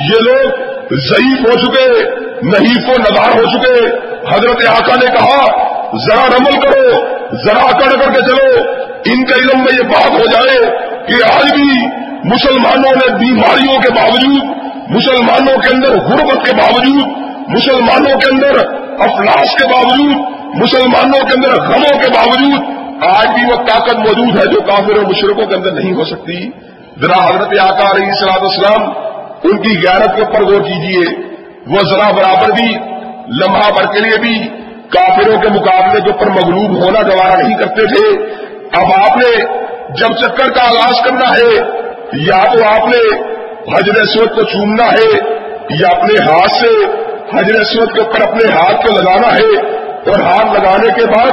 یہ 0.10 0.22
لوگ 0.22 0.64
ضعیف 0.92 1.42
ہو 1.42 1.58
چکے، 1.66 2.04
نحیف 2.44 2.90
و 2.90 2.92
ندار 2.92 3.40
ہو 3.40 3.58
چکے۔ 3.58 3.86
حضرت 4.34 4.68
آقا 4.68 4.96
نے 4.96 5.06
کہا، 5.06 5.46
ذرا 5.96 6.28
رمل 6.28 6.62
کرو، 6.62 7.00
ذرا 7.46 7.72
کر 7.72 8.00
کر 8.00 8.12
کے 8.12 8.22
چلو، 8.22 8.62
ان 9.06 9.26
کے 9.26 9.34
علم 9.34 9.60
میں 9.60 9.74
یہ 9.74 9.84
بات 9.84 10.12
ہو 10.12 10.26
جائے 10.26 10.58
کہ 11.08 11.24
آج 11.24 11.54
بھی 11.54 11.88
مسلمانوں 12.24 12.96
نے 12.96 13.14
بیماریوں 13.14 13.82
کے 13.82 13.92
باوجود، 13.92 14.44
مسلمانوں 14.90 15.58
کے 15.58 15.76
اندر 15.76 15.98
غربت 16.00 16.46
کے 16.46 16.56
باوجود، 16.56 17.08
مسلمانوں 17.48 18.20
کے 18.20 18.30
اندر 18.32 18.60
افلاس 19.00 19.56
کے 19.56 19.68
باوجود 19.68 20.39
مسلمانوں 20.56 21.20
کے 21.28 21.34
اندر 21.36 21.62
غموں 21.62 22.00
کے 22.00 22.10
باوجود 22.10 22.78
آج 23.08 23.28
بھی 23.28 23.44
وہ 23.52 23.56
طاقت 23.56 23.96
موجود 23.96 24.38
ہے 24.40 24.46
جو 24.52 24.62
کافر 24.62 24.98
اور 24.98 25.06
مشرقوں 25.06 25.46
کے 25.46 25.56
اندر 25.56 25.72
نہیں 25.72 25.94
ہو 25.94 26.04
سکتی۔ 26.04 26.50
ذرا 27.02 27.20
حضرت 27.28 27.60
آقا 27.60 27.92
علیہ 27.92 28.08
السلام 28.08 28.46
اسلام 28.46 28.90
ان 29.44 29.62
کی 29.62 29.78
غیرت 29.78 30.16
کے 30.16 30.22
اوپر 30.22 30.44
غور 30.44 30.62
کیجیے 30.62 31.06
وہ 31.68 31.80
ذرا 31.80 32.12
برابر 32.12 32.52
بھی، 32.52 32.70
لمحہ 33.28 33.72
بھر 33.72 33.86
کے 33.94 34.00
لیے 34.00 34.18
بھی 34.20 34.48
کافروں 34.90 35.42
کے 35.42 35.50
مقابلے 35.50 36.02
کے 36.02 36.12
اوپر 36.12 36.30
مغلوب 36.30 36.84
ہونا 36.84 37.02
گوارا 37.02 37.42
نہیں 37.42 37.58
کرتے 37.58 37.86
تھے۔ 37.86 38.06
اب 38.72 39.08
آپ 39.08 39.18
نے 39.18 39.32
جب 39.90 40.16
چکر 40.18 40.50
کا 40.50 40.64
آغاز 40.64 41.02
کرنا 41.06 41.30
ہے، 41.34 41.54
یا 42.14 42.44
تو 42.44 42.64
آپ 42.64 42.88
نے 42.88 43.04
حضر 43.76 44.02
اسود 44.02 44.30
کو 44.36 44.42
چومنا 44.42 44.92
ہے، 44.92 45.10
یا 45.70 45.88
اپنے 45.98 46.32
ہاتھ 46.32 46.52
سے 46.52 46.68
حضر 47.34 47.60
اسود 47.60 47.94
کے 47.94 48.02
اوپر 48.02 48.22
اپنے 48.22 48.54
ہاتھ 48.54 48.86
کو 48.86 48.94
لگانا 48.94 49.34
ہے 49.34 49.79
اور 50.06 50.20
ہاتھ 50.20 50.60
لگانے 50.60 50.94
کے 50.94 51.06
بعد 51.06 51.32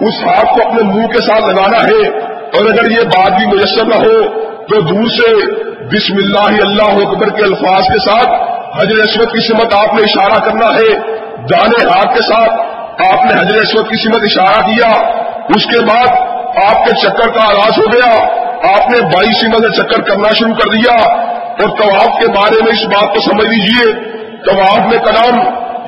اس 0.00 0.24
ہاتھ 0.26 0.46
کو 0.46 0.68
اپنے 0.68 0.82
منہ 0.82 1.06
کے 1.06 1.18
ساتھ 1.18 1.44
لگانا 1.44 1.76
ہے 1.76 2.08
اور 2.28 2.66
اگر 2.66 2.90
یہ 2.90 3.02
بات 3.02 3.32
بھی 3.32 3.46
میسر 3.46 3.84
نہ 3.84 3.94
ہو 3.94 4.40
تو 4.62 4.80
دور 4.80 5.08
سے 5.08 5.60
بسم 5.86 6.16
اللہ 6.16 6.66
اللہ 6.66 7.08
اکبر 7.08 7.28
کے 7.28 7.42
الفاظ 7.42 7.82
کے 7.82 8.10
ساتھ 8.10 8.50
حضر 8.80 9.02
اسود 9.02 9.32
کی 9.32 9.48
سمت 9.48 9.74
آپ 9.74 9.94
نے 9.94 10.02
اشارہ 10.02 10.44
کرنا 10.44 10.66
ہے۔ 10.66 10.94
دانے 11.36 11.86
ہاتھ 11.86 12.16
کے 12.16 12.22
ساتھ 12.22 12.50
آپ 13.14 13.24
نے 13.24 13.40
حضر 13.40 13.56
اسود 13.56 13.88
کی 13.88 13.96
سمت 13.96 14.22
اشارہ 14.22 14.66
کیا۔ 14.66 14.88
اس 15.48 15.64
کے 15.64 15.80
بعد 15.80 16.16
آپ 16.70 16.86
کے 16.86 16.94
چکر 17.02 17.28
کا 17.28 17.46
آغاز 17.46 17.78
ہو 17.78 17.84
گیا۔ 17.92 18.24
آپ 18.72 18.90
نے 18.90 19.00
بائی 19.00 19.40
سمت 19.40 19.76
چکر 19.76 20.02
کرنا 20.02 20.28
شروع 20.38 20.54
کر 20.54 20.70
دیا۔ 20.70 21.14
اور 21.50 21.68
طواف 21.68 22.20
کے 22.20 22.26
بارے 22.26 22.64
میں 22.64 22.72
اس 22.72 22.84
بات 22.84 23.14
کو 23.14 23.20
سمجھ 23.20 23.46
لیجیے 23.46 23.92
طواف 24.46 24.78
میں 24.78 24.98
کلام 24.98 25.38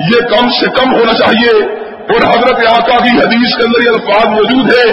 یہ 0.00 0.20
کم 0.20 0.48
سے 0.48 0.66
کم 0.66 0.94
ہونا 0.94 1.12
چاہیے۔ 1.12 1.81
اور 2.08 2.24
حضرت 2.24 2.66
آقا 2.68 2.96
کی 3.04 3.12
حدیث 3.18 3.54
کے 3.56 3.66
اندر 3.66 3.82
یہ 3.84 3.90
الفاظ 3.90 4.26
موجود 4.28 4.70
ہے 4.74 4.86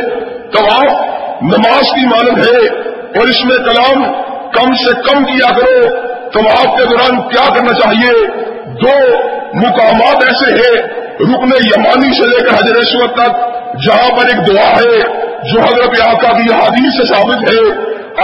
طواف 0.52 1.42
نماز 1.42 1.90
کی 1.96 2.06
مانند 2.06 2.40
ہے، 2.46 2.62
اور 3.20 3.28
اس 3.28 3.44
میں 3.46 3.58
کلام 3.66 4.04
کم 4.54 4.72
سے 4.74 4.94
کم 5.02 5.26
کیا 5.26 5.52
کرو، 5.54 5.90
طواف 6.34 6.78
کے 6.78 6.86
دوران 6.86 7.22
کیا 7.30 7.46
کرنا 7.56 7.74
چاہیے؟ 7.74 8.14
دو 8.82 8.96
مقامات 9.56 10.24
ایسے 10.28 10.52
ہیں، 10.52 10.76
رکن 11.22 11.54
یمانی 11.66 12.12
سے 12.14 12.28
لے 12.28 12.44
کر 12.46 12.54
حضرت 12.54 12.78
اسود 12.78 13.16
تک، 13.16 13.40
جہاں 13.86 14.10
پر 14.18 14.26
ایک 14.26 14.48
دعا 14.48 14.70
ہے، 14.70 15.00
جو 15.44 15.62
حضرت 15.62 16.00
آقا 16.02 16.32
کی 16.38 16.52
حادیث 16.54 16.98
سے 16.98 17.08
ثابت 17.14 17.50
ہے، 17.50 17.60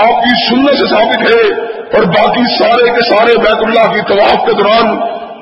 آپ 0.03 0.23
کی 0.23 0.33
سننے 0.49 0.77
سے 0.77 0.87
ثابت 0.87 1.27
ہے، 1.31 1.41
اور 1.95 2.05
باقی 2.13 2.45
سارے 2.59 2.89
کے 2.89 3.09
سارے 3.09 3.37
بیت 3.37 3.65
اللہ 3.65 3.91
کی 3.93 4.01
طواف 4.07 4.45
کے 4.45 4.53
دوران 4.53 4.97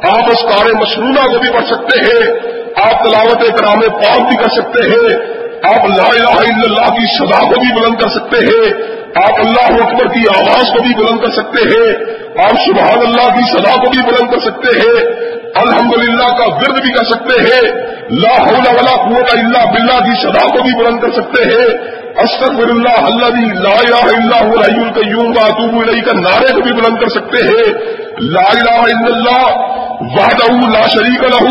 آپ 0.10 0.30
اس 0.32 0.42
کار 0.44 0.74
مصنوعہ 0.74 1.28
کو 1.28 1.40
بھی 1.40 1.52
پڑھ 1.54 1.66
سکتے 1.66 2.00
ہیں۔ 2.00 2.54
آپ 2.82 3.04
تلاوت 3.04 3.42
کرام 3.58 3.82
پاک 3.98 4.22
بھی 4.30 4.36
کر 4.38 4.50
سکتے 4.54 4.84
ہیں، 4.90 5.16
آپ 5.70 5.86
لا 5.90 6.08
الہ 6.08 6.36
الا 6.38 6.64
اللہ 6.68 6.88
کی 6.96 7.06
صدا 7.16 7.40
کو 7.50 7.60
بھی 7.62 7.72
بلند 7.74 8.00
کر 8.02 8.10
سکتے 8.14 8.40
ہیں، 8.46 8.72
آپ 9.22 9.40
اللہ 9.42 9.82
اکبر 9.84 10.08
کی 10.14 10.24
آواز 10.36 10.72
کو 10.74 10.84
بھی 10.84 10.94
بلند 10.98 11.22
کر 11.24 11.32
سکتے 11.34 11.66
ہیں، 11.72 11.90
آپ 12.46 12.56
سبحان 12.66 13.06
اللہ 13.08 13.28
کی 13.36 13.44
صدا 13.52 13.76
کو 13.84 13.92
بھی 13.92 14.02
بلند 14.08 14.32
کر 14.32 14.40
سکتے 14.46 14.76
ہیں، 14.80 15.04
الحمدللہ 15.62 16.30
کا 16.38 16.48
ورد 16.54 16.82
بھی 16.86 16.94
کر 16.94 17.04
سکتے 17.10 17.42
ہیں، 17.42 17.62
لا 18.22 18.34
حول 18.38 18.66
ولا 18.70 18.96
قوت 19.04 19.34
الا 19.34 19.64
باللہ 19.72 20.00
کی 20.08 20.16
صدا 20.22 20.48
کو 20.56 20.64
بھی 20.64 20.74
بلند 20.80 21.02
کر 21.02 21.12
سکتے 21.20 21.44
ہیں 21.52 21.68
استغفر 22.24 22.72
اللہ 22.72 22.98
اللہ 23.04 23.38
لا 23.62 23.76
الہ 23.76 24.02
الا 24.10 24.40
هو 24.42 24.58
الحی 24.58 24.82
القیوم 24.82 25.32
واتوب 25.38 25.78
الیہ 25.78 26.04
کا 26.08 26.14
نعرے 26.18 26.52
کو 26.58 26.62
بھی 26.66 26.74
بلند 26.82 27.00
کر 27.04 27.14
سکتے 27.14 27.46
ہیں، 27.48 27.72
لا 28.34 28.44
الہ 28.50 28.76
الا 28.82 29.08
اللہ 29.14 29.46
وحدہ 30.18 30.52
لا 30.74 30.86
شریک 30.96 31.24
لہ 31.24 31.48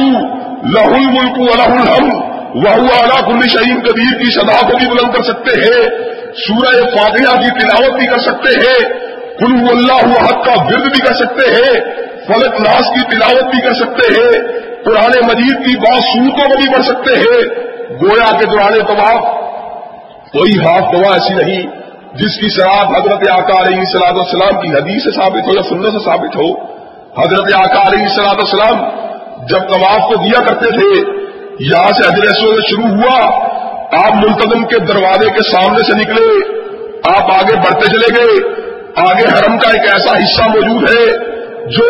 لہ 0.63 0.81
الملک 0.81 1.39
ولہ 1.39 1.81
الحمد 1.81 2.15
وہ 2.55 2.71
اعلیٰ 2.71 3.27
کل 3.27 3.49
شہین 3.49 3.81
کبیر 3.81 4.19
کی 4.19 4.31
صدا 4.31 4.67
کو 4.67 4.77
بھی 4.77 4.87
بلند 4.87 5.15
کر 5.15 5.23
سکتے 5.23 5.61
ہیں۔ 5.61 5.89
سورہ 6.35 6.85
فاتحہ 6.97 7.41
کی 7.41 7.61
تلاوت 7.61 7.99
بھی 7.99 8.07
کر 8.07 8.19
سکتے 8.19 8.59
ہیں۔ 8.59 8.89
کلو 9.39 9.67
اللہ 9.71 10.25
حق 10.25 10.45
کا 10.45 10.63
ورد 10.63 10.83
بھی 10.83 11.07
کر 11.07 11.15
سکتے 11.15 11.51
ہیں۔ 11.51 11.81
فلک 12.27 12.61
ناس 12.61 12.91
کی 12.91 13.17
تلاوت 13.17 13.45
بھی 13.45 13.61
کر 13.61 13.75
سکتے 13.75 14.13
ہیں۔ 14.13 14.43
پرانے 14.85 15.27
مجید 15.27 15.67
کی 15.67 15.77
بہت 15.77 16.03
صورتوں 16.03 16.51
کو 16.51 16.59
بھی 16.59 16.75
پڑھ 16.75 16.85
سکتے 16.85 17.17
ہیں۔ 17.17 17.73
گویا 18.03 18.39
کے 18.39 18.47
دوران 18.47 18.73
طواف 18.73 19.43
کوئی 20.33 20.53
ہاتھ 20.53 20.97
دعا 20.97 21.15
ایسی 21.15 21.35
نہیں، 21.35 21.63
جس 22.13 22.41
کی 22.41 22.49
شراب 22.49 22.97
حضرت 22.97 23.31
آقا 23.31 23.67
علیہ 23.67 23.83
سلاد 23.93 24.13
السلام 24.13 24.61
کی 24.61 24.69
حدیث 24.69 25.05
سے 25.05 25.11
ثابت 25.11 25.47
ہو 25.47 25.55
یا 25.55 25.63
سننے 25.63 25.91
سے 25.91 26.05
ثابت 26.05 26.37
ہو۔ 26.37 26.73
حضرت 27.23 27.55
آقا 27.55 27.89
علیہ 27.89 28.09
سلاد 28.09 28.35
السلام 28.35 29.02
جب 29.49 29.59
طواف 29.59 30.09
کو 30.09 30.15
دیا 30.15 30.43
کرتے 30.43 30.71
تھے، 30.71 31.11
یہاں 31.61 31.93
سے 31.93 32.09
حضر 32.09 32.23
اسود 32.23 32.61
شروع 32.71 32.85
ہوا۔ 32.85 33.47
آپ 34.07 34.17
ملتظم 34.17 34.65
کے 34.65 34.79
دروازے 34.79 35.31
کے 35.31 35.51
سامنے 35.51 35.79
سے 35.79 35.93
نکلے، 35.93 36.59
آپ 37.15 37.33
آگے 37.33 37.57
بڑھتے 37.57 37.87
چلے 37.87 38.17
گئے۔ 38.17 38.63
آگے 38.97 39.23
حرم 39.23 39.59
کا 39.59 39.71
ایک 39.71 39.93
ایسا 39.93 40.17
حصہ 40.17 40.43
موجود 40.43 40.91
ہے 40.91 41.07
جو 41.67 41.89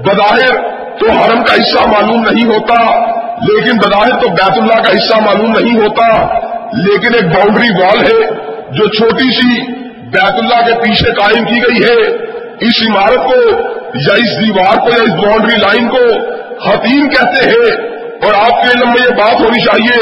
بظاہر 0.00 0.56
تو 0.98 1.10
حرم 1.10 1.44
کا 1.44 1.54
حصہ 1.54 1.88
معلوم 1.88 2.24
نہیں 2.30 2.46
ہوتا، 2.46 3.10
لیکن 3.36 3.76
بظاہر 3.76 4.20
تو 4.20 4.28
بیت 4.28 4.58
اللہ 4.58 4.82
کا 4.82 4.92
حصہ 4.92 5.16
معلوم 5.16 5.52
نہیں 5.58 5.80
ہوتا۔ 5.80 6.40
لیکن 6.72 7.14
ایک 7.14 7.24
باؤنڈری 7.24 7.82
وال 7.82 7.98
ہے 7.98 8.30
جو 8.70 8.88
چھوٹی 8.88 9.30
سی 9.30 9.72
بیت 10.00 10.32
اللہ 10.32 10.66
کے 10.66 10.74
پیچھے 10.74 11.12
قائم 11.12 11.44
کی 11.44 11.62
گئی 11.62 11.82
ہے۔ 11.82 12.16
اس 12.60 12.82
عمارت 12.88 13.24
کو 13.24 13.50
یا 13.94 14.14
اس 14.14 14.40
دیوار 14.40 14.76
کو 14.76 14.88
یا 14.88 15.02
اس 15.02 15.24
باؤنڈری 15.24 15.56
لائن 15.56 15.88
کو 15.88 16.30
حتیم 16.66 17.08
کہتے 17.08 17.46
ہیں، 17.48 17.76
اور 18.24 18.34
آپ 18.38 18.62
کے 18.62 18.68
علم 18.68 18.88
میں 18.88 19.02
یہ 19.02 19.14
بات 19.18 19.40
ہونی 19.40 19.60
چاہیے، 19.64 20.00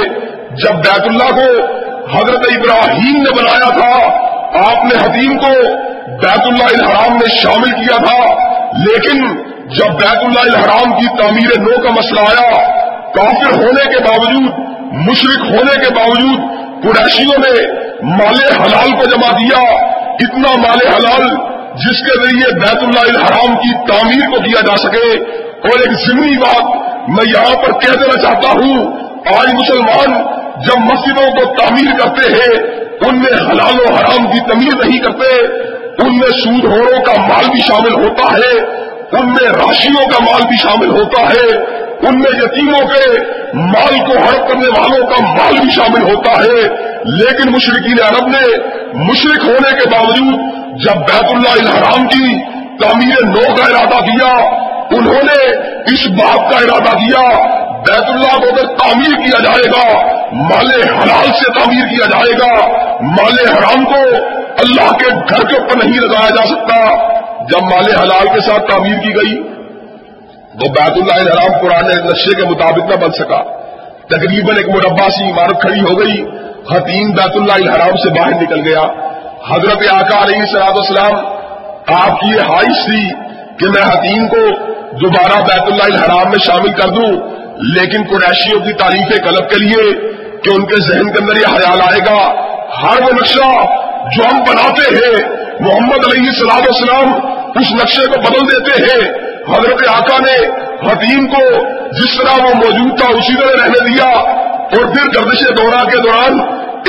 جب 0.63 0.81
بیت 0.87 1.05
اللہ 1.09 1.31
کو 1.37 1.49
حضرت 2.13 2.47
ابراہیم 2.53 3.23
نے 3.23 3.35
بنایا 3.37 3.69
تھا، 3.77 3.93
آپ 4.61 4.85
نے 4.85 5.01
حتیم 5.01 5.37
کو 5.39 5.53
بیت 6.23 6.47
اللہ 6.47 6.71
الحرام 6.75 7.17
میں 7.17 7.29
شامل 7.35 7.73
کیا 7.73 7.97
تھا، 8.05 8.19
لیکن 8.85 9.27
جب 9.77 9.99
بیت 9.99 10.25
اللہ 10.25 10.47
الحرام 10.49 10.93
کی 10.93 11.07
تعمیر 11.19 11.59
نو 11.59 11.81
کا 11.83 11.91
مسئلہ 11.91 12.21
آیا، 12.29 12.63
کافر 13.15 13.55
ہونے 13.57 13.85
کے 13.93 14.03
باوجود 14.05 14.67
مشرق 15.09 15.45
ہونے 15.51 15.75
کے 15.83 15.95
باوجود، 15.95 16.47
قریشیوں 16.83 17.39
نے 17.39 17.55
مال 18.13 18.41
حلال 18.55 18.91
کو 18.93 19.07
جمع 19.11 19.31
دیا، 19.39 19.61
اتنا 20.25 20.51
مال 20.59 20.87
حلال 20.87 21.27
جس 21.83 21.99
کے 22.07 22.15
ذریعے 22.23 22.53
بیت 22.61 22.83
اللہ 22.83 23.09
الحرام 23.09 23.55
کی 23.57 23.75
تعمیر 23.89 24.25
کو 24.31 24.41
کیا 24.43 24.61
جا 24.67 24.77
سکے 24.77 25.09
اور 25.63 25.81
ایک 25.81 25.93
ضمنی 25.93 26.39
بات 26.39 26.65
میں 27.09 27.25
یہاں 27.27 27.63
پر 27.63 27.73
کہہ 27.73 27.97
دینا 27.97 28.23
چاہتا 28.23 28.49
ہوں، 28.49 28.93
آج 29.41 29.55
مسلمان 29.55 30.23
جب 30.61 30.79
مسجدوں 30.79 31.31
کو 31.31 31.55
تعمیر 31.55 31.99
کرتے 31.99 32.33
ہیں، 32.33 32.63
ان 33.07 33.19
میں 33.19 33.33
حلال 33.33 33.81
و 33.81 33.95
حرام 33.95 34.27
کی 34.27 34.41
تمیر 34.41 34.87
نہیں 34.87 34.99
کرتے، 34.99 35.47
ان 36.03 36.19
میں 36.19 36.31
سود 36.45 36.65
ہوروں 36.65 37.05
کا 37.05 37.13
مال 37.21 37.51
بھی 37.51 37.61
شامل 37.61 37.93
ہوتا 37.93 38.37
ہے، 38.37 38.59
ان 39.13 39.27
میں 39.27 39.49
راشیوں 39.49 40.11
کا 40.11 40.25
مال 40.25 40.43
بھی 40.49 40.57
شامل 40.57 40.89
ہوتا 40.89 41.23
ہے، 41.23 41.57
ان 42.09 42.19
میں 42.19 42.43
یتیموں 42.43 42.89
کے 42.89 43.19
مال 43.55 43.99
کو 44.07 44.13
ہڑپ 44.13 44.49
کرنے 44.49 44.69
والوں 44.69 45.07
کا 45.07 45.25
مال 45.25 45.59
بھی 45.61 45.71
شامل 45.71 46.03
ہوتا 46.03 46.31
ہے۔ 46.31 46.89
لیکن 47.05 47.53
مشرقین 47.53 47.97
عرب 48.03 48.29
نے 48.29 48.59
مشرق 48.95 49.45
ہونے 49.45 49.77
کے 49.77 49.89
باوجود 49.89 50.41
جب 50.85 50.95
بیت 50.95 51.25
اللہ 51.25 51.63
الحرام 51.63 52.07
کی 52.07 52.39
تعمیر 52.85 53.25
نو 53.25 53.55
کا 53.55 53.65
ارادہ 53.65 54.05
کیا 54.05 54.51
انہوں 54.91 55.23
نے 55.23 55.39
اس 55.93 56.09
بات 56.09 56.51
کا 56.51 56.57
ارادہ 56.57 56.97
کیا، 56.97 57.23
بیت 57.87 58.11
اللہ 58.11 58.39
کو 58.39 58.47
اگر 58.49 58.67
تعمیر 58.67 59.17
کیا 59.27 59.39
جائے 59.43 59.71
گا، 59.71 60.07
مال 60.33 60.71
حلال 60.83 61.31
سے 61.33 61.53
تعمیر 61.61 61.87
کیا 61.87 62.07
جائے 62.07 62.33
گا، 62.33 62.67
مال 63.01 63.49
حرام 63.49 63.85
کو 63.85 64.01
اللہ 64.59 64.93
کے 64.93 65.11
گھر 65.11 65.47
کے 65.49 65.57
اوپر 65.57 65.85
نہیں 65.85 66.01
لگایا 66.01 66.31
جا 66.31 66.47
سکتا۔ 66.47 66.75
جب 67.45 67.63
مال 67.63 67.95
حلال 68.03 68.27
کے 68.35 68.41
ساتھ 68.41 68.71
تعمیر 68.71 68.99
کی 68.99 69.15
گئی، 69.15 69.43
تو 70.53 70.73
بیت 70.73 70.91
اللہ 70.91 71.33
حرام 71.33 71.67
پرانے 71.67 71.95
نشے 71.95 72.35
کے 72.35 72.43
مطابق 72.43 72.91
نہ 72.91 72.97
بن 72.97 73.11
سکا۔ 73.11 73.43
تقریباً 74.07 74.57
ایک 74.57 74.69
مربع 74.69 75.09
سی 75.09 75.31
عمارت 75.31 75.61
کھڑی 75.61 75.81
ہو 75.81 76.01
گئی 76.01 76.23
حتیم 76.71 77.11
بیت 77.11 77.37
اللہ 77.37 77.53
الحرام 77.53 77.97
سے 77.97 78.11
باہر 78.11 78.43
نکل 78.43 78.69
گیا۔ 78.69 78.83
حضرت 79.51 79.83
آقا 79.93 80.25
علیہ 80.25 80.43
سلاد 80.53 80.79
اسلام 80.79 81.15
آپ 81.87 82.21
کی 82.21 82.29
یہ 82.29 82.41
حائش 82.41 82.85
تھی 82.85 83.28
کہ 83.59 83.69
میں 83.71 83.83
حتیم 83.83 84.29
کو 84.29 84.69
دوبارہ 84.97 85.43
بیت 85.43 85.63
اللہ 85.63 85.85
الحرام 85.85 86.31
میں 86.31 86.39
شامل 86.47 86.73
کر 86.73 86.89
دوں، 86.89 87.39
لیکن 87.57 88.03
قریشیوں 88.11 88.61
کی 88.61 88.73
تعریف 88.73 89.25
قلب 89.25 89.51
کے 89.51 89.57
لیے 89.57 90.09
کہ 90.39 90.51
ان 90.51 90.67
کے 90.67 90.81
ذہن 90.81 91.13
کے 91.13 91.19
اندر 91.21 91.37
یہ 91.37 91.57
خیال 91.57 91.81
آئے 91.81 92.01
گا۔ 92.01 92.49
ہر 92.83 93.03
وہ 93.03 93.13
نقشہ 93.13 93.65
جو 94.17 94.29
ہم 94.31 94.39
بناتے 94.39 94.95
ہیں، 94.95 95.39
محمد 95.61 96.07
علیہ 96.07 96.29
السلام 96.29 96.63
السلام 96.67 97.13
اس 97.55 97.73
نقشے 97.73 98.07
کو 98.07 98.21
بدل 98.21 98.47
دیتے 98.47 98.83
ہیں۔ 98.83 99.13
حضرت 99.55 99.89
آقا 99.89 100.19
نے 100.19 100.47
حتیم 100.91 101.27
کو 101.27 101.69
جس 101.89 102.19
طرح 102.19 102.45
وہ 102.45 102.55
موجود 102.55 102.99
تھا، 102.99 103.11
اسی 103.11 103.35
طرح 103.35 103.65
رہنے 103.65 103.89
دیا۔ 103.89 104.39
اور 104.59 104.95
پھر 104.95 105.21
گردش 105.21 105.41
دورہ 105.41 105.85
کے 105.85 105.97
دوران 105.97 106.41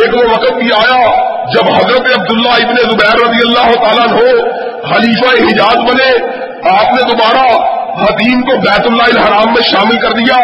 ایک 0.01 0.15
وہ 0.15 0.32
وقت 0.32 0.53
بھی 0.53 0.67
آیا 0.75 1.29
جب 1.53 1.75
حضرت 1.75 2.19
عبداللہ 2.19 2.67
ابن 2.67 2.75
زبیر 2.75 3.29
رضی 3.29 3.47
اللہ 3.47 3.86
تعالیٰ 3.86 4.12
ہو 4.12 4.49
خلیفہ 4.93 5.43
حجاز 5.43 5.75
بنے۔ 5.75 6.39
آپ 6.63 6.93
نے 6.93 7.01
دوبارہ 7.09 7.45
حتیم 8.03 8.41
کو 8.41 8.57
بیت 8.57 8.85
اللہ 8.85 9.03
الحرام 9.03 9.53
میں 9.53 9.61
شامل 9.71 9.99
کر 9.99 10.11
دیا، 10.11 10.37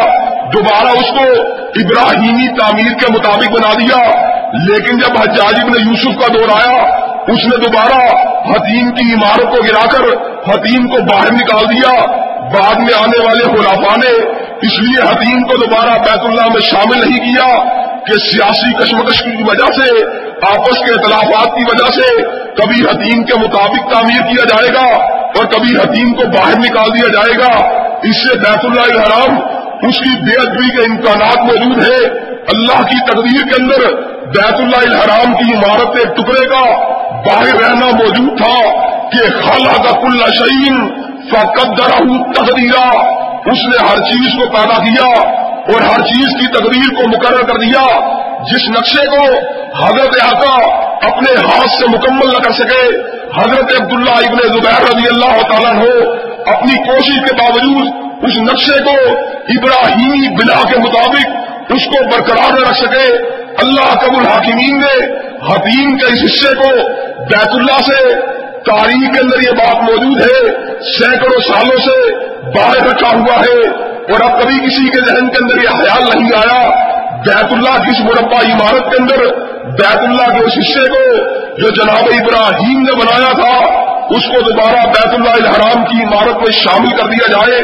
دوبارہ 0.54 0.88
اس 0.88 1.08
کو 1.12 1.42
ابراہیمی 1.60 2.48
تعمیر 2.48 2.92
کے 2.92 3.14
مطابق 3.14 3.50
بنا 3.50 3.74
دیا۔ 3.74 4.26
لیکن 4.54 4.98
جب 4.98 5.22
حجاج 5.22 5.56
ابن 5.62 5.88
یوسف 5.88 6.22
کا 6.22 6.34
دور 6.34 6.50
آیا، 6.50 6.84
اس 7.28 7.44
نے 7.44 7.58
دوبارہ 7.58 8.06
حتیم 8.52 8.92
کی 8.92 9.14
عمارت 9.14 9.44
کو 9.44 9.64
گرا 9.64 9.86
کر 9.86 10.04
حتیم 10.50 10.88
کو 10.88 10.98
باہر 11.04 11.32
نکال 11.32 11.70
دیا۔ 11.70 12.06
بعد 12.42 12.76
میں 12.76 12.94
آنے 13.00 13.26
والے 13.26 13.44
خلافا 13.44 13.96
نے 13.96 14.30
اس 14.62 14.80
لیے 14.80 15.04
حتیم 15.04 15.40
کو 15.42 15.58
دوبارہ 15.58 15.98
بیت 15.98 16.26
اللہ 16.26 16.42
میں 16.42 16.62
شامل 16.62 16.98
نہیں 16.98 17.20
کیا۔ 17.20 17.64
کہ 18.08 18.18
سیاسی 18.18 18.74
کشمکش 18.74 19.24
کی 19.24 19.44
وجہ 19.44 19.82
سے، 19.82 20.06
آپس 20.42 20.78
کے 20.78 20.92
اختلافات 20.92 21.58
کی 21.58 21.64
وجہ 21.68 21.92
سے 21.92 22.22
کبھی 22.56 22.86
حتیم 22.86 23.24
کے 23.24 23.34
مطابق 23.40 23.94
تعمیر 23.94 24.22
کیا 24.22 24.44
جائے 24.44 24.74
گا 24.74 25.04
اور 25.08 25.46
کبھی 25.46 25.76
حتیم 25.78 26.14
کو 26.14 26.28
باہر 26.28 26.60
نکال 26.60 26.94
دیا 26.94 27.08
جائے 27.08 27.38
گا۔ 27.38 27.66
اس 28.04 28.28
سے 28.28 28.38
بیت 28.38 28.66
اللہ 28.66 28.82
الحرام 28.82 29.40
اس 29.88 30.00
کی 30.00 30.26
بے 30.26 30.48
ادبی 30.48 30.70
کے 30.70 30.82
امکانات 30.82 31.38
موجود 31.38 31.78
ہیں۔ 31.78 32.26
اللہ 32.48 32.82
کی 32.82 33.00
تقدیر 33.06 33.48
کے 33.48 33.62
اندر 33.62 34.02
بیت 34.26 34.54
اللہ 34.54 34.78
الحرام 34.78 35.34
کی 35.34 35.54
عمارت 35.54 35.98
ایک 35.98 36.18
ٹکڑے 36.18 36.48
کا 36.48 36.64
باہر 37.20 37.56
رہنا 37.56 37.86
موجود 37.86 38.38
تھا 38.38 38.76
کہ 39.10 39.42
خالہ 39.42 39.84
کا 39.84 40.00
کل 40.00 40.18
شعین 40.34 40.90
فقدرہ 41.32 41.98
تقدیرہ 42.34 42.88
اس 43.46 43.66
نے 43.66 43.88
ہر 43.88 43.98
چیز 43.98 44.34
کو 44.34 44.46
پیدا 44.46 44.84
کیا۔ 44.84 45.46
اور 45.74 45.82
ہر 45.82 46.02
چیز 46.02 46.34
کی 46.40 46.48
تقدیر 46.48 46.90
کو 46.96 47.08
مقرر 47.10 47.44
کر 47.44 47.58
دیا 47.58 47.84
جس 48.52 48.70
نقشے 48.70 49.06
کو 49.06 49.24
حضرت 49.84 50.18
آقا 50.24 50.56
اپنے 51.08 51.32
ہاتھ 51.48 51.70
سے 51.70 51.86
مکمل 51.88 52.28
نہ 52.28 52.40
کر 52.40 52.52
سکے، 52.52 52.84
حضرت 53.38 53.82
عبداللہ 53.82 54.18
ابن 54.28 54.54
زبیر 54.54 54.84
رضی 54.92 55.08
اللہ 55.08 55.42
تعالیٰ 55.42 55.74
ہو 55.76 56.14
اپنی 56.46 56.76
کوشش 56.84 57.18
کے 57.28 57.36
باوجود 57.36 57.88
اس 58.24 58.38
نقشے 58.38 58.84
کو 58.84 58.96
ابراہیمی 59.56 60.30
بنا 60.36 60.62
کے 60.70 60.80
مطابق 60.80 61.72
اس 61.72 61.86
کو 61.86 62.04
برقرار 62.04 62.52
نہ 62.52 62.70
رکھ 62.70 62.78
سکے۔ 62.78 63.08
اللہ 63.58 63.94
قبول 63.94 64.26
الحاکمین 64.26 64.80
نے 64.80 64.96
حتیم 65.50 65.98
کے 65.98 66.06
اس 66.06 66.24
حصے 66.24 66.56
کو 66.56 66.70
بیت 67.26 67.48
اللہ 67.48 67.82
سے 67.86 68.00
تاریخ 68.66 69.14
کے 69.14 69.22
اندر 69.22 69.44
یہ 69.44 69.52
بات 69.52 69.84
موجود 69.90 70.22
ہے، 70.22 70.52
سینکڑوں 70.82 71.40
سالوں 71.40 71.78
سے 71.78 72.14
باہر 72.52 72.88
رکھا 72.88 73.18
ہوا 73.18 73.36
ہے 73.36 73.58
اور 74.14 74.22
اب 74.22 74.42
کبھی 74.42 74.60
کسی 74.60 74.90
کے 74.90 75.00
ذہن 75.00 75.30
کے 75.30 75.38
اندر 75.42 75.64
یہ 75.64 75.70
خیال 75.70 76.04
نہیں 76.04 76.34
آیا، 76.36 76.70
بیت 77.26 77.54
اللہ 77.54 77.78
کی 77.78 77.92
اس 77.92 78.00
مربع 78.00 78.40
عمارت 78.54 78.92
کے 78.92 79.02
اندر 79.02 79.26
بیت 79.66 79.98
اللہ 79.98 80.38
کے 80.38 80.46
اس 80.46 80.54
حصے 80.58 80.88
کو 80.90 81.16
جو 81.58 81.70
جناب 81.70 82.10
ابراہیم 82.22 82.82
نے 82.82 82.92
بنایا 82.92 83.32
تھا، 83.42 83.86
اس 84.10 84.24
کو 84.26 84.42
دوبارہ 84.42 84.88
بیت 84.88 85.14
اللہ 85.14 85.30
الحرام 85.30 85.86
کی 85.86 86.04
عمارت 86.04 86.36
میں 86.36 86.52
شامل 86.52 86.90
کر 86.90 87.06
دیا 87.06 87.32
جائے۔ 87.32 87.62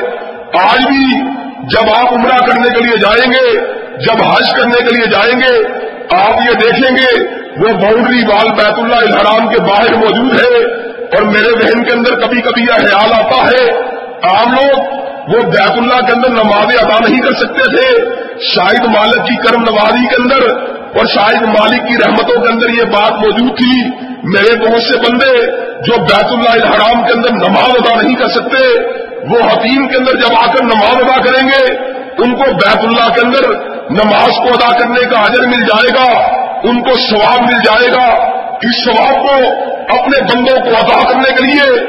آج 0.63 0.85
بھی 0.87 1.21
جب 1.63 1.89
آپ 1.97 2.13
عمرہ 2.13 2.37
کرنے 2.37 2.69
کے 2.69 2.83
لیے 2.83 2.97
جائیں 2.97 3.33
گے، 3.33 3.59
جب 3.97 4.23
حج 4.23 4.53
کرنے 4.53 4.89
کے 4.89 4.95
لیے 4.95 5.05
جائیں 5.05 5.39
گے، 5.39 5.81
آپ 6.15 6.41
یہ 6.49 6.53
دیکھیں 6.53 6.95
گے، 6.95 7.41
وہ 7.57 7.73
باؤنڈری 7.73 8.19
وال 8.25 8.49
بیت 8.49 8.79
اللہ 8.79 8.95
الحرام 8.95 9.47
کے 9.47 9.59
باہر 9.59 9.93
موجود 9.93 10.39
ہے۔ 10.39 10.81
اور 11.13 11.21
میرے 11.21 11.60
ذہن 11.62 11.84
کے 11.84 11.91
اندر 11.91 12.19
کبھی 12.19 12.41
کبھی 12.41 12.62
یہ 12.62 12.88
خیال 12.88 13.13
آتا 13.13 13.47
ہے 13.47 13.69
عام 14.24 14.52
لوگ 14.52 15.02
وہ 15.34 15.52
بیت 15.52 15.71
اللہ 15.71 16.06
کے 16.06 16.12
اندر 16.12 16.30
نمازیں 16.30 16.84
ادا 16.84 17.10
نہیں 17.10 17.21
کر 17.21 17.34
سکتے 17.34 17.76
تھے۔ 17.76 18.06
شاہد 18.39 18.86
مالک 18.97 19.28
کی 19.28 19.36
کرم 19.36 19.62
نوازی 19.62 20.08
کے 20.08 20.15
اندر 20.21 20.60
اور 20.97 21.06
شاہد 21.06 21.41
مالک 21.41 21.88
کی 21.88 21.93
رحمتوں 21.93 22.41
کے 22.41 22.50
اندر 22.54 22.69
یہ 22.69 22.84
بات 22.84 23.12
موجود 23.12 23.58
تھی۔ 23.58 23.89
میرے 24.24 24.58
بہت 24.58 24.82
سے 24.82 24.97
بندے 24.97 25.52
جو 25.82 26.02
بیت 26.02 26.26
اللہ 26.26 26.50
الحرام 26.50 27.06
کے 27.06 27.13
اندر 27.13 27.32
نماز 27.32 27.69
ادا 27.69 28.02
نہیں 28.02 28.15
کر 28.15 28.28
سکتے، 28.28 28.80
وہ 29.30 29.39
حتیم 29.39 29.88
کے 29.88 29.97
اندر 29.97 30.15
جب 30.15 30.36
آ 30.43 30.45
کر 30.45 30.63
نماز 30.63 30.95
ادا 30.95 31.21
کریں 31.21 31.47
گے، 31.47 31.74
ان 32.17 32.36
کو 32.36 32.43
بیت 32.52 32.78
اللہ 32.78 33.13
کے 33.13 33.21
اندر 33.21 33.50
نماز 33.89 34.38
کو 34.38 34.47
ادا 34.47 34.78
کرنے 34.78 35.06
کا 35.06 35.26
حجر 35.26 35.47
مل 35.47 35.62
جائے 35.62 35.89
گا، 35.95 36.19
ان 36.63 36.84
کو 36.84 36.91
ثواب 37.10 37.41
مل 37.41 37.60
جائے 37.60 37.91
گا۔ 37.91 38.40
اس 38.62 38.86
ثواب 38.86 39.28
کو 39.28 39.36
اپنے 40.00 40.21
بندوں 40.21 40.60
کو 40.60 40.69
ادا 40.69 41.12
کرنے 41.12 41.36
کے 41.36 41.45
لیے 41.45 41.80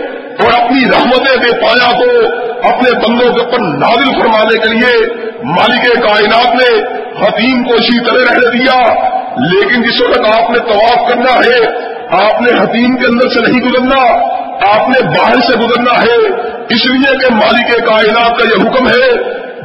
اور 0.44 0.64
اپنی 0.64 0.84
رحمت 0.84 1.20
بے 1.20 1.60
پایا 1.60 1.92
کو 1.92 2.26
اپنے 2.68 2.90
بندوں 2.92 3.32
کے 3.32 3.40
اوپر 3.40 3.58
نازل 3.60 4.20
فرمانے 4.20 4.58
کے 4.58 4.68
لیے 4.68 5.06
مالک 5.44 6.02
کائنات 6.02 6.54
نے 6.54 6.82
حتیم 7.26 7.64
کو 7.64 7.74
اسی 7.74 8.04
طرح 8.04 8.34
رہنے 8.34 8.58
دیا۔ 8.58 9.12
لیکن 9.36 9.82
جس 9.82 10.00
وقت 10.00 10.42
آپ 10.42 10.50
نے 10.50 10.58
طواف 10.58 11.08
کرنا 11.08 11.32
ہے، 11.32 11.86
آپ 12.24 12.40
نے 12.40 12.50
حتیم 12.50 12.96
کے 12.96 13.06
اندر 13.06 13.28
سے 13.28 13.40
نہیں 13.40 13.60
گزرنا، 13.60 14.12
آپ 14.74 14.88
نے 14.88 15.08
باہر 15.08 15.40
سے 15.40 15.58
گزرنا 15.58 16.02
ہے۔ 16.02 16.26
اس 16.68 16.86
لیے 16.86 17.18
کہ 17.18 17.34
مالک 17.34 17.86
کائنات 17.86 18.38
کا 18.38 18.44
یہ 18.48 18.66
حکم 18.66 18.88
ہے، 18.88 19.12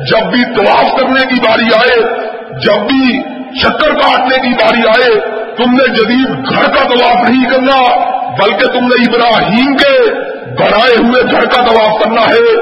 جب 0.06 0.32
بھی 0.32 0.44
طواف 0.56 1.00
کرنے 1.00 1.22
کی 1.22 1.42
باری 1.42 1.76
آئے، 1.76 2.02
جب 2.60 2.82
بھی 2.82 3.22
چکر 3.64 3.94
کاٹنے 3.94 4.36
کی 4.42 4.54
باری 4.54 4.88
آئے، 4.88 5.20
تم 5.58 5.72
نے 5.72 5.88
جدید 5.88 6.50
گھر 6.50 6.64
کا 6.64 6.84
طواف 6.84 7.30
نہیں 7.30 7.50
کرنا، 7.50 7.78
بلکہ 8.44 8.68
تم 8.68 8.88
نے 8.88 9.04
ابراہیم 9.08 9.76
کے 9.76 10.12
بنائے 10.54 10.98
ہوئے 10.98 11.22
گھر 11.32 11.46
کا 11.46 11.62
طواف 11.62 12.04
کرنا 12.04 12.22
ہے۔ 12.22 12.56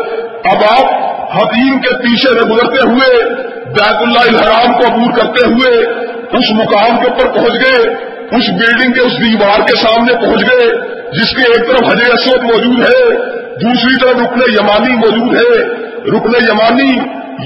اب 0.52 0.64
آپ 0.80 1.06
حتیم 1.36 1.80
کے 1.80 1.98
پیچھے 1.98 2.30
سے 2.30 2.46
گزرتے 2.46 2.90
ہوئے، 2.90 3.24
بیت 3.66 4.02
اللہ 4.02 4.20
الحرام 4.20 4.74
کو 4.74 4.94
عبور 4.94 5.18
کرتے 5.18 5.48
ہوئے 5.48 5.86
اس 6.26 6.52
مقام 6.52 6.98
کے 6.98 7.08
اوپر 7.08 7.28
پہنچ 7.28 7.54
گئے، 7.54 7.94
اس 8.32 8.50
بلڈنگ 8.50 8.92
کے، 8.92 9.02
اس 9.02 9.12
دیوار 9.12 9.60
کے 9.60 9.76
سامنے 9.76 10.14
پہنچ 10.14 10.42
گئے، 10.42 10.68
جس 11.12 11.36
کے 11.36 11.42
ایک 11.42 11.68
طرف 11.68 11.90
حجر 11.90 12.14
اسود 12.14 12.44
موجود 12.44 12.80
ہے، 12.80 13.10
دوسری 13.62 14.00
طرف 14.00 14.12
رکن 14.12 14.42
یمانی 14.54 14.94
موجود 14.94 15.42
ہے۔ 15.42 15.62
رکن 16.08 16.46
یمانی، 16.50 16.98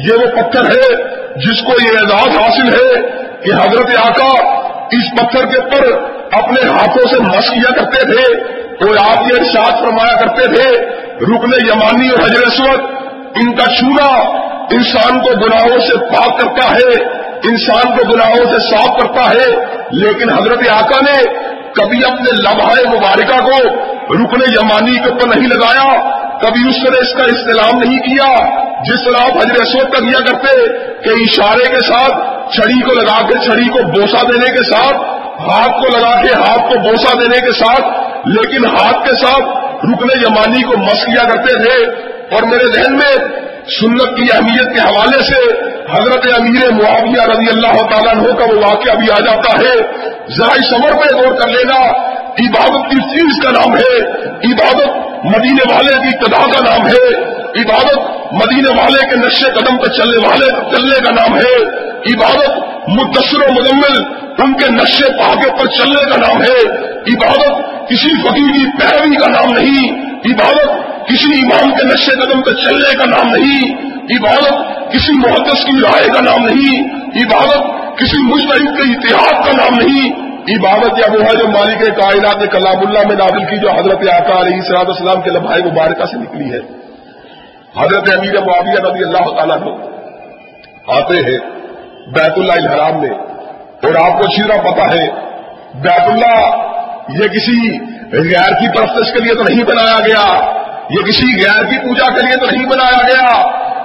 یہ 0.07 0.13
وہ 0.13 0.41
پتھر 0.41 0.65
ہے 0.65 0.95
جس 1.35 1.61
کو 1.61 1.71
یہ 1.83 1.89
اعزاز 2.01 2.37
حاصل 2.37 2.73
ہے 2.73 3.18
کہ 3.43 3.51
حضرت 3.51 3.89
آقا 3.99 4.31
اس 4.97 5.11
پتھر 5.17 5.45
کے 5.45 5.57
اوپر 5.57 5.91
اپنے 6.37 6.61
ہاتھوں 6.69 7.07
سے 7.09 7.19
مس 7.19 7.49
کیا 7.49 7.71
کرتے 7.75 8.05
تھے، 8.05 8.23
تو 8.79 8.91
آپ 8.91 9.27
یہ 9.27 9.39
ارشاد 9.39 9.81
فرمایا 9.81 10.15
کرتے 10.15 10.47
تھے، 10.55 10.67
رکن 11.21 11.53
یمانی 11.67 12.09
اور 12.09 12.19
حضر 12.19 12.45
اسود، 12.47 12.79
ان 13.35 13.51
کا 13.55 13.65
چھونا 13.75 14.09
انسان 14.77 15.19
کو 15.19 15.35
گناہوں 15.45 15.79
سے 15.79 15.97
پاک 16.11 16.39
کرتا 16.39 16.67
ہے، 16.71 16.91
انسان 17.49 17.97
کو 17.97 18.05
گناہوں 18.13 18.45
سے 18.45 18.59
صاف 18.69 18.89
کرتا 18.99 19.25
ہے، 19.29 19.49
لیکن 19.91 20.29
حضرت 20.29 20.67
آقا 20.73 20.99
نے 21.01 21.17
کبھی 21.73 22.05
اپنے 22.05 22.35
لمحہ 22.41 22.89
مبارکہ 22.89 23.39
کو 23.45 23.57
رکن 24.13 24.41
یمانی 24.53 24.97
کے 24.97 25.09
اوپر 25.09 25.27
نہیں 25.35 25.47
لگایا 25.47 25.87
کبھی 26.41 26.69
اس 26.69 26.75
طرح 26.85 27.01
اس 27.01 27.13
کا 27.13 27.23
استعلام 27.23 27.79
نہیں 27.79 27.99
کیا 27.99 28.59
جس 28.83 29.05
طرح 29.05 29.23
آپ 29.23 29.37
حضر 29.37 29.61
اسود 29.61 29.93
کا 29.93 29.99
کیا 29.99 30.25
کرتے 30.25 30.67
کہ 31.03 31.09
اشارے 31.09 31.71
کے 31.71 31.79
ساتھ 31.79 32.39
چھڑی 32.55 32.81
کو 32.81 32.95
لگا 32.95 33.27
کے 33.27 33.45
چھڑی 33.45 33.69
کو 33.69 33.83
بوسا 33.83 34.21
دینے 34.21 34.51
کے 34.51 34.63
ساتھ، 34.63 34.95
ہاتھ 35.41 35.71
کو 35.71 35.97
لگا 35.97 36.21
کے 36.21 36.33
ہاتھ 36.33 36.61
کو 36.61 36.79
بوسا 36.79 37.13
دینے 37.19 37.41
کے 37.45 37.51
ساتھ، 37.51 37.81
لیکن 38.27 38.65
ہاتھ 38.65 39.09
کے 39.09 39.15
ساتھ 39.15 39.65
رکن 39.85 40.19
یمانی 40.21 40.63
کو 40.63 40.77
مس 40.77 41.05
کیا 41.05 41.23
کرتے 41.23 41.63
تھے۔ 41.63 41.85
اور 42.35 42.43
میرے 42.43 42.67
ذہن 42.67 42.93
میں 42.93 43.15
سنت 43.79 44.17
کی 44.17 44.27
اہمیت 44.33 44.75
کے 44.75 44.79
حوالے 44.79 45.23
سے 45.23 45.53
حضرت 45.91 46.27
امیر 46.39 46.71
معاویہ 46.71 47.21
رضی 47.21 47.49
اللہ 47.49 47.73
تعالیٰ 47.73 48.15
عنہ 48.15 48.33
کا 48.33 48.45
وہ 48.45 48.59
واقعہ 48.59 48.93
بھی 48.95 49.11
آ 49.11 49.19
جاتا 49.19 49.59
ہے۔ 49.59 49.81
ذرا 50.37 50.53
اس 50.53 50.73
عمر 50.73 50.91
پہ 50.91 51.15
غور 51.15 51.35
کر 51.35 51.47
لینا، 51.47 51.87
عبادت 52.29 52.91
کی 52.91 53.01
چیز 53.01 53.43
کا 53.43 53.51
نام 53.51 53.77
ہے۔ 53.77 53.99
عبادت 54.51 55.08
مدینے 55.23 55.73
والے 55.73 55.95
کی 55.95 56.17
قدا 56.17 56.37
کا 56.37 56.69
نام 56.69 56.87
ہے، 56.87 57.15
عبادت 57.61 57.97
مدینے 58.31 58.81
والے 58.81 59.09
کے 59.09 59.15
نشے 59.15 59.51
قدم 59.51 59.77
پہ 59.77 59.87
چلنے 59.87 60.27
والے، 60.27 60.75
چلنے 60.75 60.99
کا 60.99 61.15
نام 61.15 61.37
ہے۔ 61.37 61.79
عبادت 62.13 62.49
مدثر 62.87 63.39
و 63.39 63.53
مدمل، 63.53 64.03
ان 64.43 64.53
کے 64.53 64.71
نشے 64.71 65.11
پاگے 65.17 65.51
پر 65.51 65.65
چلنے 65.65 66.09
کا 66.09 66.17
نام 66.17 66.41
ہے۔ 66.41 66.71
عبادت 66.83 67.61
کسی 67.89 68.09
فقیر 68.09 68.53
کی 68.53 68.65
پیروی 68.65 69.15
کا 69.15 69.31
نام 69.31 69.51
نہیں۔ 69.51 70.05
عبادت 70.05 70.69
کسی 71.07 71.41
امام 71.41 71.71
کے 71.71 71.83
نشے 71.83 72.11
قدم 72.11 72.41
پہ 72.41 72.51
چلنے 72.51 72.95
کا 72.95 73.05
نام 73.05 73.27
نہیں۔ 73.27 73.73
عبادت 73.95 74.53
کسی 74.91 75.13
محدث 75.13 75.65
کی 75.65 75.71
رائے 75.83 76.07
کا 76.07 76.21
نام 76.21 76.45
نہیں۔ 76.45 76.83
عبادت 76.93 77.63
کسی 77.97 78.17
مجتہد 78.17 78.77
کے 78.77 78.83
اتحاد 78.83 79.45
کا 79.45 79.51
نام 79.51 79.79
نہیں۔ 79.79 80.28
عبادت 80.53 80.99
یا 80.99 81.07
وہ 81.13 81.21
ہے 81.23 81.35
جو 81.37 81.47
مالک 81.47 81.81
کائنات 81.97 82.37
نے 82.37 82.47
کلام 82.47 82.79
اللہ 82.79 83.07
میں 83.07 83.15
نازل 83.15 83.45
کی 83.45 83.57
جو 83.57 83.71
حضرت 83.71 84.03
آقا 84.13 84.39
علیہ 84.41 84.61
صلاح 84.61 84.83
السلام 84.87 85.21
کے 85.21 85.29
لمحے 85.29 85.61
مبارکہ 85.65 86.05
سے 86.05 86.17
نکلی 86.17 86.51
ہے۔ 86.53 86.59
حضرت 87.77 88.09
امیر 88.13 88.39
معاویہ 88.41 88.79
رضی 88.85 89.03
اللہ 89.03 89.27
تعالیٰ 89.37 89.57
کو 89.63 89.73
آتے 90.97 91.13
ہیں 91.13 91.37
بیت 92.15 92.37
اللہ 92.37 92.53
الحرام 92.53 93.01
میں 93.01 93.09
اور 93.83 93.95
آپ 94.05 94.21
کو 94.21 94.27
چیرا 94.27 94.61
پتا 94.61 94.87
ہے، 94.93 95.05
بیت 95.73 96.09
اللہ 96.09 96.39
یہ 97.09 97.27
کسی 97.27 97.57
غیر 98.11 98.53
کی 98.53 98.67
پرستش 98.77 99.13
کے 99.13 99.19
لیے 99.19 99.33
تو 99.33 99.43
نہیں 99.43 99.63
بنایا 99.63 99.99
گیا، 100.07 100.25
یہ 100.89 101.05
کسی 101.07 101.27
غیر 101.35 101.63
کی 101.63 101.77
پوجا 101.77 102.09
کے 102.15 102.25
لیے 102.25 102.37
تو 102.37 102.45
نہیں 102.45 102.65
بنایا 102.65 103.01
گیا، 103.07 103.27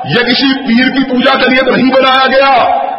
یہ 0.04 0.24
کسی 0.30 0.52
پیر 0.66 0.88
کی 0.88 1.04
پوجا 1.10 1.34
کے 1.38 1.50
لیے 1.50 1.62
تو 1.64 1.76
نہیں 1.76 1.90
بنایا 1.90 2.26
گیا۔ 2.26 2.52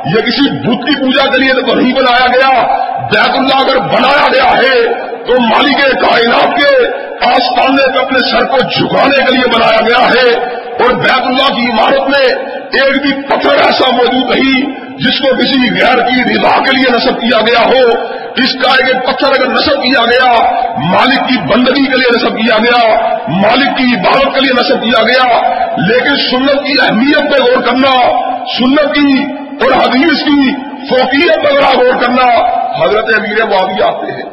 یہ 0.05 0.21
کسی 0.21 0.59
بت 0.59 0.87
کی 0.87 1.01
پوجا 1.01 1.31
کے 1.31 1.37
لیے 1.37 1.53
تو 1.53 1.75
نہیں 1.75 1.93
بنایا 1.93 2.27
گیا۔ 2.27 2.77
بیت 2.97 3.35
اللہ 3.35 3.55
اگر 3.55 3.77
بنایا 3.79 4.27
گیا 4.33 4.57
ہے 4.57 4.93
تو 5.23 5.41
مالک 5.41 5.81
کائنات 5.81 6.59
کے 6.59 6.87
آستانے 7.25 7.93
پہ 7.93 7.99
اپنے 7.99 8.19
سر 8.19 8.45
کو 8.45 8.57
جھکانے 8.57 9.25
کے 9.25 9.35
لیے 9.35 9.47
بنایا 9.47 9.81
گیا 9.81 10.07
ہے۔ 10.07 10.55
اور 10.83 10.93
بیت 10.93 11.21
اللہ 11.21 11.55
کی 11.55 11.71
عمارت 11.71 12.09
میں 12.09 12.35
ایک 12.65 13.01
بھی 13.01 13.21
پتھر 13.21 13.49
ایسا 13.49 13.91
موجود 13.91 14.35
نہیں 14.35 14.65
جس 14.97 15.19
کو 15.19 15.27
کسی 15.35 15.81
غیر 15.81 15.97
کی 15.97 16.33
رضا 16.33 16.63
کے 16.63 16.77
لیے 16.77 16.91
نصب 16.91 17.21
کیا 17.21 17.41
گیا 17.41 17.59
ہو۔ 17.59 18.15
اس 18.35 18.53
کا 18.53 18.71
ایک 18.71 19.05
پتھر 19.05 19.27
اگر 19.27 19.47
نصب 19.47 19.83
کیا 19.83 20.05
گیا، 20.05 20.31
مالک 20.77 21.29
کی 21.29 21.37
بندگی 21.53 21.85
کے 21.85 21.97
لیے 21.97 22.15
نصب 22.15 22.37
کیا 22.37 22.57
گیا، 22.57 22.99
مالک 23.27 23.77
کی 23.77 23.83
عبادت 23.83 24.35
کے 24.35 24.41
لیے 24.41 24.53
نصب 24.53 24.83
کیا 24.83 25.03
گیا۔ 25.03 25.41
لیکن 25.77 26.17
سنت 26.17 26.65
کی 26.65 26.73
اہمیت 26.81 27.33
پہ 27.33 27.43
غور 27.43 27.63
کرنا، 27.63 28.19
سنت 28.57 28.95
کی 28.95 29.44
اور 29.61 29.71
حدیث 29.71 30.23
کی 30.23 30.53
فوقیت 30.89 31.35
پر 31.35 31.77
غور 31.77 32.01
کرنا 32.01 32.55
حضرت 32.83 33.05
امیر 33.17 33.45
معاویہ 33.45 33.83
آتے 33.83 34.11
ہیں۔ 34.11 34.23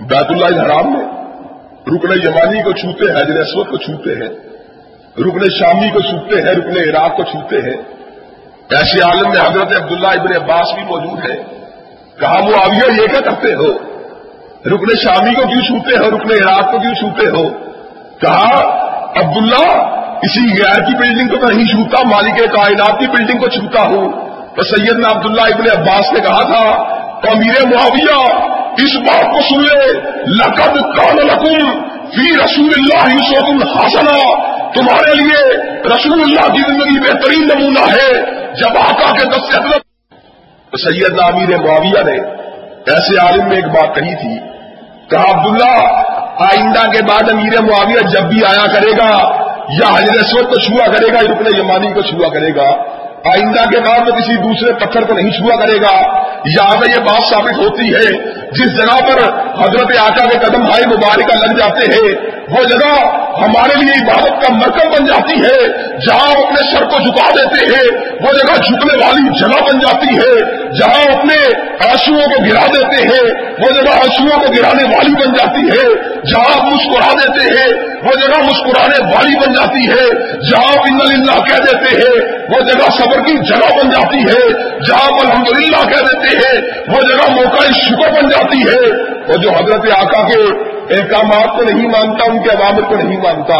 بیت 0.00 0.30
اللہ 0.30 0.44
الحرام 0.44 0.92
میں 0.92 1.04
رکن 1.86 2.28
یمانی 2.28 2.62
کو 2.62 2.72
چھوتے 2.72 3.10
ہیں 3.10 3.16
حضر 3.16 3.40
اسود 3.40 3.68
کو 3.68 3.76
چھوتے 3.76 4.10
ہیں۔ 4.10 4.48
رکن 5.18 5.50
شامی 5.58 5.88
کو 5.88 6.00
چھوتے 6.00 6.36
ہیں، 6.36 6.54
رکن 6.54 6.96
عراق 6.96 7.16
کو 7.16 7.22
چھوتے 7.22 7.56
ہیں۔ 7.56 7.76
ایسے 8.70 9.00
عالم 9.00 9.30
میں 9.30 9.50
حضرت 9.50 9.82
عبداللہ 9.82 10.08
ابن 10.08 10.42
عباس 10.42 10.74
بھی 10.74 10.82
موجود 10.82 11.30
ہے 11.30 11.36
کہا 12.20 12.40
وہ 12.44 12.74
یہ 12.74 13.06
کیا 13.06 13.20
کرتے 13.20 13.54
ہو؟ 13.54 13.78
رکن 14.66 14.96
شامی 14.96 15.34
کو 15.34 15.42
کیوں 15.42 15.62
چھوتے 15.62 15.96
ہو؟ 15.96 16.10
رکن 16.10 16.30
عراق 16.30 16.72
کو 16.72 16.78
کیوں 16.78 16.94
چھوتے 16.94 17.26
ہو؟ 17.26 17.48
کہا، 18.20 18.78
عبداللہ 19.16 19.94
کسی 20.22 20.62
غیر 20.62 20.80
کی 20.80 20.96
بلڈنگ 20.96 21.28
کو 21.28 21.36
تو 21.36 21.52
نہیں 21.52 21.66
چھوتا، 21.66 22.08
مالک 22.08 22.38
کائنات 22.52 23.00
کی 23.00 23.06
بلڈنگ 23.06 23.38
کو 23.38 23.48
چھوتا 23.48 23.82
ہوں۔ 23.82 24.28
تو 24.56 24.62
سید 24.62 24.98
نے 24.98 25.06
عبداللہ 25.06 25.42
ابن 25.42 25.80
عباس 25.80 26.12
نے 26.12 26.20
کہا 26.20 26.42
تھا، 26.42 26.98
تو 27.20 27.30
امیر 27.30 27.66
معاویہ، 27.66 28.36
اس 28.78 28.96
بات 28.96 29.24
کو 29.24 29.40
سن 29.40 29.60
لے۔ 29.60 29.92
لقد 30.26 30.96
کان 30.96 31.16
لکم 31.16 31.70
فی 31.82 32.36
رسول 32.44 32.72
اللہ 32.76 33.14
یوسف 33.14 33.44
الحسنا 33.48 34.48
تمہارے 34.74 35.14
لیے 35.14 35.56
رسول 35.88 36.20
اللہ 36.20 36.52
کی 36.52 36.62
زندگی 36.62 37.00
بہترین 37.00 37.48
نمونہ 37.54 37.90
ہے۔ 37.90 38.14
جب 38.54 38.78
آقا 38.78 39.18
کے 39.18 39.24
دس 39.24 39.54
سے 39.54 39.78
تو 40.70 40.76
سید 40.76 41.20
امیر 41.22 41.58
معاویہ 41.58 42.02
نے 42.04 42.20
ایسے 42.94 43.16
عالم 43.16 43.48
میں 43.48 43.56
ایک 43.56 43.66
بات 43.66 43.94
کہی 43.94 44.14
تھی۔ 44.14 44.38
کہا، 45.10 45.24
عبداللہ، 45.30 46.02
آئندہ 46.42 46.90
کے 46.90 47.02
بعد 47.02 47.30
امیر 47.32 47.62
معاویہ 47.62 48.08
جب 48.08 48.20
بھی 48.20 48.44
آیا 48.44 48.66
کرے 48.66 48.90
گا 48.92 49.47
یا 49.68 49.94
حجر 49.94 50.20
اسود 50.20 50.48
کو 50.48 50.60
چھوا 50.60 50.86
کرے 50.86 51.12
گا 51.12 51.18
یا 51.18 51.32
رکن 51.32 51.58
یمانی 51.58 51.92
کو 51.92 52.00
چھوا 52.00 52.28
کرے 52.28 52.54
گا۔ 52.56 52.98
آئندہ 53.24 53.70
کے 53.70 53.80
بعد 53.80 53.98
میں 53.98 54.20
کسی 54.20 54.36
دوسرے 54.36 54.72
پتھر 54.72 55.04
کو 55.04 55.14
نہیں 55.14 55.30
چھوا 55.30 55.56
کرے 55.56 55.76
گا۔ 55.80 56.22
یہاں 56.44 56.90
یہ 56.90 57.00
بات 57.00 57.30
ثابت 57.30 57.58
ہوتی 57.58 57.94
ہے، 57.94 58.32
جس 58.50 58.76
جگہ 58.76 59.00
پر 59.00 59.22
حضرت 59.62 59.98
آقا 59.98 60.24
کے 60.24 60.38
قدم 60.38 60.64
بھائی 60.64 60.86
مبارکہ 60.86 61.46
لگ 61.46 61.52
جاتے 61.52 61.92
ہیں 61.92 62.37
وہ 62.50 62.62
جگہ 62.64 62.92
ہمارے 63.38 63.74
لیے 63.80 63.94
عبادت 64.02 64.42
کا 64.42 64.52
مرکز 64.54 64.86
بن 64.92 65.06
جاتی 65.06 65.34
ہے، 65.42 65.56
جہاں 66.06 66.30
اپنے 66.30 66.62
سر 66.70 66.84
کو 66.84 66.98
جھکا 66.98 67.26
دیتے 67.34 67.66
ہیں، 67.66 67.88
وہ 68.20 68.32
جگہ 68.32 68.54
جھکنے 68.56 68.94
والی 69.04 69.28
جگہ 69.40 69.60
بن 69.66 69.78
جاتی 69.78 70.16
ہے، 70.16 70.30
جہاں 70.78 71.18
اپنے 71.18 71.36
آنسو 71.88 72.14
کو 72.14 72.44
گرا 72.44 72.64
دیتے 72.66 73.02
ہیں، 73.02 73.26
وہ 73.58 73.70
جگہ 73.70 73.92
آنسو 73.92 74.40
کو 74.40 74.52
گرانے 74.52 74.84
والی 74.94 75.14
بن 75.14 75.32
جاتی 75.32 75.66
ہے، 75.70 75.84
جہاں 76.22 76.56
مسکرا 76.70 77.12
دیتے 77.12 77.50
ہیں، 77.50 77.68
وہ 78.04 78.16
جگہ 78.20 78.40
مسکرانے 78.42 79.04
والی 79.14 79.36
بن 79.36 79.52
جاتی 79.52 79.90
ہے، 79.90 80.08
جہاں 80.50 80.72
ان 80.88 81.00
اللہ 81.00 81.44
کہہ 81.44 81.62
دیتے 81.66 81.94
ہیں، 81.96 82.16
وہ 82.50 82.60
جگہ 82.60 82.90
صبر 82.98 83.20
کی 83.20 83.36
جگہ 83.50 83.70
بن 83.78 83.90
جاتی 83.90 84.24
ہے، 84.24 84.40
جہاں 84.88 85.20
الحمد 85.20 85.48
للہ 85.48 85.84
کہہ 85.88 86.08
دیتے 86.08 86.36
ہیں، 86.36 86.60
وہ 86.88 87.02
جگہ 87.02 87.30
موقع 87.30 87.70
شکر 87.72 88.10
بن 88.10 88.28
جاتی 88.28 88.62
ہے 88.62 89.17
وہ 89.28 89.36
جو 89.36 89.50
حضرت 89.50 89.86
آقا 89.98 90.22
کے 90.28 90.40
احکامات 90.96 91.56
کو 91.56 91.64
نہیں 91.64 91.88
مانتا، 91.88 92.30
ان 92.32 92.42
کے 92.42 92.50
عوامل 92.50 92.82
کو 92.82 92.96
نہیں 92.96 93.18
مانتا، 93.22 93.58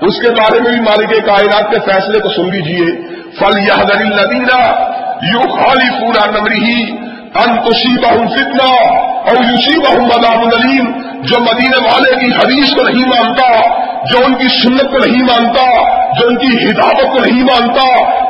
اس 0.00 0.20
کے 0.20 0.30
بارے 0.30 0.60
میں 0.60 0.72
بھی 0.72 0.80
مالک 0.80 1.12
کائنات 1.26 1.70
کے 1.70 1.78
فیصلے 1.84 2.20
کو 2.20 2.28
سن 2.28 2.50
لیجیے 2.50 2.86
فل 3.38 3.58
یہ 3.58 3.82
ندینا 4.02 4.60
یو 5.32 5.40
خالی 5.40 5.88
پورا 6.00 6.24
نمری 6.30 6.58
ہی 6.64 6.80
انتوشی 7.44 7.94
بہن 8.02 8.28
فتنا 8.28 8.68
اور 9.30 9.36
یوشی 9.44 9.78
بہن 9.80 10.04
مدام 10.04 10.44
نلیم 10.48 10.90
جو 11.22 11.40
مدینے 11.40 11.80
والے 11.86 12.14
کی 12.20 12.30
حدیث 12.36 12.74
کو 12.74 12.82
نہیں 12.82 13.08
مانتا 13.08 13.48
جو 14.10 14.18
ان 14.24 14.34
کی 14.34 14.48
سنت 14.48 14.90
کو 14.90 14.98
نہیں 14.98 15.22
مانتا 15.22 15.64
جو 16.18 16.26
ان 16.28 16.36
کی 16.36 16.50
ہدایت 16.56 17.12
کو 17.12 17.18
نہیں 17.18 17.42
مانتا 17.42 17.86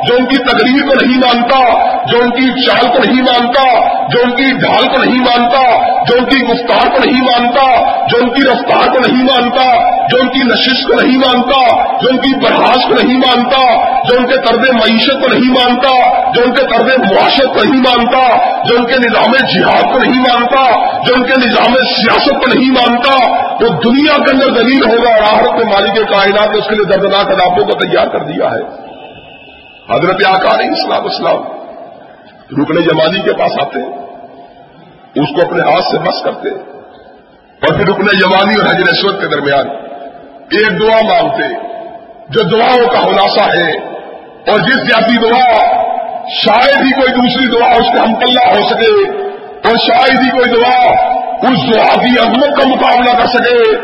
جو 0.07 0.15
ان 0.15 0.25
کی 0.25 0.37
تقریر 0.37 0.87
کو 0.87 0.95
نہیں 1.05 1.17
مانتا 1.17 1.59
جو 2.05 2.17
ان 2.17 2.29
کی 2.29 2.65
چال 2.65 2.87
کو 2.87 3.03
نہیں 3.03 3.21
مانتا 3.21 3.63
جو 4.09 4.19
ان 4.23 4.31
کی 4.31 4.51
ڈھال 4.57 4.87
کو 4.87 5.03
نہیں 5.03 5.19
مانتا 5.19 5.61
جو 6.05 6.17
ان 6.17 6.25
کی 6.25 6.41
گفتار 6.41 6.89
کو 6.89 7.03
نہیں 7.03 7.21
مانتا 7.21 7.65
جو 8.07 8.17
ان 8.21 8.29
کی 8.29 8.41
رفتار 8.41 8.87
کو 8.87 8.99
نہیں 8.99 9.23
مانتا 9.23 9.67
جو 10.09 10.17
ان 10.21 10.27
کی 10.27 10.43
نشش 10.43 10.83
کو 10.83 10.99
نہیں 11.01 11.17
مانتا 11.17 11.59
جو 12.01 12.09
ان 12.09 12.17
کی 12.17 12.33
برہاش 12.35 12.85
کو 12.87 12.93
نہیں 12.93 13.17
مانتا 13.17 13.63
جو 14.03 14.17
ان 14.17 14.25
کے 14.25 14.37
طرز 14.37 14.69
معیشت 14.71 15.21
کو 15.21 15.33
نہیں 15.33 15.51
مانتا 15.51 15.93
جو 16.33 16.41
ان 16.45 16.53
کے 16.53 16.65
طرز 16.67 17.11
معاشرت 17.13 17.53
کو 17.53 17.63
نہیں 17.63 17.81
مانتا 17.81 18.21
جو 18.65 18.77
ان 18.77 18.85
کے 18.85 18.97
نظام 18.97 19.35
جہاد 19.53 19.91
کو 19.93 19.99
نہیں 19.99 20.19
مانتا 20.19 20.63
جو 21.05 21.13
ان 21.15 21.23
کے 21.23 21.39
نظام 21.45 21.73
سیاست 21.73 22.43
کو 22.43 22.53
نہیں 22.53 22.71
مانتا 22.71 23.13
وہ 23.61 23.69
دنیا 23.85 24.17
کے 24.25 24.31
اندر 24.31 24.49
دلیل 24.51 24.83
ہوگا 24.83 25.09
اور 25.09 25.21
آہرت 25.33 25.59
مالک 25.73 26.09
کائنات 26.09 26.49
نے 26.49 26.57
اس 26.57 26.67
کے 26.67 26.75
لیے 26.75 26.85
دردناک 26.85 27.27
عذابوں 27.27 27.65
کو 27.65 27.71
تیار 27.71 28.07
کر 28.07 28.19
دیا 28.19 28.51
ہے۔ 28.51 28.87
حضرت 29.95 30.27
آکار 30.27 30.59
اسلام 30.59 31.05
اسلام 31.05 31.43
رکن 32.61 32.81
جمانی 32.81 33.21
کے 33.21 33.33
پاس 33.33 33.51
آتے 33.61 33.79
اس 35.21 35.29
کو 35.35 35.47
اپنے 35.47 35.61
ہاتھ 35.61 35.83
سے 35.83 35.97
بس 35.97 36.23
کرتے 36.23 36.49
اور 36.49 37.73
پھر 37.73 37.87
رکن 37.87 38.05
جمانی 38.05 38.59
اور 38.59 38.65
حضر 38.65 38.91
اسود 38.91 39.21
کے 39.21 39.27
درمیان 39.27 39.69
ایک 40.51 40.79
دعا 40.79 41.01
مانگتے 41.01 41.53
جو 42.29 42.43
دعاؤں 42.43 42.87
کا 42.87 42.99
خلاصہ 42.99 43.43
ہے 43.43 43.71
اور 44.51 44.59
جس 44.59 44.75
جاتی 44.75 45.17
دعا 45.17 45.57
شاید 46.27 46.85
ہی 46.85 46.91
کوئی 46.91 47.11
دوسری 47.11 47.59
دعا 47.59 47.71
اس 47.71 47.87
کے 47.93 47.99
ہمکلہ 47.99 48.39
ہو 48.39 48.67
سکے 48.69 49.09
اور 49.67 49.77
شاید 49.77 50.19
ہی 50.23 50.29
کوئی 50.29 50.51
دعا 50.51 50.91
اس 51.41 51.75
دعا 51.75 52.01
کی 52.01 52.19
عظمت 52.19 52.57
کا 52.57 52.67
مقابلہ 52.67 53.17
کر 53.19 53.27
سکے۔ 53.27 53.75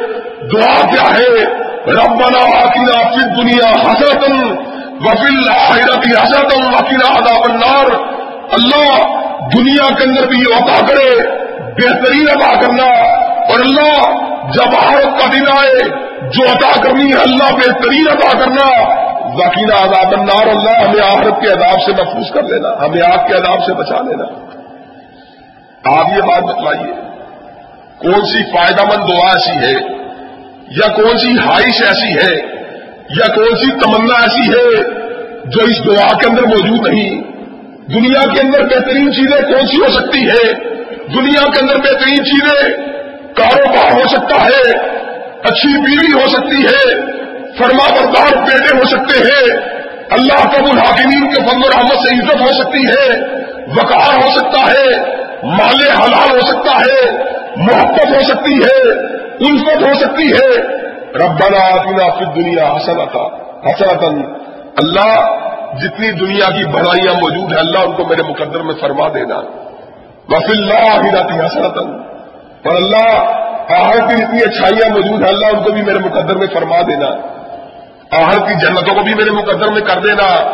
دعا 0.48 0.82
کیا 0.82 1.18
ہے؟ 1.18 1.64
ربنا 1.88 2.66
آکینا 2.66 3.10
فی 3.10 3.42
دنیا 3.42 3.70
حسرتن 3.70 4.58
وفیل 5.06 5.50
آخرتی 5.50 6.12
حسرتن 6.24 6.74
وکیلا 6.74 7.16
عذاب 7.16 7.42
النار۔ 7.44 7.86
اللہ 8.52 9.18
دنیا 9.58 9.96
کے 9.98 10.04
اندر 10.04 10.28
بھی 10.28 10.38
یہ 10.38 10.56
عطا 10.56 10.86
کرے، 10.88 11.28
بہترین 11.54 12.26
ادا 12.30 12.62
کرنا۔ 12.62 13.02
اور 13.22 13.60
اللہ 13.60 14.12
جب 14.52 14.76
آہرت 14.78 15.20
کا 15.20 15.26
دن 15.34 15.48
آئے، 15.48 15.90
جو 16.30 16.44
عطا 16.44 16.84
کرنی 16.84 17.14
ہے، 17.14 17.18
اللہ 17.18 17.56
بہترین 17.56 18.06
ادا 18.10 18.38
کرنا۔ 18.38 18.94
وکیلا 19.26 19.76
عذاب 19.76 20.14
النار۔ 20.20 20.48
اللہ 20.48 20.70
ہمیں 20.70 21.06
آہرت 21.14 21.42
کے 21.42 21.48
عذاب 21.48 21.82
سے 21.82 21.92
محفوظ 21.92 22.32
کر 22.32 22.44
لینا، 22.44 22.86
ہمیں 22.86 23.12
آگ 23.12 23.28
کے 23.28 23.34
عذاب 23.34 23.66
سے 23.66 23.74
بچا 23.74 24.02
لینا۔ 24.02 24.24
آپ 26.00 26.08
یہ 26.18 26.22
بات 26.22 26.44
بتلائیے، 26.44 26.94
کون 28.00 28.26
سی 28.26 28.44
فائدہ 28.44 28.84
مند 28.84 29.10
دعا 29.10 29.30
ایسی 29.30 29.52
ہے 29.52 30.03
یا 30.78 30.88
کون 30.88 31.18
سی 31.18 31.38
ہائش 31.38 31.82
ایسی 31.88 32.18
ہے 32.18 32.34
یا 33.10 33.28
کون 33.36 33.56
سی 33.56 33.72
تمنا 33.80 34.14
ایسی 34.14 34.52
ہے 34.52 34.82
جو 35.46 35.64
اس 35.64 35.86
دعا 35.86 36.08
کے 36.20 36.28
اندر 36.30 36.42
موجود 36.42 36.88
نہیں؟ 36.88 37.22
دنیا 37.94 38.22
کے 38.34 38.42
اندر 38.42 38.62
بہترین 38.62 39.12
چیزیں 39.14 39.38
کون 39.38 39.68
سی 39.68 39.78
ہو 39.78 39.92
سکتی 39.92 40.30
ہے؟ 40.30 40.54
دنیا 41.14 41.44
کے 41.52 41.60
اندر 41.60 41.78
بہترین 41.78 42.26
چیزیں 42.26 42.70
کاروبار 43.34 43.92
ہو 43.92 44.08
سکتا 44.08 44.46
ہے، 44.46 44.72
اچھی 45.44 45.70
بیوی 45.70 46.14
ہو 46.14 46.28
سکتی 46.28 46.66
ہے، 46.66 46.96
فرما 47.58 47.88
بردار 47.96 48.38
بیٹے 48.46 48.78
ہو 48.78 48.84
سکتے 48.86 49.20
ہیں، 49.20 49.56
اللہ 50.10 50.44
کا 50.44 50.58
الحاکمین 50.58 51.30
کے 51.30 51.42
فضل 51.42 51.64
و 51.64 51.70
رحمت 51.70 52.00
سے 52.00 52.16
عزت 52.16 52.42
ہو 52.42 52.52
سکتی 52.54 52.86
ہے، 52.88 53.08
وقار 53.68 54.24
ہو 54.24 54.30
سکتا 54.30 54.60
ہے، 54.60 54.90
مال 55.44 55.82
حلال 55.82 56.30
ہو 56.30 56.42
سکتا 56.42 56.80
ہے، 56.80 57.12
محبت 57.58 58.16
ہو 58.16 58.24
سکتی 58.24 58.54
ہے 58.54 59.14
الفت 59.48 59.88
ہو 59.88 59.94
سکتی 59.94 60.32
ہے۔ 60.32 60.84
ربنا 61.16 61.66
آتنا 61.66 62.10
فی 62.10 62.26
دنیا 62.26 62.74
حسنتا۔ 62.76 63.44
حسنتن 63.70 64.22
اللہ 64.78 65.38
جتنی 65.84 66.12
دنیا 66.12 66.46
کی 66.50 66.66
بڑائیاں 66.66 67.14
موجود 67.14 67.52
ہیں، 67.52 67.60
اللہ 67.60 67.80
ان 67.80 67.92
کو 67.92 68.06
میرے 68.06 68.24
مقدر 68.24 68.62
میں 68.62 68.76
فرما 68.82 69.08
دینا۔ 69.14 69.36
وفی 70.30 70.52
اللہ 70.52 71.20
آتی 71.20 71.40
حسنتن 71.40 71.94
اور 72.66 72.76
اللہ 72.76 73.34
آہر 73.70 73.98
کی 73.98 74.16
جتنی 74.16 74.40
اچھائیاں 74.44 74.90
موجود 74.94 75.22
ہیں، 75.22 75.30
اللہ 75.30 75.46
ان 75.46 75.64
کو 75.64 75.72
بھی 75.72 75.82
میرے 75.82 76.00
مقدر 76.00 76.36
میں 76.36 76.48
فرما 76.54 76.82
دینا۔ 76.82 77.08
آہر 78.12 78.40
کی 78.40 78.54
جنتوں 78.54 78.96
کو 78.96 79.02
بھی 79.02 79.14
میرے 79.14 79.32
مقدر 79.32 79.68
میں 79.68 79.82
کر 79.82 80.00
دینا۔ 80.00 80.52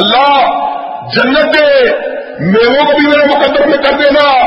اللہ 0.00 0.44
جنت 1.14 1.58
کے 1.58 1.90
میووں 2.40 2.84
کو 2.86 2.92
بھی 2.92 3.06
میرے 3.06 3.36
مقدر 3.36 3.66
میں 3.66 3.78
کر 3.78 3.92
دینا۔ 3.92 4.46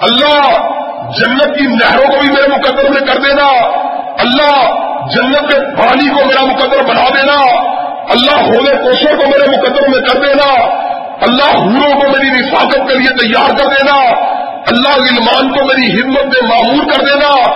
اللہ 0.00 0.68
جنت 1.18 1.58
کی 1.58 1.66
نہروں 1.66 2.06
کو 2.06 2.20
بھی 2.20 2.28
میرے 2.28 2.48
مقدر 2.48 2.90
میں 2.90 3.00
کر 3.00 3.20
دینا۔ 3.20 3.48
اللہ 4.18 4.82
جنت 5.10 5.52
کے 5.52 5.60
پانی 5.60 6.08
کو 6.08 6.24
میرا 6.26 6.44
مقدر 6.44 6.82
بنا 6.82 7.08
دینا۔ 7.08 7.60
اللہ 8.10 8.42
ہولے 8.42 8.76
کوشوں 8.76 9.16
کو 9.16 9.30
میرے 9.30 9.50
مقدر 9.50 9.88
میں 9.88 10.00
کر 10.00 10.18
دینا۔ 10.20 10.52
اللہ 11.22 11.58
ہوروں 11.58 12.00
کو 12.00 12.08
میری 12.08 12.40
رفاقت 12.40 12.88
کے 12.88 12.94
لیے 12.98 13.08
تیار 13.08 13.50
کر 13.50 13.64
دینا۔ 13.64 14.10
اللہ 14.66 14.88
علمان 14.88 15.48
کو 15.48 15.64
میری 15.64 16.00
ہمت 16.00 16.24
میں 16.24 16.48
معمور 16.48 16.84
کر 16.84 17.04
دینا۔ 17.04 17.50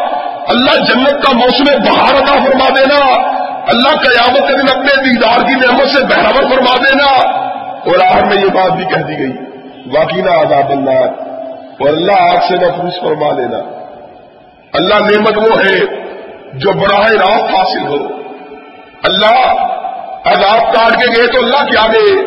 اللہ 0.49 0.85
جنت 0.85 1.25
کا 1.25 1.33
موسم 1.33 1.65
بہار 1.65 2.23
عطا 2.23 2.45
فرما 2.45 2.69
دینا۔ 2.69 3.29
اللہ 3.69 3.89
قیامت 3.89 4.49
کے 4.49 4.57
دن 4.57 4.79
اپنے 4.79 5.03
دیدار 5.03 5.49
کی 5.49 5.55
نعمت 5.55 5.89
سے 5.89 6.05
بہراور 6.05 6.43
فرما 6.43 6.77
دینا۔ 6.77 7.37
اور 7.77 8.07
آخر 8.07 8.25
میں 8.25 8.37
یہ 8.37 8.49
بات 8.49 8.73
بھی 8.73 8.85
کہہ 8.85 9.03
دی 9.03 9.19
گئی، 9.19 9.33
واقعی 9.97 10.21
آزاد 10.21 10.71
اللہ۔ 10.71 11.26
اور 11.81 11.89
اللہ 11.89 12.13
آگ 12.13 12.37
سے 12.49 12.57
محفوظ 12.57 13.01
فرما 13.01 13.33
لینا۔ 13.33 13.59
اللہ 14.73 14.95
نعمت 14.95 15.37
وہ 15.37 15.61
ہے 15.61 15.79
جو 16.53 16.73
براہ 16.73 17.07
راست 17.07 17.55
حاصل 17.55 17.87
ہو۔ 17.87 18.09
اللہ 19.03 19.67
عذاب 20.25 20.75
کاٹ 20.75 20.93
کے 21.01 21.07
گئے 21.07 21.27
تو 21.27 21.39
اللہ 21.39 21.65
کیا 21.65 21.87
گئے 21.87 22.23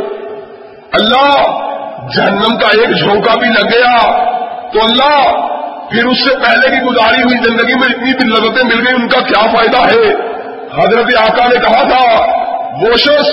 اللہ 0.91 1.59
جہنم 2.15 2.57
کا 2.57 2.67
ایک 2.67 2.97
جھونکا 2.97 3.39
بھی 3.39 3.47
لگ 3.47 3.75
گیا۔ 3.75 4.29
تو 4.73 4.79
اللہ 4.83 5.45
پھر 5.91 6.05
اس 6.05 6.17
سے 6.17 6.35
پہلے 6.35 6.75
کی 6.75 6.81
گزاری 6.81 7.21
ہوئی 7.21 7.37
زندگی 7.37 7.73
میں 7.73 7.87
اتنی 7.89 8.13
بھی 8.13 8.25
لذتیں 8.25 8.63
مل 8.63 8.87
گئی 8.87 8.95
ان 8.95 9.07
کا 9.07 9.19
کیا 9.19 9.47
فائدہ 9.55 9.77
ہے؟ 9.77 10.13
حضرت 10.79 11.31
آقا 11.31 11.47
نے 11.47 11.59
کہا 11.59 11.83
تھا، 11.83 12.25
وہ 12.81 12.97
شخص 12.97 13.27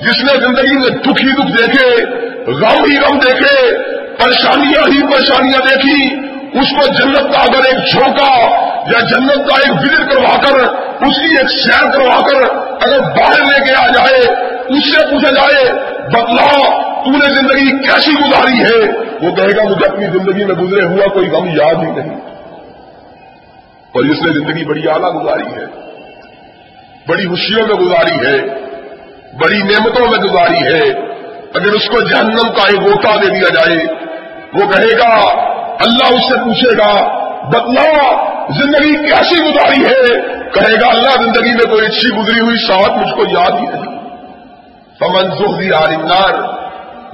جس 0.00 0.24
نے 0.24 0.40
زندگی 0.40 0.74
میں 0.74 0.90
دکھ 0.90 1.22
ہی 1.22 1.32
دکھ 1.32 1.62
دیکھے، 1.62 2.04
غم 2.50 2.84
ہی 2.84 2.98
غم 2.98 3.18
دیکھے 3.18 3.78
پریشانیاں 4.22 4.82
ہی 4.90 5.02
پریشانیاں 5.02 5.68
دیکھی، 5.68 6.30
اس 6.60 6.70
کو 6.70 6.86
جنت 6.86 7.32
کا 7.32 7.38
اگر 7.38 7.64
ایک 7.64 7.92
جھونکا 7.92 8.48
یا 8.92 9.00
جنت 9.00 9.50
کا 9.50 9.56
ایک 9.56 9.70
وزٹ 9.70 10.12
کروا 10.12 10.36
کر، 10.36 10.74
اس 11.06 11.16
کی 11.16 11.38
ایک 11.38 11.50
سیر 11.50 11.90
کروا 11.90 12.20
کر 12.20 12.42
اگر 12.80 13.00
باہر 13.00 13.44
لے 13.44 13.66
کے 13.66 13.74
آ 13.74 13.86
جائے، 13.86 14.20
اس 14.68 14.92
سے 14.92 15.06
پوچھا 15.06 15.30
جائے 15.30 15.72
بدلا 16.06 16.80
تو 17.04 17.10
نے 17.10 17.34
زندگی 17.34 17.78
کیسی 17.78 18.12
گزاری 18.12 18.62
ہے؟ 18.62 18.90
وہ 19.22 19.36
کہے 19.36 19.56
گا، 19.56 19.62
مجھے 19.64 19.86
اپنی 19.88 20.06
زندگی 20.06 20.44
میں 20.44 20.54
گزرے 20.54 20.86
ہوا 20.86 21.06
کوئی 21.06 21.28
غم 21.28 21.46
یاد 21.46 21.74
ہی 21.74 21.90
نہیں۔ 21.90 22.20
اور 23.94 24.04
اس 24.04 24.22
نے 24.22 24.32
زندگی 24.32 24.64
بڑی 24.64 24.88
اعلیٰ 24.88 25.14
گزاری 25.14 25.60
ہے، 25.60 25.66
بڑی 27.08 27.26
خوشیوں 27.26 27.66
میں 27.66 27.76
گزاری 27.76 28.26
ہے، 28.26 28.38
بڑی 29.42 29.58
نعمتوں 29.58 30.06
میں 30.06 30.18
گزاری 30.18 30.74
ہے۔ 30.74 31.10
اگر 31.54 31.72
اس 31.72 31.88
کو 31.88 32.00
جہنم 32.00 32.52
کا 32.52 32.62
ایک 32.62 32.80
گوٹا 32.80 33.16
دے 33.16 33.26
دیا 33.26 33.48
جائے 33.48 33.99
وہ 34.54 34.66
کہے 34.70 34.98
گا، 34.98 35.28
اللہ 35.80 36.14
اس 36.14 36.22
سے 36.28 36.38
پوچھے 36.44 36.78
گا 36.78 37.20
بدلا 37.48 38.14
زندگی 38.48 38.94
کیسی 38.94 39.40
گزاری 39.40 39.84
ہے؟ 39.84 40.20
کہے 40.50 40.74
گا، 40.80 40.88
اللہ 40.88 41.22
زندگی 41.22 41.52
میں 41.54 41.70
کوئی 41.70 41.86
اچھی 41.86 42.08
گزری 42.08 42.40
ہوئی 42.40 42.56
ساتھ 42.56 42.98
مجھ 42.98 43.14
کو 43.14 43.22
یاد 43.40 43.50
ہی 43.50 43.66
نہیں۔ 43.66 44.00
پمن 44.98 45.30
زہری 45.38 45.72
آرینار 45.72 46.42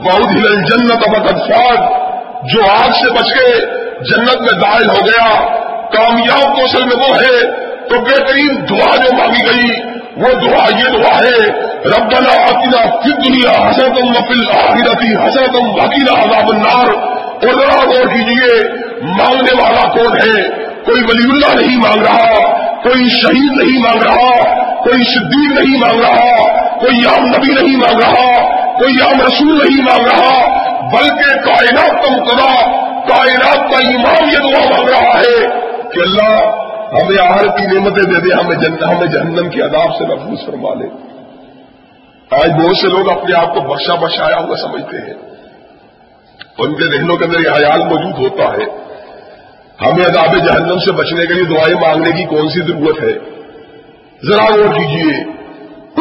بہت 0.00 0.30
ہی 0.30 0.56
جنت 0.56 1.08
ابد 1.08 1.30
افاد 1.30 2.06
جو 2.52 2.60
آگ 2.70 2.90
سے 2.90 3.12
بچ 3.12 3.32
کے 3.32 3.60
جنت 4.00 4.40
میں 4.40 4.60
دائل 4.60 4.88
ہو 4.88 5.06
گیا، 5.06 5.56
کامیاب 5.92 6.56
کوشل 6.56 6.84
میں 6.84 7.08
وہ 7.08 7.16
ہے۔ 7.16 7.66
تو 7.88 8.00
بہترین 8.00 8.64
دعا 8.70 8.96
جو 8.96 9.16
مانگی 9.16 9.44
گئی، 9.44 9.80
وہ 10.16 10.34
دعا 10.34 10.66
یہ 10.78 10.98
دعا 10.98 11.18
ہے، 11.18 11.50
ربنا 11.86 12.42
آتنا 12.42 12.98
فی 13.00 13.10
دنیا 13.10 13.50
حسرتم 13.50 14.08
وفی 14.08 14.40
الاخرتی 14.40 15.14
حسرتم 15.14 15.68
وکیلا 15.68 16.20
عذاب 16.20 16.48
النار۔ 16.48 17.15
اور 17.42 17.54
ذرا 17.54 17.84
غور 17.84 18.06
کیجیے 18.06 18.62
مانگنے 19.02 19.62
والا 19.62 19.88
کون 19.88 20.16
ہے؟ 20.16 20.66
کوئی 20.84 21.02
ولی 21.02 21.24
اللہ 21.30 21.60
نہیں 21.60 21.78
مانگ 21.78 22.02
رہا، 22.02 22.56
کوئی 22.82 23.08
شہید 23.08 23.52
نہیں 23.62 23.82
مانگ 23.82 24.02
رہا، 24.02 24.54
کوئی 24.76 25.04
صدیق 25.04 25.60
نہیں 25.60 25.80
مانگ 25.80 26.00
رہا، 26.00 26.46
کوئی 26.78 27.06
عام 27.06 27.26
نبی 27.26 27.54
نہیں 27.54 27.76
مانگ 27.76 28.00
رہا، 28.00 28.56
کوئی 28.78 28.94
عام 28.94 29.20
رسول 29.20 29.58
نہیں 29.58 29.82
مانگ 29.82 30.06
رہا، 30.06 30.46
بلکہ 30.92 31.40
کائنات 31.44 32.04
کا 32.04 32.16
مقدہ 32.16 32.76
کائنات 33.14 33.70
کا 33.70 33.88
امام 33.88 34.30
یہ 34.30 34.38
دعا 34.38 34.70
مانگ 34.70 34.88
رہا 34.88 35.18
ہے 35.18 35.46
کہ 35.92 36.00
اللہ 36.00 36.62
ہمیں 36.92 37.22
آہر 37.22 37.46
کی 37.46 37.66
نعمتیں 37.66 38.02
دے 38.02 38.20
دے، 38.20 38.34
ہمیں 38.34 38.86
ہمیں 38.86 39.06
جہنم 39.06 39.48
کی 39.48 39.62
عذاب 39.62 39.96
سے 39.98 40.06
محفوظ 40.06 40.46
فرما 40.46 40.74
لے۔ 40.74 40.86
آج 42.30 42.50
بہت 42.50 42.76
سے 42.76 42.88
لوگ 42.88 43.10
اپنے 43.10 43.36
آپ 43.36 43.54
کو 43.54 43.60
بخشا 43.60 43.94
بشایا 43.94 44.36
ہوا 44.36 44.56
سمجھتے 44.56 44.96
ہیں۔ 44.96 45.25
ان 46.58 46.74
کے 46.74 46.96
ذہنوں 46.96 47.16
کے 47.16 47.24
اندر 47.24 47.40
یہ 47.40 47.50
حیال 47.50 47.80
موجود 47.80 48.18
ہوتا 48.18 48.44
ہے۔ 48.44 48.86
ہمیں 49.86 50.06
عذاب 50.06 50.36
جہنم 50.36 50.78
سے 50.78 50.92
بچنے 50.92 51.26
کے 51.26 51.34
لیے 51.34 51.44
دعائیں 51.44 51.74
مانگنے 51.74 52.10
کی 52.10 52.24
کون 52.24 52.48
سی 52.48 52.60
ضرورت 52.60 53.02
ہے؟ 53.02 53.36
ذرا 54.28 54.44
غور 54.44 54.74
کیجیے 54.74 55.36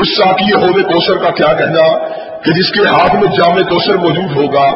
اس 0.02 0.18
ساکی 0.18 0.54
عہدے 0.54 0.82
کوثر 0.82 1.18
کا 1.18 1.30
کیا 1.30 1.54
کہنا؟ 1.54 2.08
کہ 2.38 2.54
جس 2.54 2.72
کے 2.72 2.80
ہاتھ 2.80 3.16
میں 3.16 3.28
جامع 3.28 3.62
کوثر 3.62 3.98
موجود 3.98 4.36
ہوگا، 4.36 4.70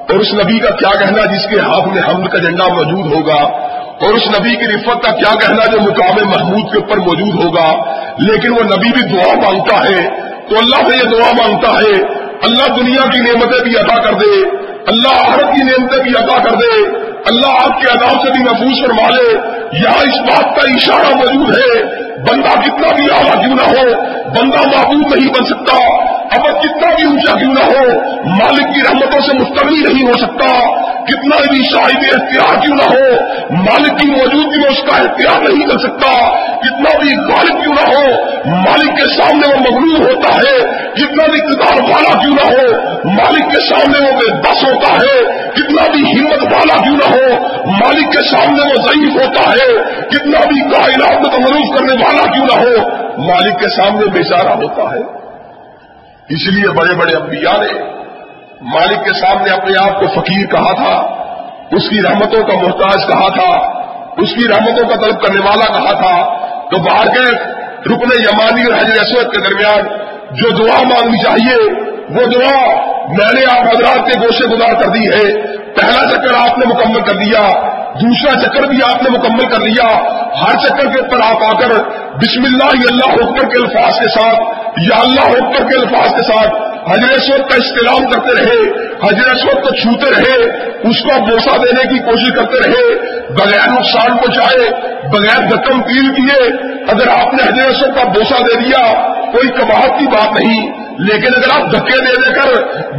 اور 0.00 0.14
اس 0.14 0.34
نبی 0.34 0.58
کا 0.58 0.70
کیا 0.70 1.04
کہنا؟ 1.04 1.34
جس 1.34 1.50
کے 1.50 1.60
ہاتھ 1.60 1.88
میں 1.88 2.02
حمد 2.02 2.28
کا 2.28 2.38
جھنڈا 2.38 2.68
موجود 2.68 3.12
ہوگا، 3.12 3.42
اور 3.74 4.14
اس 4.14 4.26
نبی 4.26 4.56
کی 4.56 4.66
رفت 4.66 5.02
کا 5.02 5.10
کیا 5.12 5.34
کہنا؟ 5.34 5.66
جو 5.66 5.80
مقام 5.80 6.28
محمود 6.28 6.72
کے 6.72 6.78
اوپر 6.78 6.96
موجود 6.96 7.44
ہوگا۔ 7.44 7.94
لیکن 8.18 8.52
وہ 8.52 8.62
نبی 8.62 8.92
بھی 8.92 9.02
دعا 9.02 9.34
مانگتا 9.34 9.76
ہے، 9.76 10.08
تو 10.48 10.58
اللہ 10.58 10.88
سے 10.88 11.04
یہ 11.04 11.10
دعا 11.10 11.30
مانگتا 11.32 11.70
ہے 11.72 12.20
اللہ 12.42 12.76
دنیا 12.76 13.10
کی 13.10 13.18
نعمتیں 13.20 13.64
بھی 13.64 13.78
ادا 13.78 14.02
کر 14.02 14.12
دے، 14.12 14.48
اللہ 14.86 15.28
آخرت 15.28 15.56
کی 15.56 15.62
نعمتیں 15.62 16.02
بھی 16.02 16.10
ادا 16.18 16.42
کر 16.42 16.50
دے، 16.50 16.88
اللہ 17.26 17.46
آپ 17.46 17.80
کے 17.80 17.90
عذاب 17.90 18.26
سے 18.26 18.32
بھی 18.32 18.44
محفوظ 18.44 18.86
فرما 18.86 19.08
لے۔ 19.10 19.38
یہاں 19.72 19.98
اس 19.98 20.20
بات 20.20 20.56
کا 20.56 20.62
اشارہ 20.62 21.16
موجود 21.16 21.58
ہے، 21.58 21.84
بندہ 22.16 22.60
کتنا 22.60 22.94
بھی 22.96 23.04
اعلیٰ 23.04 23.44
کیوں 23.44 23.56
نہ 23.56 23.62
ہو، 23.62 24.02
بندہ 24.28 24.76
معبود 24.76 25.16
نہیں 25.16 25.32
بن 25.32 25.44
سکتا، 25.44 25.76
اب 26.14 26.62
کتنا 26.62 26.94
بھی 26.94 27.04
اونچا 27.04 27.38
کیوں 27.38 27.54
نہ 27.54 27.64
ہو، 27.64 28.00
مالک 28.24 28.74
کی 28.74 28.80
رحمتوں 28.80 29.20
سے 29.20 29.32
مستقبل 29.34 29.92
نہیں 29.92 30.06
ہو 30.06 30.12
سکتا۔ 30.12 30.80
کتنا 31.10 31.36
بھی 31.50 31.62
شاہد 31.62 32.14
اختیار 32.14 32.60
کیوں 32.60 32.76
نہ 32.76 32.82
ہو، 32.82 33.24
مالک 33.50 33.98
کی 33.98 34.10
موجودگی 34.10 34.60
میں 34.60 34.70
اس 34.70 34.90
کا 34.90 34.96
اختیار 34.96 35.48
نہیں 35.48 35.68
کر 35.68 35.78
سکتا۔ 35.78 36.36
کتنا 36.56 36.98
بھی 36.98 37.16
غالب 37.16 37.62
کیوں 37.62 37.74
نہ 37.74 37.94
ہو، 37.94 38.24
مالک 38.46 38.96
کے 38.96 39.22
سامنے 39.22 39.54
وہ 39.54 39.60
مغلوب 39.60 40.06
ہوتا 40.06 40.36
ہے۔ 40.36 40.58
کتنا 40.94 41.26
بھی 41.26 41.40
اقتدار 41.40 41.82
والا 41.82 42.18
کیوں 42.22 42.34
نہ 42.34 42.52
ہو، 42.52 42.90
مالک 43.04 43.52
کے 43.52 43.60
سامنے 43.68 44.06
وہ 44.06 44.12
بے 44.12 44.34
بس 44.34 44.64
ہوتا 44.64 44.92
ہے۔ 44.94 45.22
کتنا 45.50 45.90
بھی 45.92 46.20
ہمت 46.20 46.54
والا 46.54 46.82
کیوں 46.82 46.96
نہ 46.96 47.16
ہو، 47.16 47.46
مالک 47.66 48.12
کے 48.12 48.22
سامنے 48.30 48.62
وہ 48.62 48.82
ضعیف 48.82 49.22
ہوتا 49.22 49.50
ہے۔ 49.50 49.94
کتنا 50.08 50.38
بھی 50.38 50.60
کائنات 50.60 51.20
میں 51.20 51.36
تمروف 51.36 51.78
کرنے 51.78 52.04
والا 52.04 52.34
کیوں 52.34 52.46
نہ 52.46 52.60
ہو، 52.60 52.88
مالک 53.18 53.58
کے 53.58 53.68
سامنے 53.68 54.06
بےچارا 54.06 54.54
ہوتا 54.54 54.82
ہے۔ 54.82 55.20
اس 56.28 56.48
لیے 56.52 56.68
بڑے 56.68 56.94
بڑے 56.94 57.12
انبیاء 57.16 57.56
نے 57.60 57.99
مالک 58.60 59.04
کے 59.04 59.12
سامنے 59.12 59.50
اپنے 59.50 59.74
آپ 59.82 60.00
کو 60.00 60.20
فقیر 60.20 60.46
کہا 60.46 60.72
تھا، 60.72 60.94
اس 61.70 61.88
کی 61.88 62.02
رحمتوں 62.02 62.42
کا 62.42 62.56
محتاج 62.56 63.06
کہا 63.08 63.28
تھا، 63.28 63.80
اس 64.22 64.28
کی 64.34 64.48
رحمتوں 64.48 64.88
کا 64.88 64.94
طلب 64.94 65.22
کرنے 65.22 65.40
والا 65.40 65.78
کہا 65.78 65.92
تھا۔ 65.92 66.40
تو 66.70 66.76
باہر 66.76 67.06
کے 67.06 67.30
رکن 67.90 68.08
یمانی 68.20 68.64
اور 68.64 68.72
حضر 68.72 69.00
اسود 69.00 69.32
کے 69.32 69.40
درمیان 69.40 69.86
جو 70.30 70.50
دعا 70.50 70.82
مانگنی 70.82 71.18
چاہیے، 71.18 71.56
وہ 72.10 72.26
دعا 72.26 72.74
میں 73.08 73.32
نے 73.34 73.58
آپ 73.58 73.62
حضرات 73.62 74.10
کے 74.10 74.18
گوشے 74.20 74.46
گزار 74.46 74.82
کر 74.82 74.88
دی 74.88 75.08
ہے۔ 75.08 75.32
پہلا 75.74 76.10
چکر 76.10 76.34
آپ 76.34 76.58
نے 76.58 76.66
مکمل 76.66 77.00
کر 77.00 77.16
دیا، 77.16 77.48
دوسرا 77.94 78.40
چکر 78.40 78.62
بھی 78.62 78.78
آپ 78.94 79.02
نے 79.02 79.10
مکمل 79.10 79.46
کر 79.46 79.60
لیا۔ 79.60 79.86
ہر 80.42 80.58
چکر 80.58 80.92
کے 80.92 81.00
اوپر 81.00 81.20
آپ 81.20 81.42
آ 81.42 81.60
کر 81.60 81.68
بسم 82.16 82.42
اللہ 82.44 82.74
یا 82.74 82.90
اللہ 82.90 83.24
حکر 83.24 83.48
کے 83.48 83.58
الفاظ 83.58 84.00
کے 84.00 84.08
ساتھ، 84.08 84.40
یا 84.76 85.00
اللہ 85.00 85.28
حکر 85.28 85.68
کے 85.68 85.76
الفاظ 85.76 86.14
کے 86.14 86.22
ساتھ 86.22 86.69
حضرت 86.88 87.10
اسود 87.16 87.50
کا 87.50 87.56
استعلام 87.56 88.10
کرتے 88.10 88.34
رہے 88.34 88.80
حضرت 89.06 89.34
اسود 89.34 89.62
کو 89.62 89.74
چھوتے 89.74 90.10
رہے، 90.10 90.44
اس 90.90 91.02
کو 91.02 91.20
بوسا 91.20 91.56
دینے 91.56 91.82
کی 91.82 91.98
کوشش 91.98 92.32
کرتے 92.36 92.68
رہے، 92.68 92.94
بغیر 93.28 93.72
نقصان 93.72 94.16
پہنچائے، 94.16 94.70
بغیر 95.08 95.48
دکم 95.48 95.82
پیل 95.82 96.14
کیے، 96.14 96.48
اگر 96.88 97.08
آپ 97.08 97.34
نے 97.34 97.42
حضرت 97.42 97.76
اسود 97.76 97.96
کا 97.96 98.04
بوسا 98.04 98.38
دے 98.38 98.60
دیا، 98.64 99.08
کوئی 99.32 99.48
کباہت 99.48 99.98
کی 99.98 100.06
بات 100.06 100.40
نہیں۔ 100.40 100.79
لیکن 101.08 101.34
اگر 101.36 101.50
آپ 101.50 101.72
دھکے 101.72 101.98
دے 102.06 102.14
دے 102.24 102.32
کر، 102.32 102.54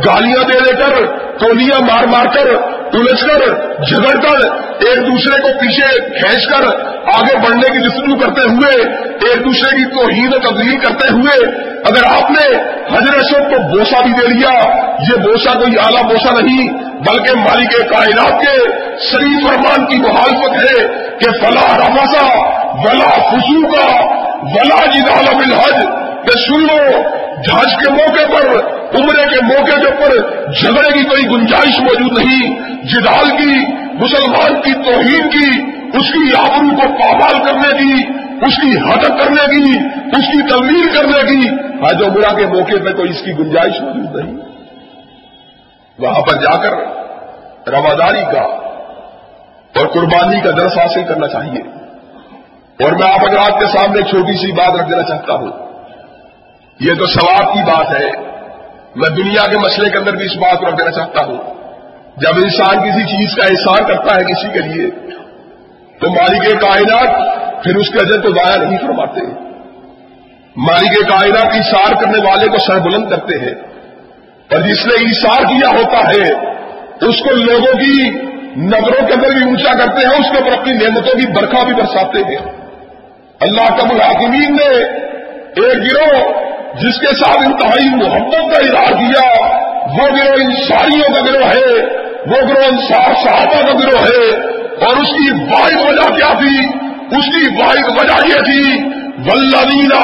گالیاں 0.06 0.44
دے 0.44 0.60
دے 0.60 0.76
کر، 0.76 1.06
تولیاں 1.40 1.80
مار 1.80 2.06
مار 2.08 2.26
کر، 2.26 2.48
الجھ 2.94 3.26
کر، 3.26 3.44
جھگڑ 3.84 4.14
کر، 4.22 4.42
ایک 4.86 4.98
دوسرے 5.08 5.42
کو 5.42 5.50
پیچھے 5.60 5.90
کھینچ 6.20 6.48
کر 6.48 6.66
آگے 7.14 7.38
بڑھنے 7.38 7.70
کی 7.74 7.84
جستجو 7.84 8.18
کرتے 8.20 8.42
ہوئے، 8.42 8.72
ایک 9.28 9.46
دوسرے 9.46 9.70
کی 9.78 9.86
توہین 9.86 10.34
و 10.34 10.40
تبدیل 10.40 10.78
کرتے 10.78 11.14
ہوئے، 11.14 11.38
اگر 11.84 12.08
آپ 12.08 12.32
نے 12.32 12.48
حضرت 12.92 13.16
اشوک 13.16 13.54
کو 13.54 13.62
بوسا 13.68 14.02
بھی 14.02 14.12
دے 14.12 14.28
لیا، 14.28 14.52
یہ 15.10 15.22
بوسا 15.22 15.54
کوئی 15.54 15.80
اعلیٰ 15.86 16.04
بوسا 16.04 16.40
نہیں، 16.40 16.68
بلکہ 17.08 17.38
مالک 17.38 17.78
کائنات 17.90 18.42
کے 18.42 18.58
شریف 19.12 19.48
فرمان 19.48 19.86
کی 19.86 19.98
مخالفت 19.98 20.60
ہے 20.64 20.88
کہ 21.20 21.32
فلاح 21.40 21.74
رفاسا 21.78 22.28
ولا 22.84 23.10
خوشو 23.30 23.62
کا 23.68 23.88
ولا 24.54 24.86
جدال 24.86 25.28
الحج 25.28 26.11
کہ 26.24 26.40
سن 26.40 26.62
لو 26.62 27.02
جہاز 27.48 27.66
کے 27.66 27.92
موقع 27.92 28.34
پر، 28.34 28.58
عمرے 29.00 29.36
کے 29.36 29.42
موقع 29.42 29.80
کے 29.80 29.88
اوپر 29.88 30.42
جھگڑے 30.52 30.92
کی 30.92 31.04
کوئی 31.04 31.26
گنجائش 31.26 31.80
موجود 31.80 32.18
نہیں۔ 32.18 32.60
جدال 32.84 33.38
کی، 33.38 33.66
مسلمان 33.94 34.62
کی 34.62 34.74
توہین 34.74 35.30
کی، 35.30 35.62
اس 35.98 36.14
کی 36.14 36.36
آبرو 36.38 36.76
کو 36.76 36.88
پامال 36.88 37.44
کرنے 37.44 37.78
کی، 37.78 38.10
اس 38.46 38.58
کی 38.62 38.90
حدت 38.90 39.20
کرنے 39.20 39.56
کی، 39.56 39.80
اس 40.18 40.26
کی 40.28 40.42
تبدیل 40.42 40.92
کرنے 40.94 41.32
کی۔ 41.32 41.50
آج 41.90 42.04
عمرہ 42.04 42.36
کے 42.36 42.46
موقع 42.46 42.84
پہ 42.84 42.92
کوئی 42.92 43.10
اس 43.10 43.22
کی 43.26 43.32
گنجائش 43.32 43.82
موجود 43.82 44.16
نہیں۔ 44.16 44.38
وہاں 46.00 46.22
پر 46.22 46.34
جا 46.34 46.58
کر 46.58 46.72
رواداری 47.68 48.22
کا 48.22 48.42
اور 49.80 49.88
قربانی 49.88 50.40
کا 50.42 50.52
درس 50.52 50.78
حاصل 50.78 51.04
کرنا 51.08 51.28
چاہیے۔ 51.28 51.62
اور 52.84 52.92
میں 52.92 53.14
آپ 53.14 53.20
اگر 53.30 53.38
آپ 53.38 53.60
کے 53.60 53.66
سامنے 53.66 54.02
چھوٹی 54.02 54.34
سی 54.34 54.52
بات 54.52 54.82
رکھ 54.82 54.90
دینا 54.90 55.04
چاہتا 55.04 55.34
ہوں۔ 55.34 55.71
یہ 56.82 56.94
تو 56.94 57.06
ثواب 57.06 57.54
کی 57.54 57.64
بات 57.64 58.02
ہے۔ 58.02 58.10
میں 58.96 59.10
دنیا 59.10 59.52
کے 59.52 59.58
مسئلے 59.58 59.90
کے 59.90 59.98
اندر 59.98 60.16
بھی 60.16 60.26
اس 60.26 60.36
بات 60.36 60.60
کو 60.60 60.66
رکھ 60.66 60.76
دینا 60.76 60.92
چاہتا 60.92 61.26
ہوں۔ 61.26 61.38
جب 62.18 62.30
انسان 62.44 62.90
کسی 62.90 63.04
چیز 63.04 63.36
کا 63.36 63.46
احسان 63.46 63.88
کرتا 63.88 64.16
ہے 64.16 64.24
کسی 64.24 64.48
کے 64.48 64.60
لیے، 64.60 64.90
تو 66.00 66.10
مالک 66.10 66.62
کائنات 66.62 67.36
پھر 67.64 67.76
اس 67.76 67.90
کے 67.90 68.00
اجر 68.00 68.22
کو 68.22 68.30
ضائع 68.30 68.58
نہیں 68.58 68.78
فرماتے۔ 68.78 69.22
مالک 70.56 71.10
کائنات 71.10 71.48
اشار 71.54 72.04
کرنے 72.04 72.30
والے 72.30 72.48
کو 72.48 72.58
سر 72.58 72.80
بلند 72.80 73.10
کرتے 73.10 73.40
ہیں۔ 73.40 73.54
اور 74.52 74.60
جس 74.60 74.86
نے 74.86 74.94
اشار 74.94 75.44
کیا 75.44 75.70
ہوتا 75.70 75.98
ہے، 75.98 76.32
اس 77.10 77.16
کو 77.20 77.36
لوگوں 77.36 77.74
کی 77.74 78.10
نظروں 78.58 79.08
کے 79.08 79.14
اندر 79.14 79.30
بھی 79.30 79.44
اونچا 79.44 79.72
کرتے 79.78 80.08
ہیں، 80.08 80.14
اس 80.14 80.32
کے 80.32 80.44
اوپر 80.44 80.58
اپنی 80.58 80.74
نعمتوں 80.74 81.20
کی 81.20 81.28
برکھا 81.28 81.64
بھی 81.64 81.74
برساتے 81.74 82.20
ہیں۔ 82.20 82.68
اللہ 83.42 83.78
کب 83.78 83.92
الحاکمین 83.92 84.56
نے 84.56 84.76
ایک 85.56 85.78
گروہ 85.78 86.51
جس 86.76 87.00
کے 87.00 87.14
ساتھ 87.16 87.42
انتہائی 87.46 87.90
محبت 87.90 88.52
کا 88.52 88.60
اظہار 88.66 88.94
کیا، 89.00 89.26
وہ 89.96 90.06
گروہ 90.18 90.44
انسانیوں 90.44 91.10
کا 91.14 91.22
گروہ 91.26 91.48
ہے، 91.48 91.74
وہ 92.28 92.38
گروہ 92.42 92.68
انصاف 92.68 93.24
صحابہ 93.24 93.62
کا 93.68 93.74
گروہ 93.80 94.06
ہے، 94.06 94.30
اور 94.86 94.96
اس 94.98 95.10
کی 95.10 95.32
واحد 95.50 95.82
وجہ 95.88 96.10
کیا 96.16 96.34
تھی؟ 96.40 96.56
اس 97.18 97.26
کی 97.26 97.48
واحد 97.58 97.90
وجہ 97.98 98.20
یہ 98.28 98.40
تھی 98.44 98.64
ولینہ 99.26 100.04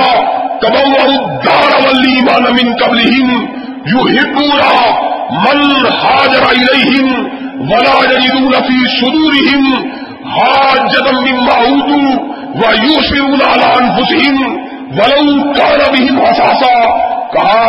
دار 1.45 1.73
ولی 1.83 2.15
مانمن 2.21 2.73
قبل 2.75 2.99
یو 3.85 4.01
ہبورا 4.07 4.73
من 5.43 5.85
حاجر 5.99 6.45
ولا 7.69 7.95
جدید 8.05 8.55
فی 8.67 8.77
سدور 8.95 9.35
حاج 10.33 10.79
جدم 10.93 11.19
مما 11.21 11.59
و 12.55 12.73
یو 12.75 13.01
شرون 13.09 13.41
علان 13.41 13.89
حسین 13.97 14.37
ولو 14.91 15.91
بھی 15.91 16.07
کہا، 17.33 17.63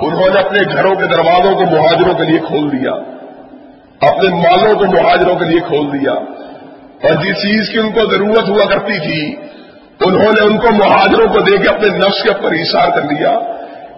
انہوں 0.00 0.34
نے 0.34 0.40
اپنے 0.40 0.60
گھروں 0.72 0.94
کے 0.94 1.06
دروازوں 1.06 1.54
کو 1.54 1.60
مہاجروں 1.60 2.14
کے 2.14 2.24
لیے 2.24 2.38
کھول 2.38 2.72
دیا، 2.72 2.92
اپنے 4.10 4.28
مالوں 4.28 4.74
کو 4.74 4.84
مہاجروں 4.84 5.36
کے 5.36 5.44
لیے 5.44 5.60
کھول 5.60 5.92
دیا۔ 5.92 6.12
اور 7.02 7.14
جس 7.14 7.36
چیز 7.42 7.68
کی 7.68 7.78
ان 7.78 7.90
کو 7.92 8.00
ضرورت 8.10 8.48
ہوا 8.48 8.64
کرتی 8.64 8.98
تھی، 8.98 9.36
انہوں 10.00 10.32
نے 10.32 10.40
ان 10.40 10.58
کو 10.58 10.68
مہاجروں 10.72 11.26
کو 11.26 11.40
دے 11.40 11.58
کے 11.58 11.68
اپنے 11.68 11.88
نفس 11.88 12.22
کے 12.22 12.28
اوپر 12.28 12.52
اشار 12.52 12.88
کر 12.88 13.02
لیا۔ 13.02 13.38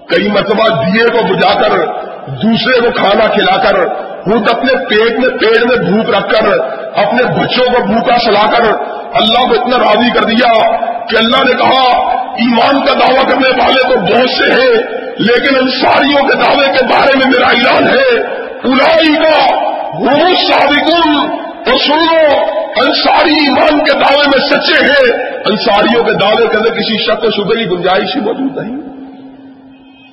کئی 0.07 0.29
مرتبہ 0.29 0.69
دیے 0.69 1.05
کو 1.05 1.35
بجا 1.35 1.63
کر، 1.63 1.87
دوسرے 2.27 2.81
کو 2.81 2.91
کھانا 2.91 3.27
کھلا 3.27 3.63
کر، 3.63 3.95
خود 3.97 4.51
اپنے 4.51 4.77
پیٹ 4.77 5.19
میں 5.19 5.39
پیڑ 5.39 5.67
میں 5.67 5.91
بھوک 5.91 6.15
رکھ 6.15 6.33
کر، 6.33 6.59
اپنے 7.05 7.23
بچوں 7.23 7.65
کو 7.65 7.87
بھوکا 7.87 8.19
سلا 8.19 8.47
کر 8.51 8.96
اللہ 9.17 9.49
کو 9.49 9.61
اتنا 9.61 9.79
راضی 9.79 10.11
کر 10.11 10.25
دیا 10.25 10.77
کہ 11.07 11.17
اللہ 11.17 11.37
نے 11.37 11.53
کہا، 11.53 12.13
ایمان 12.23 12.87
کا 12.87 12.93
دعویٰ 12.93 13.25
کرنے 13.25 13.49
والے 13.49 13.95
تو 13.95 14.01
بہت 14.01 14.31
سے 14.31 14.45
ہیں، 14.45 14.83
لیکن 15.19 15.57
انصاریوں 15.61 16.29
کے 16.29 16.37
دعوے 16.37 16.67
کے 16.67 16.85
بارے 16.85 17.19
میں 17.19 17.27
میرا 17.27 17.47
اعلان 17.47 17.87
ہے۔ 17.87 18.21
الائی 18.65 19.15
کا 19.15 19.55
وہ 19.95 20.35
سابقن 20.49 21.19
اور 21.49 21.79
سنو، 21.79 22.37
انصاری 22.87 23.33
ایمان 23.33 23.85
کے 23.85 23.93
دعوے 23.93 24.27
میں 24.27 24.49
سچے 24.49 24.85
ہیں۔ 24.85 25.27
انصاریوں 25.47 26.05
کے 26.05 26.13
دعوے 26.13 26.47
کے 26.49 26.57
اندر 26.57 26.75
کسی 26.75 26.99
شک 26.99 27.25
و 27.25 27.31
شبہ 27.31 27.55
کی 27.55 27.67
گنجائش 27.67 28.17
ہی 28.17 28.21
موجود 28.21 28.59
نہیں۔ 28.59 28.77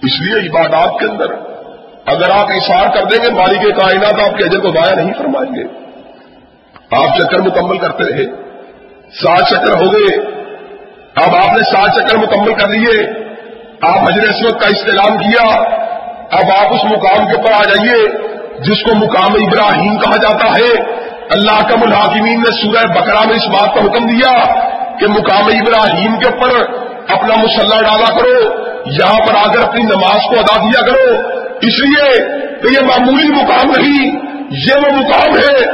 اس 0.04 0.22
لیے 0.22 0.49
عبادات 0.49 0.99
کے 0.99 1.06
اندر 1.06 1.26
اگر 2.06 2.30
آپ 2.30 2.47
اشار 2.49 2.88
کر 2.88 3.04
دیں 3.04 3.26
گے 3.26 3.32
مالی 3.32 3.56
کے 3.56 3.72
کائنات 3.72 4.32
آپ 4.32 4.38
کے 4.38 4.43
اجر 4.43 4.60
کو 4.60 4.72
ضائع 4.72 4.95
نہیں 4.95 5.14
فرمائیں 5.18 5.56
گے۔ 5.56 5.64
آپ 6.91 7.18
چکر 7.18 7.41
مکمل 7.41 7.78
کرتے 7.78 8.04
رہے۔ 8.04 8.43
سات 9.22 9.49
چکر 9.49 9.82
ہو 9.82 9.93
گئے۔ 9.93 10.18
اب 11.16 11.36
آپ 11.36 11.57
نے 11.57 11.64
سات 11.64 11.89
چکر 11.95 12.18
مکمل 12.18 12.53
کر 12.53 12.68
لیے۔ 12.68 13.24
آپ 13.82 13.97
حضر 13.97 14.30
اسمت 14.30 14.61
کا 14.61 14.68
استعلام 14.68 15.18
کیا۔ 15.18 15.59
اب 16.32 16.45
آپ 16.59 16.74
اس 16.74 16.84
مقام 16.84 17.28
کے 17.28 17.36
اوپر 17.36 17.51
آ 17.51 17.64
جائیے، 17.64 18.07
جس 18.59 18.84
کو 18.84 18.95
مقام 18.95 19.34
ابراہیم 19.34 19.99
کہا 19.99 20.18
جاتا 20.18 20.47
ہے۔ 20.47 20.93
اللہ 21.30 21.68
کم 21.70 21.84
الحاکمین 21.84 22.39
نے 22.39 22.61
سورہ 22.61 23.01
بکرا 23.01 23.24
میں 23.24 23.36
اس 23.36 23.47
بات 23.47 23.76
کا 23.76 23.86
حکم 23.86 24.05
دیا 24.05 24.45
کہ 24.99 25.07
مقام 25.07 25.45
ابراہیم 25.45 26.20
کے 26.20 26.30
اوپر 26.30 26.49
اپنا 27.07 27.36
مسلح 27.43 27.82
ڈالا 27.82 28.18
کرو۔ 28.18 28.64
یہاں 28.86 29.28
پر 29.28 29.36
آ 29.36 29.53
کر 29.53 29.68
اپنی 29.68 29.84
نماز 29.84 30.22
کو 30.30 30.39
ادا 30.39 30.59
کیا 30.59 30.82
کرو۔ 30.82 31.16
اس 31.61 31.84
لیے 31.84 32.22
کہ 32.61 32.74
یہ 32.74 32.86
معمولی 32.86 33.28
مقام 33.28 33.72
نہیں، 33.78 34.16
یہ 34.49 34.74
وہ 34.76 34.97
مقام 34.97 35.38
ہے 35.38 35.66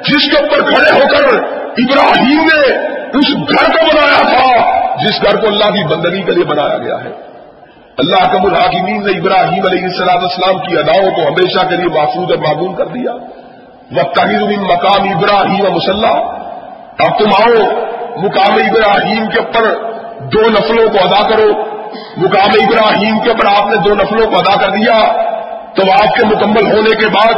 جس 0.00 0.30
کے 0.30 0.38
اوپر 0.38 0.70
کھڑے 0.70 1.00
ہو 1.00 1.06
کر 1.06 1.58
ابراہیم 1.76 2.44
نے 2.44 2.76
اس 3.18 3.34
گھر 3.34 3.72
کو 3.72 3.96
بنایا 3.96 4.22
تھا، 4.22 4.78
جس 4.96 5.24
گھر 5.24 5.40
کو 5.40 5.46
اللہ 5.46 5.64
کی 5.64 5.86
بندگی 5.86 6.22
کے 6.22 6.32
لیے 6.32 6.44
بنایا 6.44 6.78
گیا 6.78 6.94
ہے۔ 7.04 7.10
اللہ 7.98 8.32
کم 8.32 8.46
الحاکمین 8.46 9.06
نے 9.06 9.18
ابراہیم 9.18 9.66
علیہ 9.66 9.82
السلام 9.82 10.24
اسلام 10.24 10.58
کی 10.58 10.78
اداؤں 10.78 11.10
کو 11.10 11.22
ہمیشہ 11.22 11.68
کے 11.68 11.76
لیے 11.76 11.88
محفوظ 11.88 12.30
اور 12.30 12.38
معمول 12.38 12.74
کر 12.74 12.86
دیا۔ 12.86 13.12
وہ 13.92 14.48
مقام 14.60 15.16
ابراہیم 15.16 15.74
مسلح 15.74 16.12
اب 16.98 17.18
تم 17.18 17.28
آؤ، 17.42 17.70
مقام 18.16 18.52
ابراہیم 18.52 19.26
کے 19.26 19.40
اوپر 19.40 19.74
دو 20.20 20.40
نفلوں 20.50 20.88
کو 20.88 20.98
ادا 21.04 21.28
کرو۔ 21.28 21.52
مقام 22.16 22.50
ابراہیم 22.54 23.18
کے 23.18 23.30
اوپر 23.30 23.62
آپ 23.62 23.66
نے 23.66 23.76
دو 23.76 23.94
نفلوں 23.94 24.30
کو 24.30 24.38
ادا 24.38 24.60
کر 24.60 24.70
دیا۔ 24.70 25.28
تو 25.74 25.92
آپ 25.92 26.14
کے 26.14 26.26
مکمل 26.26 26.72
ہونے 26.72 26.94
کے 26.96 27.06
بعد 27.06 27.34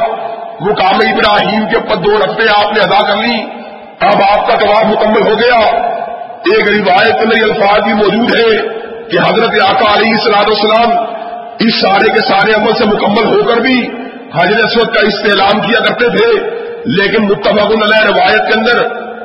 مقام 0.60 0.94
ابراہیم 0.94 1.66
کے 1.66 1.76
اوپر 1.76 1.94
دو 1.94 2.10
نفلیں 2.10 2.66
آپ 2.66 2.72
نے 2.72 2.80
ادا 2.80 3.10
کر 3.10 3.16
لی 3.16 3.59
اب 4.00 4.20
آپ 4.30 4.46
کا 4.46 4.54
طباب 4.56 4.86
مکمل 4.86 5.22
ہو 5.22 5.38
گیا۔ 5.38 5.56
ایک 6.50 6.68
روایت 6.68 7.24
میں 7.24 7.42
الفاظ 7.42 7.80
بھی 7.84 7.92
موجود 7.92 8.30
ہے 8.34 8.52
کہ 9.10 9.18
حضرت 9.18 9.56
آقا 9.64 9.88
علیہ 9.94 10.12
السلام 10.12 10.46
السلام 10.46 10.90
اس 11.58 11.80
سارے 11.80 12.12
کے 12.12 12.20
سارے 12.20 12.52
عمل 12.52 12.72
سے 12.78 12.84
مکمل 12.84 13.26
ہو 13.26 13.42
کر 13.42 13.60
بھی 13.60 13.74
حضرت 14.34 14.64
اسود 14.64 14.94
کا 14.94 15.00
استعلام 15.06 15.60
کیا 15.60 15.80
کرتے 15.80 16.08
تھے، 16.16 16.28
لیکن 16.84 17.24
متفق 17.24 17.72
علیہ 17.72 18.00
روایت 18.06 18.46
کے 18.48 18.58
اندر 18.58 18.80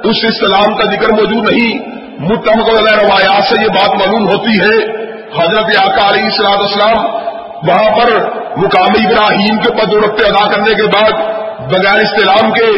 اس 0.09 0.23
اسلام 0.23 0.76
کا 0.76 0.89
ذکر 0.91 1.13
موجود 1.13 1.51
نہیں۔ 1.51 1.78
متفق 2.19 2.69
علیہ 2.69 2.97
روایات 2.97 3.43
سے 3.43 3.61
یہ 3.61 3.67
بات 3.67 3.95
معلوم 3.95 4.28
ہوتی 4.30 4.59
ہے، 4.59 4.76
حضرت 5.38 5.71
آقا 5.84 6.09
علیہ 6.09 6.23
السلام 6.23 6.59
اسلام 6.59 6.97
وہاں 7.69 7.95
پر 7.97 8.11
مقامی 8.57 9.05
ابراہیم 9.05 9.57
کے 9.57 9.71
پد 9.71 9.93
رقطے 10.03 10.26
ادا 10.26 10.45
کرنے 10.51 10.76
کے 10.76 10.91
بعد 10.97 11.11
بغیر 11.71 11.99
استعلام 11.99 12.51
کے 12.51 12.69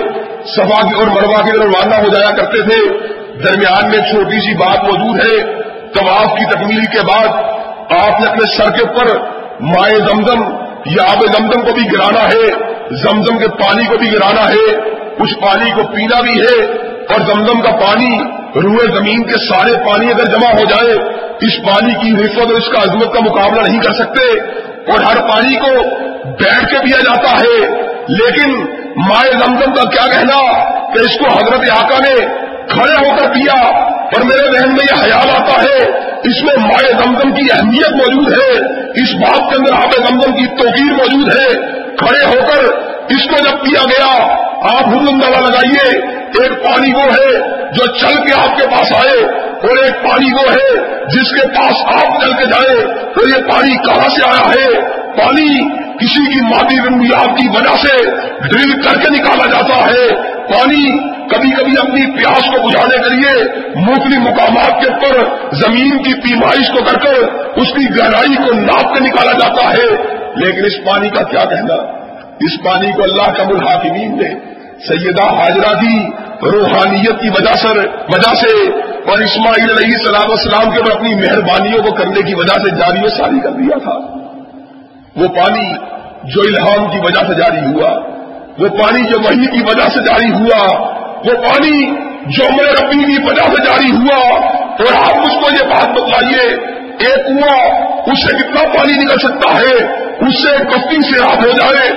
سفا 0.56 0.88
کی 0.88 1.00
اور 1.00 1.08
مروا 1.08 1.42
کی 1.42 1.52
طرف 1.52 1.62
روانہ 1.62 1.96
ہو 1.96 2.08
جایا 2.08 2.36
کرتے 2.36 2.62
تھے۔ 2.62 3.08
درمیان 3.44 3.90
میں 3.90 4.00
چھوٹی 4.00 4.40
سی 4.40 4.54
بات 4.54 4.84
موجود 4.84 5.26
ہے۔ 5.26 5.62
طواف 5.94 6.40
کی 6.40 6.46
تکمیل 6.46 6.86
کے 6.86 7.02
بعد 7.02 7.28
آپ 8.04 8.22
نے 8.22 8.28
اپنے 8.28 8.58
سر 8.58 8.72
کے 8.72 8.82
اوپر 8.88 9.20
مائع 9.60 9.96
زمزم 9.96 10.42
یا 10.86 11.04
آب 11.04 11.26
زمزم 11.38 11.62
کو 11.62 11.74
بھی 11.74 11.84
گرانا 11.94 12.26
ہے۔ 12.26 12.74
زمزم 12.92 13.38
کے 13.38 13.48
پانی 13.48 13.86
کو 13.86 13.98
بھی 13.98 14.14
گرانا 14.14 14.50
ہے۔ 14.50 14.76
اس 15.20 15.30
پانی 15.42 15.72
کو 15.72 15.82
پینا 15.84 16.22
بھی 16.22 16.42
ہے۔ 16.42 16.64
اور 17.10 17.20
زمزم 17.20 17.62
کا 17.62 17.72
پانی 17.72 18.20
روئے 18.56 18.96
زمین 18.96 19.24
کے 19.24 19.38
سارے 19.38 19.74
پانی 19.74 20.08
اگر 20.10 20.26
جمع 20.26 20.50
ہو 20.50 20.66
جائے، 20.66 20.94
اس 21.42 21.66
پانی 21.66 21.94
کی 21.94 22.22
حفظ 22.22 22.40
اور 22.40 22.48
اس 22.48 22.70
کا 22.72 22.84
عظمت 22.84 23.14
کا 23.14 23.20
مقابلہ 23.20 23.62
نہیں 23.62 23.82
کر 23.82 23.94
سکتے۔ 23.94 24.40
اور 24.92 25.00
ہر 25.00 25.30
پانی 25.30 25.56
کو 25.56 25.72
بیٹھ 26.26 26.70
کے 26.70 26.80
پیا 26.80 27.00
جاتا 27.00 27.32
ہے۔ 27.32 27.82
لیکن 28.08 28.66
مائع 28.98 29.32
زمزم 29.32 29.74
کا 29.74 29.90
کیا 29.90 30.08
کہنا 30.08 30.64
کہ 30.94 31.00
اس 31.00 31.18
کو 31.18 31.26
حضرت 31.38 31.72
آقا 31.72 31.98
نے 32.00 32.26
کھڑے 32.68 32.94
ہو 32.94 33.16
کر 33.16 33.34
پیا 33.34 33.62
اور 33.88 34.22
میرے 34.22 34.52
ذہن 34.52 34.70
میں 34.70 34.86
یہ 34.92 34.96
خیال 34.96 35.30
آتا 35.30 35.64
ہے، 35.64 35.84
اس 36.24 36.44
میں 36.44 36.56
مائع 36.60 36.98
زمزم 36.98 37.32
کی 37.32 37.46
اہمیت 37.54 37.92
موجود 37.92 38.34
ہے، 38.34 38.58
اس 39.02 39.14
بات 39.14 39.50
کے 39.50 39.56
اندر 39.56 39.74
آب 39.74 40.10
زمزم 40.10 40.32
کی 40.32 40.46
توقیر 40.46 40.94
موجود 40.94 41.38
ہے۔ 41.38 41.78
کھڑے 41.96 42.26
ہو 42.26 42.48
کر 42.48 42.64
اس 43.10 43.26
کو 43.30 43.38
جب 43.38 43.66
پیا 43.66 43.84
گیا، 43.84 44.24
آپ 44.76 44.88
حضم 44.88 45.06
اندازہ 45.10 45.40
لگائیے، 45.40 46.18
ایک 46.28 46.64
پانی 46.64 46.94
وہ 46.94 47.02
ہے 47.02 47.58
جو 47.72 47.86
چل 47.86 48.16
کے 48.28 48.34
آپ 48.42 48.58
کے 48.58 48.68
پاس 48.68 48.92
آئے 48.92 49.24
اور 49.46 49.78
ایک 49.84 49.94
پانی 50.04 50.34
وہ 50.34 50.52
ہے 50.52 50.78
جس 51.06 51.32
کے 51.32 51.48
پاس 51.48 51.74
آپ 51.86 52.22
چل 52.22 52.34
کے 52.34 52.46
جائے 52.46 52.88
تو 53.14 53.30
یہ 53.30 53.36
پانی 53.36 53.78
کہاں 53.78 54.10
سے 54.10 54.30
آیا 54.30 54.50
ہے؟ 54.50 54.82
پانی 55.18 55.60
کسی 56.00 56.34
کی 56.34 56.42
مادی 56.42 56.76
ضروریات 56.76 57.38
کی 57.38 57.48
وجہ 57.48 57.88
سے 57.88 58.06
ڈرل 58.48 58.82
کر 58.82 58.98
کے 58.98 59.10
نکالا 59.10 59.46
جاتا 59.46 59.86
ہے۔ 59.86 60.16
پانی 60.48 60.98
کبھی 61.28 61.52
کبھی 61.52 61.74
اپنی 61.80 62.06
پیاس 62.06 62.44
کو 62.46 62.68
بجھانے 62.68 62.98
کے 62.98 63.16
لیے 63.16 63.44
مختلف 63.76 64.18
مقامات 64.18 64.82
کے 64.82 64.88
اوپر 64.88 65.36
زمین 65.52 66.04
کی 66.04 66.14
پیمائش 66.14 66.68
کو 66.68 66.84
کر 66.84 67.00
کر 67.00 67.14
اس 67.56 67.68
کی 67.74 67.98
گہرائی 67.98 68.36
کو 68.36 68.54
ناپ 68.54 68.94
کے 68.94 69.00
نکالا 69.00 69.32
جاتا 69.32 69.74
ہے۔ 69.74 70.18
لیکن 70.36 70.66
اس 70.66 70.74
پانی 70.86 71.10
کا 71.10 71.24
کیا 71.24 71.46
کہنا؟ 71.46 71.74
اس 72.40 72.64
پانی 72.64 72.92
کو 72.92 73.04
اللہ 73.04 73.32
کا 73.32 73.44
الحاکمین 73.44 74.18
نے 74.18 74.30
سیدہ 74.88 75.24
حاجرہ 75.24 75.80
کی 75.80 76.08
روحانیت 76.44 77.22
کی 77.22 77.30
وجہ 77.30 77.54
سے 77.54 77.68
وجہ 77.88 78.36
سے 78.36 78.72
اور 79.10 79.20
اسماعیل 79.20 79.70
علیہ 79.70 79.98
السلام 79.98 80.32
السلام 80.32 80.72
کے 80.72 80.80
اوپر 80.80 80.92
اپنی 80.92 81.16
مہربانیوں 81.16 81.84
کو 81.84 81.92
کرنے 81.92 82.22
کی 82.22 82.34
وجہ 82.34 82.64
سے 82.64 82.70
جاری 82.70 83.06
و 83.06 83.10
ساری 83.10 83.40
کر 83.40 83.50
دیا 83.50 83.78
تھا۔ 83.78 84.27
وہ 85.18 85.28
پانی 85.28 85.74
جو 86.24 86.42
الہام 86.42 86.92
کی 86.92 86.98
وجہ 86.98 87.28
سے 87.28 87.34
جاری 87.34 87.66
ہوا، 87.66 87.90
وہ 88.60 88.68
پانی 88.68 89.04
جو 89.04 89.22
وہی 89.22 89.46
کی 89.46 89.64
وجہ 89.64 89.90
سے 89.90 90.00
جاری 90.00 90.32
ہوا، 90.32 90.88
وہ 91.26 91.34
پانی 91.34 91.86
جو 92.26 92.44
میرے 92.56 92.72
ربی 92.72 93.16
کی 93.16 93.22
وجہ 93.24 93.56
سے 93.56 93.64
جاری 93.66 93.98
ہوا۔ 93.98 94.40
اور 94.58 94.96
آپ 94.96 95.20
اس 95.20 95.34
کو 95.34 95.66
یہ 95.66 95.70
بات 95.70 95.90
بتلائیے 95.90 96.54
ایک 97.00 97.28
کنواں 97.28 97.88
اس 98.12 98.22
سے 98.22 98.38
کتنا 98.38 98.68
پانی 98.68 99.04
نکل 99.04 99.18
سکتا 99.18 99.50
ہے؟ 99.50 99.86
اس 100.20 100.44
سے 100.44 100.52
ایک 100.52 100.62
بستی 100.62 101.02
سے 101.02 101.24
آپ 101.24 101.38
ہو 101.38 101.52
جائے، 101.52 101.90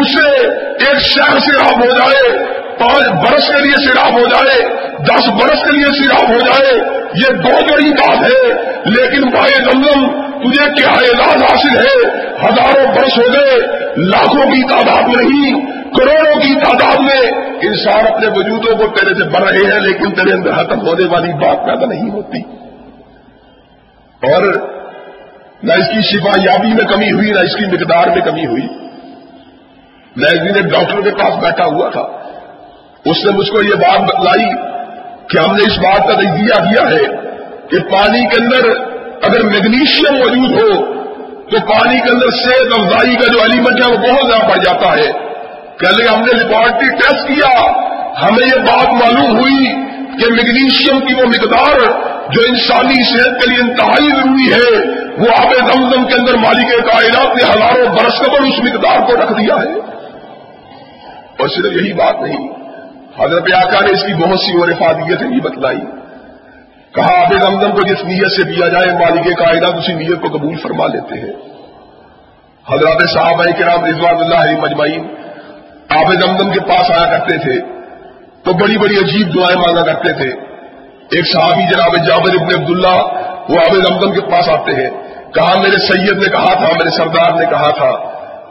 اس 0.00 0.14
سے 0.14 0.46
ایک 0.58 1.00
شہر 1.00 1.38
سے 1.38 1.60
آپ 1.60 1.76
ہو 1.76 1.90
جائے، 1.90 2.38
پانچ 2.78 3.08
برس 3.08 3.48
کے 3.48 3.60
لیے 3.60 3.86
سیراب 3.86 4.12
ہو 4.12 4.26
جائے، 4.26 4.62
دس 4.98 5.28
برس 5.28 5.62
کے 5.62 5.72
لیے 5.72 5.84
سیراب 5.84 6.30
ہو 6.30 6.38
جائے۔ 6.38 6.74
یہ 7.14 7.32
دو 7.32 7.72
بڑی 7.72 7.90
بات 7.90 8.18
ہے، 8.22 8.52
لیکن 8.84 9.28
بھائی 9.28 9.54
زمزم 9.54 10.33
تجھے 10.44 10.72
کیا 10.72 10.88
اعلان 10.88 11.42
حاصل 11.42 11.78
ہے 11.78 12.08
ہزاروں 12.44 12.86
برس 12.94 13.18
ہو 13.18 13.22
گئے، 13.22 13.60
لاکھوں 13.96 14.50
کی 14.50 14.62
تعداد 14.62 15.02
میں 15.02 15.24
نہیں، 15.24 15.60
کروڑوں 15.66 16.40
کی 16.40 16.54
تعداد 16.54 16.96
میں 16.96 17.30
انسان 17.62 18.14
اپنے 18.14 18.26
وجودوں 18.26 18.76
کو 18.76 18.96
تیرے 18.96 19.14
سے 19.14 19.24
بڑھ 19.24 19.52
رہے 19.52 19.72
ہیں، 19.72 19.80
لیکن 19.80 20.10
تیرے 20.10 20.32
اندر 20.32 20.52
ختم 20.52 20.86
ہونے 20.86 21.04
والی 21.04 21.32
بات 21.32 21.66
پیدا 21.66 21.86
نہیں 21.86 22.10
ہوتی۔ 22.10 22.38
اور 24.32 24.42
نہ 25.62 25.72
اس 25.72 25.88
کی 25.94 26.02
شفا 26.02 26.40
یابی 26.44 26.68
میں 26.68 26.92
کمی 26.92 27.12
ہوئی، 27.12 27.30
نہ 27.30 27.38
اس 27.38 27.56
کی 27.56 27.66
مقدار 27.66 28.06
میں 28.06 28.26
کمی 28.26 28.46
ہوئی۔ 28.46 28.66
میں 30.16 30.30
ایک 30.30 30.40
دن 30.40 30.54
ایک 30.54 30.64
ڈاکٹر 30.64 31.00
کے 31.00 31.10
پاس 31.10 31.42
بیٹھا 31.42 31.64
ہوا 31.64 31.88
تھا۔ 31.88 32.02
اس 33.04 33.24
نے 33.24 33.32
مجھ 33.32 33.50
کو 33.50 33.62
یہ 33.62 33.74
بات 33.74 34.00
بتلائی 34.00 34.46
کہ 35.28 35.38
ہم 35.38 35.56
نے 35.56 35.62
اس 35.62 35.78
بات 35.78 36.08
کا 36.08 36.14
تجزیہ 36.14 36.70
دیا 36.70 36.90
ہے 36.90 37.04
کہ 37.70 37.78
پانی 37.92 38.26
کے 38.26 38.42
اندر 38.42 38.93
اگر 39.24 39.42
میگنیشیم 39.42 40.16
موجود 40.16 40.62
ہو، 40.62 40.94
تو 41.50 41.60
پانی 41.60 42.00
کے 42.00 42.10
اندر 42.10 42.30
صحت 42.30 42.78
افزائی 42.78 43.14
کا 43.14 43.32
جو 43.32 43.40
ایلیمنٹ 43.40 43.86
ہے، 43.86 43.90
وہ 43.90 43.96
بہت 43.96 44.26
زیادہ 44.26 44.50
بڑھ 44.50 44.64
جاتا 44.64 44.96
ہے۔ 44.96 45.12
کل 45.78 46.08
ہم 46.08 46.20
نے 46.20 46.32
لیبارٹری 46.32 46.90
ٹیسٹ 46.90 47.28
کیا۔ 47.28 47.84
ہمیں 48.22 48.46
یہ 48.46 48.58
بات 48.58 48.88
معلوم 48.88 49.40
ہوئی 49.40 49.64
کہ 50.20 50.32
میگنیشیم 50.32 51.00
کی 51.00 51.14
وہ 51.14 51.26
مقدار 51.26 51.78
جو 52.30 52.40
انسانی 52.48 53.04
صحت 53.04 53.42
کے 53.42 53.50
لیے 53.50 53.58
انتہائی 53.60 54.10
ضروری 54.10 54.52
ہے، 54.52 54.88
وہ 55.18 55.26
آپ 55.36 55.74
زمزم 55.74 56.04
کے 56.04 56.14
اندر 56.14 56.34
مالک 56.34 56.86
کائنات 56.86 57.36
نے 57.36 57.42
ہزاروں 57.42 57.86
برس 57.86 58.18
قبل 58.18 58.48
اس 58.48 58.58
مقدار 58.58 59.06
کو 59.06 59.16
رکھ 59.16 59.32
دیا 59.32 59.54
ہے۔ 59.54 59.78
اور 61.38 61.48
صرف 61.48 61.72
یہی 61.72 61.92
بات 61.92 62.14
نہیں، 62.22 62.48
حضرت 63.24 63.54
آقا 63.54 63.80
نے 63.80 63.92
اس 63.92 64.02
کی 64.02 64.14
بہت 64.14 64.40
سی 64.40 64.60
اور 64.60 64.68
افادیتیں 64.68 65.26
بھی 65.26 65.40
بتلائی۔ 65.40 66.03
کہا 66.94 67.20
آب 67.20 67.32
زمزم 67.42 67.70
کو 67.70 67.82
جس 67.82 68.04
نیت 68.04 68.32
سے 68.32 68.44
پیا 68.44 68.68
جائے، 68.68 68.86
مالک 68.86 69.38
کائنات 69.38 69.74
اسی 69.74 69.94
نیت 69.94 70.20
کو 70.20 70.28
قبول 70.28 70.56
فرما 70.56 70.86
لیتے 70.86 71.20
ہیں۔ 71.20 71.32
حضرات 72.72 73.10
صاحب 73.10 73.42
کرام 73.58 73.84
رضوان 73.84 74.16
اللہ 74.16 74.60
مجمعین 74.60 75.06
آب 75.88 76.12
زمزم 76.12 76.50
کے 76.50 76.60
پاس 76.60 76.90
آیا 76.90 77.18
کرتے 77.18 77.38
تھے، 77.38 77.60
تو 78.44 78.52
بڑی 78.52 78.78
بڑی 78.78 78.94
عجیب 78.96 79.34
دعائیں 79.34 79.56
مانگا 79.56 79.92
کرتے 79.92 80.12
تھے۔ 80.12 80.28
ایک 81.10 81.32
صحابی 81.32 81.62
جناب 81.62 82.06
جابر 82.06 82.34
ابن 82.34 82.60
عبداللہ، 82.60 83.02
وہ 83.48 83.56
آب 83.58 83.76
زمزم 83.76 84.12
کے 84.12 84.20
پاس 84.20 84.48
آتے 84.48 84.72
ہیں۔ 84.72 84.90
کہا، 85.34 85.60
میرے 85.60 85.78
سید 85.78 86.22
نے 86.22 86.28
کہا 86.28 86.54
تھا، 86.54 86.68
میرے 86.68 86.90
سردار 86.90 87.30
نے 87.30 87.46
کہا 87.50 87.70
تھا، 87.70 87.90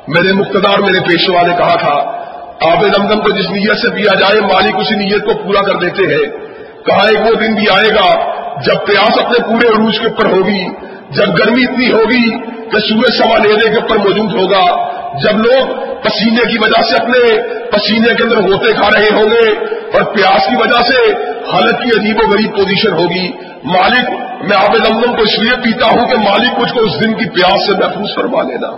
میرے 0.07 0.33
مقتدار، 0.33 0.79
میرے 0.79 0.99
پیشوا 0.99 1.41
نے 1.41 1.53
کہا 1.57 1.75
تھا 1.75 2.23
آب 2.71 2.83
زمزم 2.83 3.19
کو 3.19 3.29
جس 3.29 3.49
نیت 3.49 3.77
سے 3.77 3.89
پیا 3.89 4.15
جائے، 4.19 4.41
مالک 4.41 4.75
اسی 4.79 4.95
نیت 4.95 5.25
کو 5.25 5.33
پورا 5.33 5.61
کر 5.61 5.75
دیتے 5.75 6.03
ہیں۔ 6.03 6.42
کہا 6.85 7.07
ایک 7.07 7.19
وہ 7.21 7.35
دن 7.35 7.53
بھی 7.55 7.65
آئے 7.69 7.89
گا 7.89 8.33
جب 8.61 8.85
پیاس 8.85 9.19
اپنے 9.19 9.43
پورے 9.45 9.67
عروج 9.67 9.99
کے 9.99 10.07
اوپر 10.07 10.25
ہوگی، 10.25 10.65
جب 11.09 11.39
گرمی 11.39 11.63
اتنی 11.63 11.91
ہوگی 11.91 12.29
کہ 12.69 12.79
سورج 12.79 13.13
سوا 13.17 13.37
لینے 13.37 13.69
کے 13.69 13.75
اوپر 13.75 13.97
موجود 13.97 14.33
ہوگا۔ 14.33 14.93
جب 15.19 15.37
لوگ 15.37 15.67
پسینے 16.03 16.51
کی 16.51 16.57
وجہ 16.57 16.81
سے 16.81 16.95
اپنے 16.95 17.41
پسینے 17.71 18.13
کے 18.13 18.23
اندر 18.23 18.37
ہوتے 18.37 18.73
کھا 18.73 18.89
رہے 18.95 19.15
ہوں 19.15 19.29
گے 19.29 19.49
اور 19.93 20.01
پیاس 20.01 20.47
کی 20.47 20.55
وجہ 20.55 20.83
سے 20.83 21.11
حالت 21.51 21.83
کی 21.83 21.89
عجیب 21.99 22.17
و 22.23 22.31
غریب 22.31 22.55
پوزیشن 22.55 22.93
ہوگی۔ 22.93 23.31
مالک، 23.63 24.09
میں 24.43 24.57
آب 24.57 24.75
زمزم 24.75 25.15
کو 25.15 25.21
اس 25.21 25.39
لیے 25.39 25.51
پیتا 25.63 25.85
ہوں 25.85 26.07
کہ 26.07 26.17
مالک 26.17 26.59
مجھ 26.59 26.73
کو 26.73 26.79
اس 26.79 27.01
دن 27.01 27.13
کی 27.13 27.29
پیاس 27.29 27.65
سے 27.65 27.71
محفوظ 27.71 28.15
کروا 28.15 28.43
لینا 28.43 28.71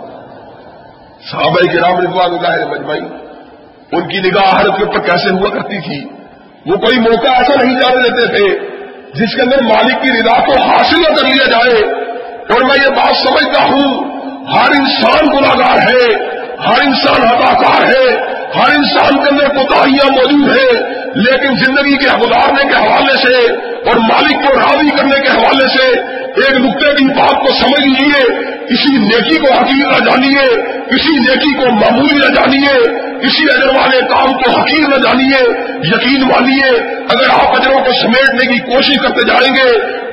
صحابہ 1.30 1.72
کے 1.72 1.78
رام 1.78 1.98
رضوان 1.98 2.30
اللہ 2.32 2.66
مجمعی 2.66 3.00
ان 3.92 4.08
کی 4.08 4.18
نگاہ 4.18 4.54
حالت 4.54 4.76
کے 4.78 4.84
اوپر 4.84 4.98
کیسے 4.98 5.30
ہوا 5.30 5.48
کرتی 5.50 5.80
تھی؟ 5.80 6.25
وہ 6.66 6.76
کوئی 6.76 6.98
موقع 6.98 7.28
ایسا 7.28 7.64
نہیں 7.64 7.80
جانے 7.80 8.08
دیتے 8.08 8.26
تھے 8.26 8.58
جس 9.14 9.34
کے 9.34 9.42
اندر 9.42 9.62
مالک 9.62 10.02
کی 10.02 10.08
رضا 10.08 10.44
کو 10.46 10.58
حاصل 10.60 11.00
نہ 11.00 11.14
کر 11.14 11.26
لیا 11.26 11.46
جائے۔ 11.46 11.82
اور 12.50 12.60
میں 12.60 12.84
یہ 12.84 12.88
بات 12.88 13.28
سمجھتا 13.28 13.62
ہوں، 13.62 14.16
ہر 14.54 14.70
انسان 14.70 15.26
گناگار 15.26 15.78
ہے، 15.78 16.14
ہر 16.66 16.86
انسان 16.86 17.28
اداکار 17.28 17.82
ہے، 17.82 18.36
ہر 18.56 18.76
انسان 18.76 19.16
کے 19.16 19.30
اندر 19.30 19.48
کوتاہیاں 19.48 20.10
موجود 20.10 20.56
ہیں، 20.56 20.96
لیکن 21.14 21.64
زندگی 21.64 21.96
کے 21.96 22.16
گزارنے 22.16 22.68
کے 22.68 22.76
حوالے 22.76 23.26
سے 23.26 23.52
اور 23.88 23.96
مالک 23.96 24.46
کو 24.46 24.60
راضی 24.60 24.90
کرنے 24.96 25.20
کے 25.20 25.28
حوالے 25.28 25.68
سے 25.68 26.00
ایک 26.36 26.56
نقطے 26.56 26.94
کی 26.94 27.04
بات 27.04 27.40
کو 27.40 27.48
سمجھ 27.48 27.86
لیجیے 27.86 28.22
کسی 28.68 28.98
نیکی 28.98 29.38
کو 29.38 29.52
حقیق 29.52 29.86
نہ 29.86 30.04
جانیے، 30.04 30.46
کسی 30.90 31.16
نیکی 31.18 31.54
کو 31.54 31.66
معمولی 31.70 32.14
نہ 32.14 32.34
جانیے، 32.34 32.74
کسی 33.22 33.44
اجر 33.44 33.68
والے 33.68 34.00
کام 34.00 34.32
کو 34.32 34.50
حقیق 34.60 34.88
نہ 34.88 34.96
جانیے، 34.96 35.42
یقین 35.82 36.22
مانیے 36.22 36.95
اگر 37.14 37.28
آپ 37.30 37.54
اجروں 37.56 37.78
کو 37.84 37.92
سمیٹنے 37.92 38.46
کی 38.52 38.58
کوشش 38.58 38.96
کرتے 39.02 39.26
جائیں 39.26 39.54
گے، 39.56 39.68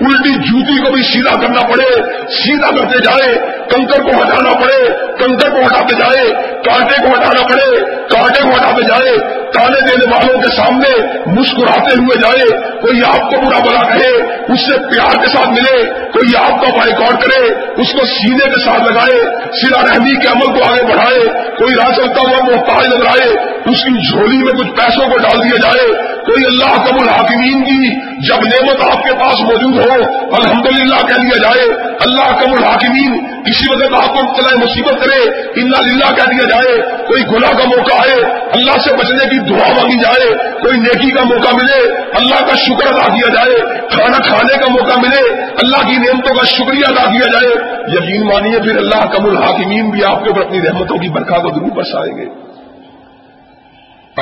الٹی 0.07 0.33
جوتی 0.47 0.77
کو 0.83 0.91
بھی 0.93 1.03
سیدھا 1.03 1.35
کرنا 1.41 1.61
پڑے، 1.61 1.89
سیدھا 2.35 2.69
کرتے 2.77 2.99
جائے 3.03 3.29
کنکر 3.69 4.01
کو 4.01 4.21
ہٹانا 4.21 4.53
پڑے، 4.53 4.81
کنکر 5.19 5.49
کو 5.49 5.65
ہٹاتے 5.65 5.95
جائے 5.95 6.25
کانٹے 6.65 7.01
کو 7.01 7.13
ہٹانا 7.13 7.47
پڑے، 7.47 7.69
کانٹے 8.09 8.43
کو 8.43 8.49
ہٹاتے 8.49 8.83
جائے 8.83 9.17
تانے 9.53 9.79
دینے 9.81 10.05
والوں 10.11 10.41
کے 10.41 10.55
سامنے 10.55 10.89
مسکراتے 11.27 11.95
ہوئے 11.95 12.19
جائے 12.19 12.45
کوئی 12.81 13.01
آپ 13.07 13.29
کو 13.31 13.41
برا 13.41 13.59
بلا 13.59 13.83
کہے، 13.89 14.11
اس 14.53 14.65
سے 14.65 14.77
پیار 14.77 15.19
کے 15.23 15.27
ساتھ 15.27 15.49
ملے، 15.49 15.83
کوئی 16.13 16.35
آپ 16.35 16.61
کا 16.61 16.71
بائیکاٹ 16.77 17.23
کرے، 17.23 17.41
اس 17.81 17.91
کو 17.93 18.05
سینے 18.05 18.49
کے 18.55 18.61
ساتھ 18.65 18.81
لگائے، 18.83 19.19
سیدھا 19.61 19.81
رحمی 19.81 20.15
کے 20.15 20.27
عمل 20.27 20.57
کو 20.57 20.63
آگے 20.71 20.83
بڑھائے، 20.83 21.19
کوئی 21.57 21.75
راہ 21.75 21.91
چلتا 21.95 22.21
ہوا 22.21 22.39
محتاج 22.45 22.87
نظر 22.87 23.05
آئے، 23.05 23.29
اس 23.65 23.83
کی 23.83 24.09
جھولی 24.09 24.37
میں 24.37 24.53
کچھ 24.53 24.73
پیسوں 24.75 25.09
کو 25.09 25.17
ڈال 25.17 25.43
دیا 25.43 25.57
جائے، 25.57 25.87
کوئی 26.25 26.45
اللہ 26.45 26.82
کب 26.85 27.01
الحاکمین 27.01 27.63
کی 27.63 27.95
جب 28.27 28.43
نعمت 28.43 28.81
آپ 28.87 29.03
کے 29.03 29.13
پاس 29.13 29.41
موجود 29.41 29.77
ہو، 29.79 30.01
الحمدللہ 30.35 31.01
کہہ 31.07 31.21
لیا 31.21 31.37
جائے، 31.37 31.67
اللہ 31.99 32.31
کب 32.41 32.53
الحاکمین 32.53 33.43
کسی 33.43 33.71
وقت 33.71 34.03
آپ 34.03 34.15
کو 34.15 34.23
مبتلا 34.23 34.55
مصیبت 34.55 35.05
کرے 35.05 35.21
اللہ 35.61 35.81
للہ 35.81 36.15
کہہ 36.15 36.29
دیا 36.31 36.45
جائے، 36.45 36.81
کوئی 37.07 37.23
گناہ 37.31 37.51
کا 37.51 37.63
موقع 37.63 37.95
آئے، 37.97 38.15
اللہ 38.51 38.77
سے 38.77 38.93
بچنے 38.93 39.29
کی 39.29 39.39
دعا 39.39 39.67
مانگی 39.73 39.97
جائے، 39.99 40.33
کوئی 40.63 40.79
نیکی 40.79 41.11
کا 41.11 41.23
موقع 41.23 41.55
ملے، 41.55 41.79
اللہ 42.13 42.45
کا 42.45 42.55
شکر 42.55 42.87
ادا 42.87 43.15
کیا 43.15 43.29
جائے، 43.33 43.55
کھانا 43.89 44.17
کھانے 44.17 44.57
کا 44.57 44.71
موقع 44.71 44.99
ملے، 44.99 45.21
اللہ 45.63 45.89
کی 45.89 45.97
نعمتوں 45.97 46.35
کا 46.35 46.45
شکریہ 46.45 46.85
ادا 46.87 47.11
کیا 47.11 47.31
جائے۔ 47.31 47.53
یقین 47.87 48.23
مانیے 48.23 48.59
پھر 48.59 48.77
اللہ 48.77 49.05
کم 49.05 49.25
الحاکمین 49.25 49.89
بھی 49.89 50.03
آپ 50.03 50.23
کے 50.23 50.29
اوپر 50.29 50.41
اپنی 50.41 50.61
رحمتوں 50.61 50.97
کی 50.97 51.09
برکھا 51.09 51.37
کو 51.37 51.49
ضرور 51.49 51.71
برسائیں 51.71 52.17
گے۔ 52.17 52.25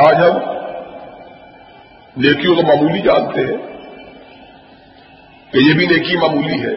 آج 0.08 0.16
ہم 0.16 0.61
نیکیوں 2.18 2.56
کو 2.56 2.62
معمولی 2.62 3.00
جانتے 3.00 3.42
ہیں 3.42 3.58
کہ 5.52 5.58
یہ 5.58 5.74
بھی 5.74 5.88
نیکی 5.88 6.18
معمولی 6.18 6.62
ہے۔ 6.62 6.74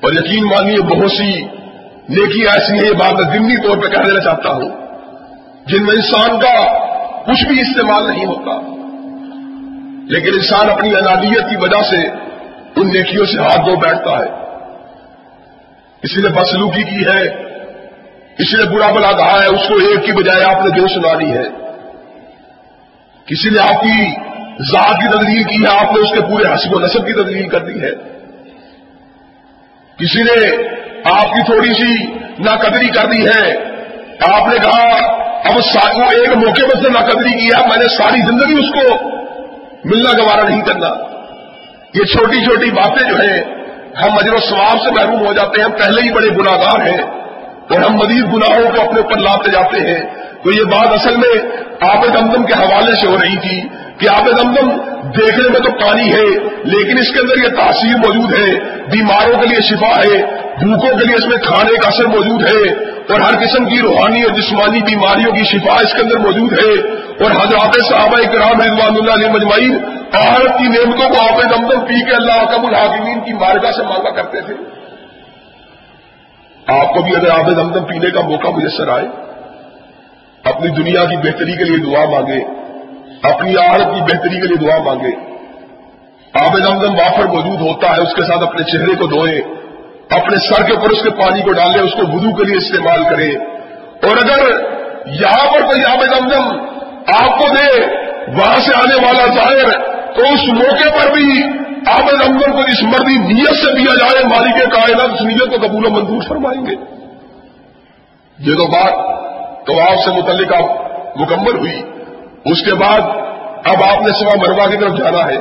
اور 0.00 0.12
یقین 0.12 0.44
مانیے 0.44 0.80
بہت 0.80 1.10
سی 1.10 1.42
نیکی 2.08 2.46
ایسی 2.46 2.86
ہے 2.86 2.92
بات 2.92 3.12
میں 3.12 3.38
ضمنی 3.38 3.56
طور 3.56 3.78
پہ 3.78 3.88
کہہ 3.88 4.02
دینا 4.02 4.20
چاہتا 4.20 4.48
ہوں، 4.48 4.68
جن 5.66 5.82
میں 5.82 5.94
انسان 5.94 6.40
کا 6.40 6.78
کچھ 7.22 7.44
بھی 7.44 7.60
استعمال 7.60 8.08
نہیں 8.08 8.26
ہوتا۔ 8.26 8.60
لیکن 10.08 10.30
انسان 10.34 10.70
اپنی 10.70 10.94
انادیت 10.94 11.50
کی 11.50 11.56
وجہ 11.56 11.82
سے 11.82 12.08
ان 12.76 12.86
نیکیوں 12.86 13.24
سے 13.24 13.38
ہاتھ 13.38 13.58
دھو 13.58 13.76
بیٹھتا 13.76 14.18
ہے۔ 14.18 14.42
کسی 16.02 16.22
نے 16.22 16.28
بسلوکی 16.28 16.82
کی 16.82 17.06
ہے 17.06 17.28
کسی 18.38 18.56
نے 18.56 18.76
برا 18.76 18.92
بلا 18.92 19.12
کہا 19.12 19.40
ہے، 19.40 19.46
اس 19.46 19.68
کو 19.68 19.74
ایک 19.74 20.04
کی 20.04 20.12
بجائے 20.12 20.44
آپ 20.44 20.64
نے 20.64 20.80
جو 20.80 20.88
سنانی 20.88 21.32
ہے۔ 21.32 21.61
کسی 23.26 23.50
نے 23.50 23.58
آپ 23.60 23.82
کی 23.82 24.10
ذات 24.72 25.00
کی 25.00 25.18
تدلیل 25.18 25.44
کی 25.44 25.64
ہے، 25.64 25.86
آپ 25.86 25.92
نے 25.92 26.00
اس 26.00 26.12
کے 26.12 26.20
پورے 26.20 26.54
حسب 26.54 26.76
و 26.76 26.80
نصب 26.80 27.06
کی 27.06 27.12
تدلیل 27.12 27.48
کر 27.48 27.58
دی 27.58 27.82
ہے؟ 27.82 27.90
کسی 29.98 30.22
نے 30.22 30.62
آپ 31.04 31.34
کی 31.34 31.44
تھوڑی 31.44 31.74
سی 31.74 32.06
ناقدری 32.38 32.88
کر 32.88 33.06
دی 33.06 33.26
ہے؟ 33.26 33.72
آپ 34.32 34.48
نے 34.48 34.54
کہا، 34.62 35.12
اب 35.48 35.56
وہ 35.96 36.02
ایک 36.02 36.36
موقع 36.36 36.62
پر 36.62 36.82
سے 36.82 36.88
ناقدری 36.88 37.30
کیا 37.30 37.66
میں 37.66 37.76
نے 37.76 37.88
ساری 37.88 38.20
زندگی 38.20 38.52
اس 38.52 38.70
کو 38.72 39.10
ملنا 39.84 40.12
گوارا 40.12 40.48
نہیں 40.48 40.60
کرنا۔ 40.60 40.88
یہ 41.94 42.04
چھوٹی 42.04 42.44
چھوٹی 42.44 42.70
باتیں 42.70 43.08
جو 43.08 43.16
ہیں، 43.16 43.42
ہم 44.02 44.18
اجر 44.18 44.32
و 44.32 44.38
ثواب 44.38 44.82
سے 44.82 44.90
محروم 44.90 45.26
ہو 45.26 45.32
جاتے 45.32 45.60
ہیں، 45.60 45.64
ہم 45.64 45.72
پہلے 45.72 46.02
ہی 46.02 46.12
بڑے 46.12 46.28
گناگار 46.28 46.86
ہیں 46.86 47.02
اور 47.70 47.78
ہم 47.78 47.96
مزید 47.96 48.24
گناہوں 48.32 48.70
کو 48.76 48.80
اپنے 48.82 49.00
اوپر 49.00 49.16
لاتے 49.16 49.50
جاتے 49.50 49.80
ہیں۔ 49.80 50.31
تو 50.44 50.52
یہ 50.52 50.64
بات 50.64 50.92
اصل 50.92 51.16
میں 51.16 51.62
آب 51.80 52.06
دمدم 52.06 52.44
کے 52.44 52.52
حوالے 52.52 52.92
سے 53.00 53.06
ہو 53.06 53.16
رہی 53.22 53.36
تھی 53.36 53.68
کہ 53.98 54.08
آب 54.08 54.26
دمدم 54.26 54.68
دیکھنے 55.10 55.48
میں 55.48 55.60
تو 55.60 55.70
پانی 55.70 56.12
ہے، 56.12 56.24
لیکن 56.64 56.98
اس 56.98 57.12
کے 57.12 57.20
اندر 57.20 57.36
یہ 57.36 57.48
تاثیر 57.48 57.96
موجود 57.96 58.38
ہے۔ 58.38 58.54
بیماروں 58.86 59.40
کے 59.40 59.46
لیے 59.46 59.60
شفا 59.60 60.00
ہے، 60.00 60.42
بھوکوں 60.58 60.98
کے 60.98 61.04
لیے 61.04 61.16
اس 61.16 61.26
میں 61.26 61.36
کھانے 61.36 61.76
کا 61.76 61.88
اثر 61.88 62.06
موجود 62.06 62.42
ہے 62.42 62.72
اور 62.82 63.20
ہر 63.20 63.38
قسم 63.40 63.64
کی 63.64 63.78
روحانی 63.78 64.22
اور 64.22 64.30
جسمانی 64.30 64.80
بیماریوں 64.80 65.32
کی 65.32 65.44
شفا 65.44 65.74
اس 65.74 65.94
کے 65.94 66.02
اندر 66.02 66.18
موجود 66.18 66.52
ہے۔ 66.52 67.02
اور 67.12 67.30
حضرات 67.30 67.86
صحابہ 67.88 68.16
کرام 68.16 68.60
رضوان 68.60 68.94
اللہ 68.94 69.12
علیہ 69.12 69.28
مجمعین 69.28 69.78
عورت 70.12 70.58
کی 70.58 70.64
نعمتوں 70.64 71.08
کو 71.08 71.20
آپ 71.20 71.42
دمدم 71.42 71.80
پی 71.80 72.04
کے 72.04 72.14
اللہ 72.14 72.56
کب 72.56 72.66
الحاکمین 72.66 73.20
کی 73.20 73.32
مارکا 73.32 73.72
سے 73.72 73.82
مانگا 73.82 74.10
کرتے 74.10 74.40
تھے۔ 74.40 74.54
آپ 76.66 76.94
کو 76.94 77.02
بھی 77.02 77.16
اگر 77.16 77.30
آپ 77.30 77.46
دمدم 77.46 77.84
پینے 77.84 78.10
کا 78.10 78.20
موقع 78.20 78.48
میسر 78.48 78.88
آئے 78.88 79.08
اپنی 80.44 80.68
دنیا 80.68 81.04
کی 81.04 81.16
بہتری 81.16 81.52
کے 81.52 81.64
لیے 81.64 81.76
دعا 81.76 82.04
مانگے، 82.10 82.44
اپنی 83.22 83.56
عورت 83.56 83.94
کی 83.94 84.00
بہتری 84.00 84.40
کے 84.40 84.46
لیے 84.46 84.56
دعا 84.56 84.82
مانگے۔ 84.82 85.32
آب 86.44 86.58
دمدم 86.58 86.94
وافر 86.94 87.26
موجود 87.26 87.60
ہوتا 87.60 87.96
ہے، 87.96 88.02
اس 88.02 88.14
کے 88.14 88.22
ساتھ 88.22 88.42
اپنے 88.42 88.64
چہرے 88.64 88.94
کو 88.94 89.06
دھوئے، 89.06 89.40
اپنے 90.10 90.36
سر 90.36 90.62
کے 90.64 90.72
اوپر 90.72 90.90
اس 90.90 91.02
کے 91.02 91.10
پانی 91.10 91.42
کو 91.42 91.52
ڈالے، 91.52 91.80
اس 91.80 91.92
کو 91.92 92.02
وضو 92.12 92.34
کے 92.34 92.44
لیے 92.44 92.56
استعمال 92.56 93.02
کرے۔ 93.10 93.36
اور 94.02 94.16
اگر 94.16 94.50
یہاں 95.06 95.52
پر 95.52 95.60
کوئی 95.60 95.84
آب 95.84 96.18
دمدم 96.18 96.58
آپ 97.22 97.38
کو 97.38 97.44
دے، 97.48 97.80
وہاں 98.28 98.58
سے 98.58 98.72
آنے 98.74 99.06
والا 99.06 99.26
ظاہر، 99.26 99.78
تو 100.12 100.22
اس 100.22 100.48
موقع 100.48 100.88
پر 100.88 101.14
بھی 101.14 101.42
آب 101.86 102.10
دمدم 102.10 102.52
کو 102.52 102.58
اس 102.58 102.82
مردی 102.82 103.32
نیت 103.32 103.56
سے 103.56 103.74
دیا 103.74 103.94
جائے، 103.94 104.24
مالک 104.24 104.72
کائنات 104.72 105.10
اس 105.14 105.22
نیت 105.22 105.50
کو 105.50 105.66
قبول 105.66 105.86
و 105.86 105.90
منظور 105.90 106.22
فرمائیں 106.28 106.66
گے۔ 106.66 106.74
یہ 108.38 108.54
تو 108.54 108.66
بات 108.66 109.21
تو 109.66 109.80
آپ 109.80 110.04
سے 110.04 110.10
متعلق 110.10 110.52
مکمل 111.16 111.58
ہوئی۔ 111.58 111.82
اس 112.44 112.62
کے 112.62 112.74
بعد 112.74 113.00
اب 113.64 113.82
آپ 113.82 114.02
نے 114.02 114.12
سوا 114.12 114.36
مروا 114.36 114.66
کی 114.66 114.76
طرف 114.76 114.98
جانا 114.98 115.26
ہے۔ 115.26 115.36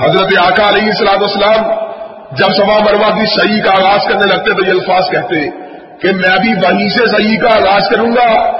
حضرت 0.00 0.32
آقا 0.38 0.68
علیہ 0.68 0.88
السلام 0.88 1.24
اسلام 1.24 1.62
جب 2.32 2.46
سوا 2.56 2.78
مروا 2.78 3.10
کی 3.10 3.26
صحیح 3.26 3.62
کا 3.62 3.72
آغاز 3.72 4.00
کرنے 4.08 4.26
لگتے 4.26 4.52
تو 4.52 4.66
یہ 4.66 4.70
الفاظ 4.70 5.10
کہتے 5.10 5.50
کہ 6.02 6.12
میں 6.12 6.38
بھی 6.38 6.52
وہیں 6.52 6.88
سے 6.88 7.06
صحیح 7.06 7.38
کا 7.38 7.48
آغاز 7.48 7.88
کروں 7.88 8.10
گا۔ 8.10 8.56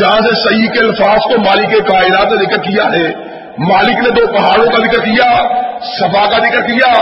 جہاں 0.00 0.20
سے 0.20 0.48
صحیح 0.48 0.68
کے 0.68 0.78
الفاظ 0.78 1.18
کو 1.18 1.38
مالک 1.38 1.88
کائنات 1.88 2.32
نے 2.32 2.44
ذکر 2.44 2.62
کیا 2.62 2.84
ہے، 2.84 3.12
مالک 3.58 3.98
نے 3.98 4.10
دو 4.10 4.26
پہاڑوں 4.26 4.66
کا 4.66 4.78
ذکر 4.78 5.04
کیا، 5.04 5.30
صفا 5.80 6.30
کا 6.30 6.38
ذکر 6.38 6.60
کیا 6.60 6.92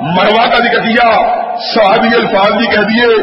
مروا 0.00 0.46
کا 0.46 0.58
ذکر 0.58 0.80
کیا۔ 0.80 1.10
صحابی 1.74 2.08
الفاظ 2.14 2.52
بھی 2.52 2.66
کہہ 2.66 2.80
دیے، 2.80 3.14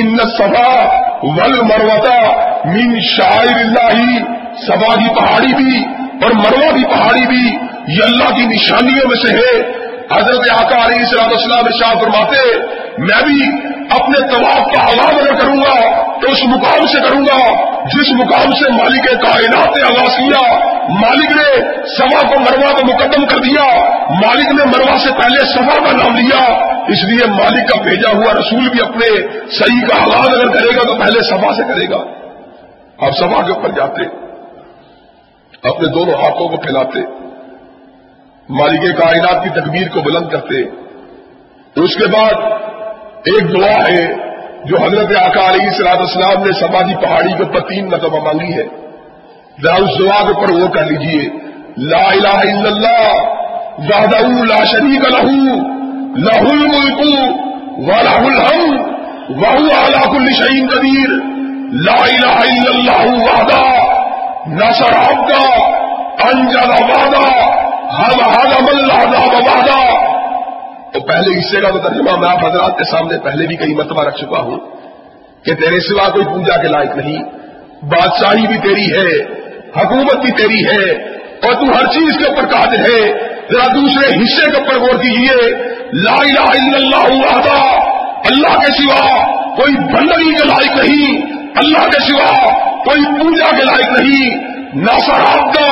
ان 0.00 0.16
صفا 0.16 1.03
ول 1.22 1.60
مروتا 1.62 2.18
من 2.64 3.00
شاعر 3.00 3.56
اللہ 3.56 4.18
سبا 4.66 4.94
کی 4.94 5.14
پہاڑی 5.14 5.54
بھی 5.54 5.84
اور 6.22 6.30
مروا 6.30 6.70
کی 6.76 6.84
پہاڑی 6.84 7.26
بھی 7.26 7.56
یہ 7.88 8.02
اللہ 8.04 8.34
کی 8.34 8.42
نشانیوں 8.42 9.08
میں 9.08 9.16
سے 9.16 9.32
ہے۔ 9.32 9.84
حضرت 10.12 10.50
آقا 10.50 10.86
علیہ 10.86 10.98
السلام 10.98 11.30
اسلام 11.30 11.68
شاہ 11.80 11.94
فرماتے 12.00 12.58
میں 12.98 13.22
بھی 13.26 13.46
اپنے 13.90 14.18
طواف 14.18 14.74
کا 14.74 14.82
آغاز 14.82 15.14
اگر 15.14 15.34
کروں 15.34 15.56
گا 15.56 15.74
تو 16.20 16.30
اس 16.30 16.44
مقام 16.44 16.73
سے 16.94 17.00
کروں 17.00 17.22
گا۔ 17.22 17.38
جس 17.84 18.12
مقام 18.12 18.50
سے 18.50 18.72
مالک 18.72 19.04
کائنات 19.04 19.76
نے 19.76 19.82
آغاز 19.82 20.16
کیا، 20.16 20.42
مالک 20.88 21.30
نے 21.30 21.48
سوا 21.96 22.20
کو 22.28 22.40
مروا 22.40 22.70
کو 22.72 22.86
مقدم 22.86 23.26
کر 23.26 23.38
دیا، 23.38 23.64
مالک 24.10 24.52
نے 24.52 24.64
مروا 24.64 24.98
سے 24.98 25.10
پہلے 25.12 25.40
سوا 25.54 25.76
کا 25.86 25.92
نام 25.92 26.16
لیا۔ 26.16 26.42
اس 26.88 27.04
لیے 27.04 27.26
مالک 27.30 27.68
کا 27.68 27.82
بھیجا 27.82 28.10
ہوا 28.10 28.32
رسول 28.32 28.68
بھی 28.68 28.80
اپنے 28.80 29.06
صحیح 29.50 29.86
کا 29.86 30.02
آغاز 30.02 30.28
اگر 30.28 30.48
کرے 30.48 30.76
گا 30.76 30.82
تو 30.82 30.94
پہلے 30.94 31.22
سفا 31.22 31.52
سے 31.56 31.62
کرے 31.74 31.90
گا۔ 31.90 32.02
آپ 33.00 33.12
سفا 33.12 33.42
کے 33.42 33.52
اوپر 33.52 33.68
جاتے، 33.68 34.02
اپنے 35.68 35.88
دونوں 35.88 36.14
ہاتھوں 36.14 36.48
کو 36.48 36.56
پھیلاتے، 36.56 37.00
مالک 38.48 38.82
کائنات 39.02 39.42
کی 39.44 39.48
تکبیر 39.48 39.88
کو 39.88 40.00
بلند 40.00 40.28
کرتے۔ 40.28 40.62
اس 41.76 41.94
کے 41.94 42.06
بعد 42.06 42.34
ایک 43.24 43.56
دعا 43.56 43.78
ہے 43.88 44.23
جو 44.64 44.76
حضرت 44.76 45.16
آقا 45.22 45.50
علیہ 45.50 45.70
صلاح 45.70 45.92
السلام 45.92 46.44
نے 46.44 46.52
سماجی 46.52 46.94
پہاڑی 46.94 47.32
کے 47.32 47.42
اوپر 47.42 47.60
تین 47.60 47.88
مرتبہ 47.88 48.24
مانگی 48.24 48.52
ہے۔ 48.52 48.64
ذرا 49.62 49.74
اس 49.74 49.98
دعا 49.98 50.22
کے 50.22 50.32
اوپر 50.34 50.50
وہ 50.50 50.68
کہہ 50.68 50.80
لیجیے 50.80 51.28
لا 51.76 52.04
الہ 52.10 52.28
الا 52.28 52.68
اللہ، 52.68 53.12
وحدہ 53.78 54.44
لا 54.44 54.64
شریک 54.64 55.04
لہو 55.04 55.54
لہ 56.16 56.40
الملک 56.50 57.00
ولہ 57.78 58.30
الحم 58.30 58.76
وہو 59.28 59.86
علا 59.86 60.10
کل 60.12 60.32
شہین 60.32 60.68
قدیر۔ 60.68 61.10
لا 61.84 62.02
الہ 62.02 62.36
الا 62.36 62.70
اللہ 62.70 63.22
وحدہ، 63.22 63.62
نصر 64.46 64.96
عبدہ، 64.96 65.44
انجل 66.28 66.70
وعدہ 66.70 67.24
ہم 67.98 68.20
حضم 68.20 68.66
اللہ 68.66 69.24
وعدہ۔ 69.24 70.13
تو 70.94 71.00
پہلے 71.00 71.38
حصے 71.38 71.60
کا 71.60 71.70
تو 71.70 71.78
ترجمہ 71.78 72.16
میں 72.20 72.28
آپ 72.28 72.44
حضرات 72.44 72.78
کے 72.78 72.84
سامنے 72.84 73.18
پہلے 73.18 73.46
بھی 73.46 73.56
کئی 73.56 73.74
مرتبہ 73.74 74.02
رکھ 74.04 74.16
چکا 74.16 74.40
ہوں 74.40 74.58
کہ 75.44 75.54
تیرے 75.54 75.80
سوا 75.80 76.08
کوئی 76.08 76.24
پوجا 76.24 76.56
کے 76.62 76.68
لائق 76.68 76.96
نہیں، 76.96 77.22
بادشاہی 77.82 78.46
بھی 78.46 78.58
تیری 78.58 78.92
ہے، 78.92 79.16
حکومت 79.76 80.16
بھی 80.16 80.30
تیری 80.30 80.66
ہے، 80.66 80.92
اور 81.42 81.54
تو 81.54 81.66
ہر 81.76 81.86
چیز 81.86 82.18
کے 82.18 82.28
اوپر 82.28 82.46
قادر 82.46 82.78
ہے، 82.78 83.00
ذرا 83.50 83.66
دوسرے 83.74 84.22
حصے 84.22 84.50
کے 84.50 84.56
اوپر 84.56 84.78
غور 84.78 85.02
کیجیے 85.02 85.50
لا 85.92 86.14
الہ 86.14 86.46
الا 86.50 86.76
اللہ 86.76 87.26
وحدہ، 87.26 87.58
اللہ 88.30 88.60
کے 88.60 88.72
سوا 88.72 89.24
کوئی 89.56 89.74
بندگی 89.76 90.32
کے 90.34 90.44
لائق 90.44 90.84
نہیں، 90.84 91.20
اللہ 91.56 91.90
کے 91.90 92.00
سوا 92.00 92.30
کوئی 92.84 93.04
پوجا 93.04 93.50
کے 93.56 93.64
لائق 93.64 94.00
نہیں۔ 94.00 94.38
ناصر 94.74 95.50
کا 95.54 95.68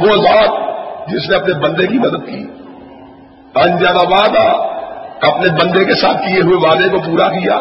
وہ 0.00 0.16
ذات 0.16 0.50
جس 1.10 1.30
نے 1.30 1.36
اپنے 1.36 1.54
بندے 1.54 1.86
کی 1.86 1.98
مدد 1.98 2.26
کی۔ 2.26 2.59
انجانا 3.54 4.00
وعدہ 4.00 4.66
اپنے 5.22 5.48
بندے 5.48 5.84
کے 5.84 5.94
ساتھ 5.94 6.16
کیے 6.16 6.40
ہوئے 6.40 6.68
وعدے 6.68 6.88
کو 6.88 6.98
پورا 6.98 7.28
کیا۔ 7.28 7.56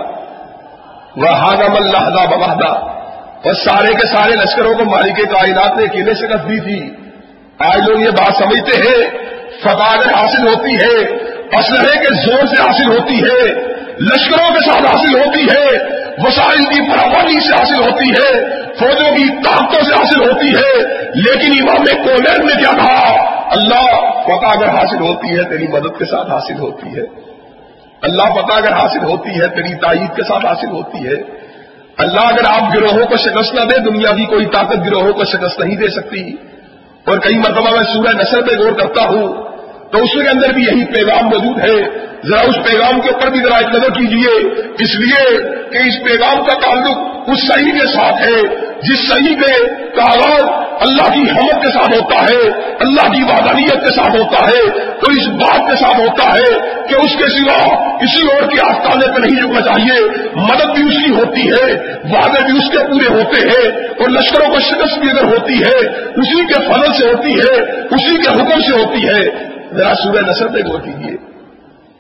وہ 1.16 1.30
ہادم 1.30 1.76
اللہ 1.76 2.26
بہادا 2.36 2.74
اور 3.46 3.54
سارے 3.54 3.94
کے 3.94 4.08
سارے 4.08 4.32
لشکروں 4.32 4.76
کو 4.76 4.86
مالک 4.86 5.16
کائنات 5.16 5.78
نے 5.78 5.84
اکیلے 5.84 6.14
سے 6.14 6.28
رکھ 6.28 6.50
دی 6.50 6.60
تھی۔ 6.60 6.94
آج 7.60 7.90
لوگ 7.90 8.00
یہ 8.00 8.10
بات 8.10 8.36
سمجھتے 8.36 8.78
ہیں، 8.78 9.10
فتح 9.62 10.20
حاصل 10.20 10.48
ہوتی 10.48 10.76
ہے، 10.76 11.06
اسلحے 11.60 12.00
کے 12.00 12.14
زور 12.14 12.46
سے 12.46 12.62
حاصل 12.62 12.88
ہوتی 12.88 13.24
ہے، 13.24 13.54
لشکروں 14.00 14.54
کے 14.54 14.60
ساتھ 14.60 14.96
حاصل 14.96 15.16
ہوتی 15.16 15.44
ہے، 15.44 15.78
وسائل 16.18 16.66
کی 16.66 16.92
فراوانی 16.92 17.40
سے 17.40 17.54
حاصل 17.54 17.92
ہوتی 17.92 18.10
ہے، 18.10 18.44
فوجوں 18.80 19.16
کی 19.16 19.30
طاقتوں 19.30 19.84
سے 19.84 19.94
حاصل 19.94 20.30
ہوتی 20.30 20.56
ہے، 20.56 20.84
لیکن 21.16 21.64
امام 21.64 22.06
کولر 22.06 22.44
نے 22.44 22.62
کیا 22.62 22.72
کہا؟ 22.72 23.39
اللہ 23.50 24.12
فتح 24.24 24.46
اگر 24.46 24.70
حاصل 24.70 25.00
ہوتی 25.00 25.38
ہے 25.38 25.44
تیری 25.44 25.68
مدد 25.68 26.00
کے 26.00 26.06
ساتھ 26.06 26.30
حاصل 26.30 26.60
ہوتی 26.60 26.88
ہے۔ 26.88 27.04
اللہ 28.02 28.24
فتح 28.24 28.54
اگر 28.54 28.72
حاصل 28.72 29.04
ہوتی 29.04 29.30
ہے 29.30 29.48
تیری 29.48 29.76
تائید 29.76 30.16
کے 30.16 30.24
ساتھ 30.24 30.46
حاصل 30.46 30.70
ہوتی 30.70 31.08
ہے۔ 31.08 31.50
اللہ 31.98 32.22
اگر 32.22 32.46
آپ 32.46 32.76
گروہوں 32.76 33.06
کو 33.06 33.16
شکست 33.16 33.54
نہ 33.54 33.62
دے، 33.62 33.80
دنیا 33.80 34.12
کی 34.16 34.26
کوئی 34.26 34.46
طاقت 34.46 34.78
گروہوں 34.86 35.14
کو 35.14 35.24
شکست 35.24 35.60
نہیں 35.60 35.76
دے 35.76 35.88
سکتی۔ 35.88 36.32
اور 37.06 37.18
کئی 37.18 37.38
مرتبہ 37.38 37.72
میں 37.72 37.94
سورہ 37.94 38.16
نسل 38.16 38.42
پہ 38.42 38.62
غور 38.62 38.72
کرتا 38.72 39.04
ہوں، 39.04 39.34
تو 39.92 40.04
اس 40.04 40.14
کے 40.14 40.30
اندر 40.30 40.50
بھی 40.50 40.64
یہی 40.64 40.86
پیغام 40.86 41.26
موجود 41.26 41.60
ہے۔ 41.60 42.10
ذرا 42.26 42.42
اس 42.42 42.56
پیغام 42.56 43.02
کے 43.02 43.10
اوپر 43.10 43.28
بھی 43.28 43.40
ذرا 43.40 43.56
ایک 43.56 43.68
نظر 43.68 43.90
کیجیے 43.90 44.62
اس 44.80 45.00
لیے 45.00 45.42
کہ 45.70 45.78
اس 45.78 46.04
پیغام 46.06 46.38
کا 46.38 46.54
تعلق 46.54 47.09
اس 47.28 47.48
صحیح 47.48 47.72
کے 47.72 47.88
ساتھ 47.88 48.30
ہے، 48.30 48.42
جس 48.82 49.10
صحیح 49.10 49.36
کے 49.36 49.80
آغاز 50.02 50.44
اللہ 50.82 51.14
کی 51.14 51.20
حمد 51.20 51.66
کے 51.66 51.72
ساتھ 51.72 52.02
ہوتا 52.02 52.16
ہے، 52.16 52.52
اللہ 52.80 53.12
کی 53.14 53.24
وادانیت 53.24 53.88
کے 53.88 53.96
ساتھ 53.96 54.16
ہوتا 54.16 54.46
ہے، 54.46 54.70
تو 55.00 55.12
اس 55.12 55.28
بات 55.28 55.70
کے 55.70 55.76
ساتھ 55.76 56.00
ہوتا 56.00 56.24
ہے 56.24 56.60
کہ 56.90 56.96
اس 56.96 57.16
کے 57.18 57.28
سوا 57.28 57.98
کسی 57.98 58.22
اور 58.22 58.50
کے 58.50 58.72
آستانے 58.72 59.08
پہ 59.08 59.20
نہیں 59.20 59.44
رکنا 59.44 59.62
چاہیے۔ 59.62 60.10
مدد 60.36 60.78
بھی 60.78 60.88
اس 60.88 61.06
کی 61.06 61.12
ہوتی 61.12 61.52
ہے، 61.52 61.74
وعدے 62.14 62.52
بھی 62.52 62.58
اس 62.58 62.70
کے 62.72 62.78
پورے 62.78 63.14
ہوتے 63.14 63.42
ہیں۔ 63.42 63.72
اور 63.88 64.10
لشکروں 64.10 64.54
کو 64.54 64.60
شکست 64.60 65.00
بھی 65.00 65.10
اگر 65.10 65.24
ہوتی 65.24 65.54
ہے، 65.54 65.88
اسی 65.96 66.46
کے 66.46 66.54
فضل 66.54 66.94
سے 66.94 67.08
ہوتی 67.08 67.34
ہے، 67.34 67.62
اسی 67.72 68.22
کے 68.22 68.30
حکم 68.30 68.62
سے 68.62 68.84
ہوتی 68.84 69.08
ہے۔ 69.08 69.50
ذرا 69.74 69.94
سورہ 69.96 70.30
نصر 70.30 70.48
پہ 70.48 70.62
کیجیے 70.62 71.18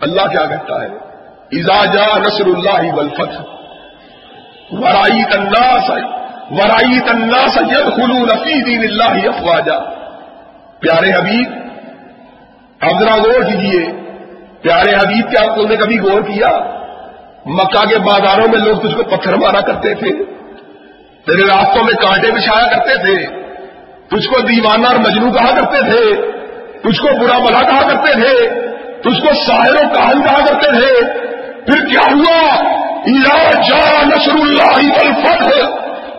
اللہ 0.02 0.22
کیا 0.22 0.46
کہتا 0.46 0.84
ہے؟ 0.84 1.10
جا 1.62 2.18
نصر 2.18 2.46
اللہ 2.46 2.94
ولفت 2.94 3.59
ورائی 4.72 5.24
الناس 5.32 5.90
ورائی 6.52 7.00
الناس 7.10 7.58
يدخلون 7.58 8.28
في 8.28 8.62
دين 8.62 8.82
الله 8.84 9.28
افواجا 9.28 9.80
پیارے 10.80 11.12
حبیب 11.12 11.52
اب 12.82 13.00
ذرا 13.00 13.16
غور 13.16 13.44
کیجیے 13.44 14.00
پیارے 14.62 14.96
حبیب، 14.96 15.30
کیا 15.30 15.56
تم 15.56 15.68
نے 15.68 15.76
کبھی 15.76 16.00
غور 16.00 16.22
کیا؟ 16.22 16.48
مکہ 17.46 17.86
کے 17.86 17.98
بازاروں 17.98 18.48
میں 18.48 18.60
لوگ 18.60 18.78
تجھ 18.78 18.96
کو 18.96 19.04
پتھر 19.04 19.36
مارا 19.36 19.62
کرتے 19.62 19.94
تھے۔ 19.94 20.10
تیرے 21.26 21.42
راستوں 21.48 21.84
میں 21.84 21.94
کانٹے 21.94 22.32
بچھایا 22.32 22.68
کرتے 22.68 22.96
تھے۔ 22.96 23.26
تجھ 24.08 24.30
کو 24.30 24.42
دیوانہ 24.42 24.88
اور 24.88 24.96
مجنو 24.96 25.32
کہا 25.32 25.56
کرتے 25.60 25.92
تھے۔ 25.92 26.16
تجھ 26.80 27.02
کو 27.02 27.08
برا 27.08 27.38
بلا 27.38 27.62
کہا 27.62 27.88
کرتے 27.90 28.14
تھے۔ 28.14 28.50
تجھ 29.02 29.22
کو 29.22 29.34
و 29.70 29.94
کہان 29.94 30.22
کہا 30.22 30.46
کرتے 30.46 30.72
تھے۔ 30.72 31.04
پھر 31.66 31.86
کیا 31.86 32.16
ہوا؟ 32.16 32.64
جا 33.06 34.04
نصر 34.06 34.32
اللہ 34.42 34.80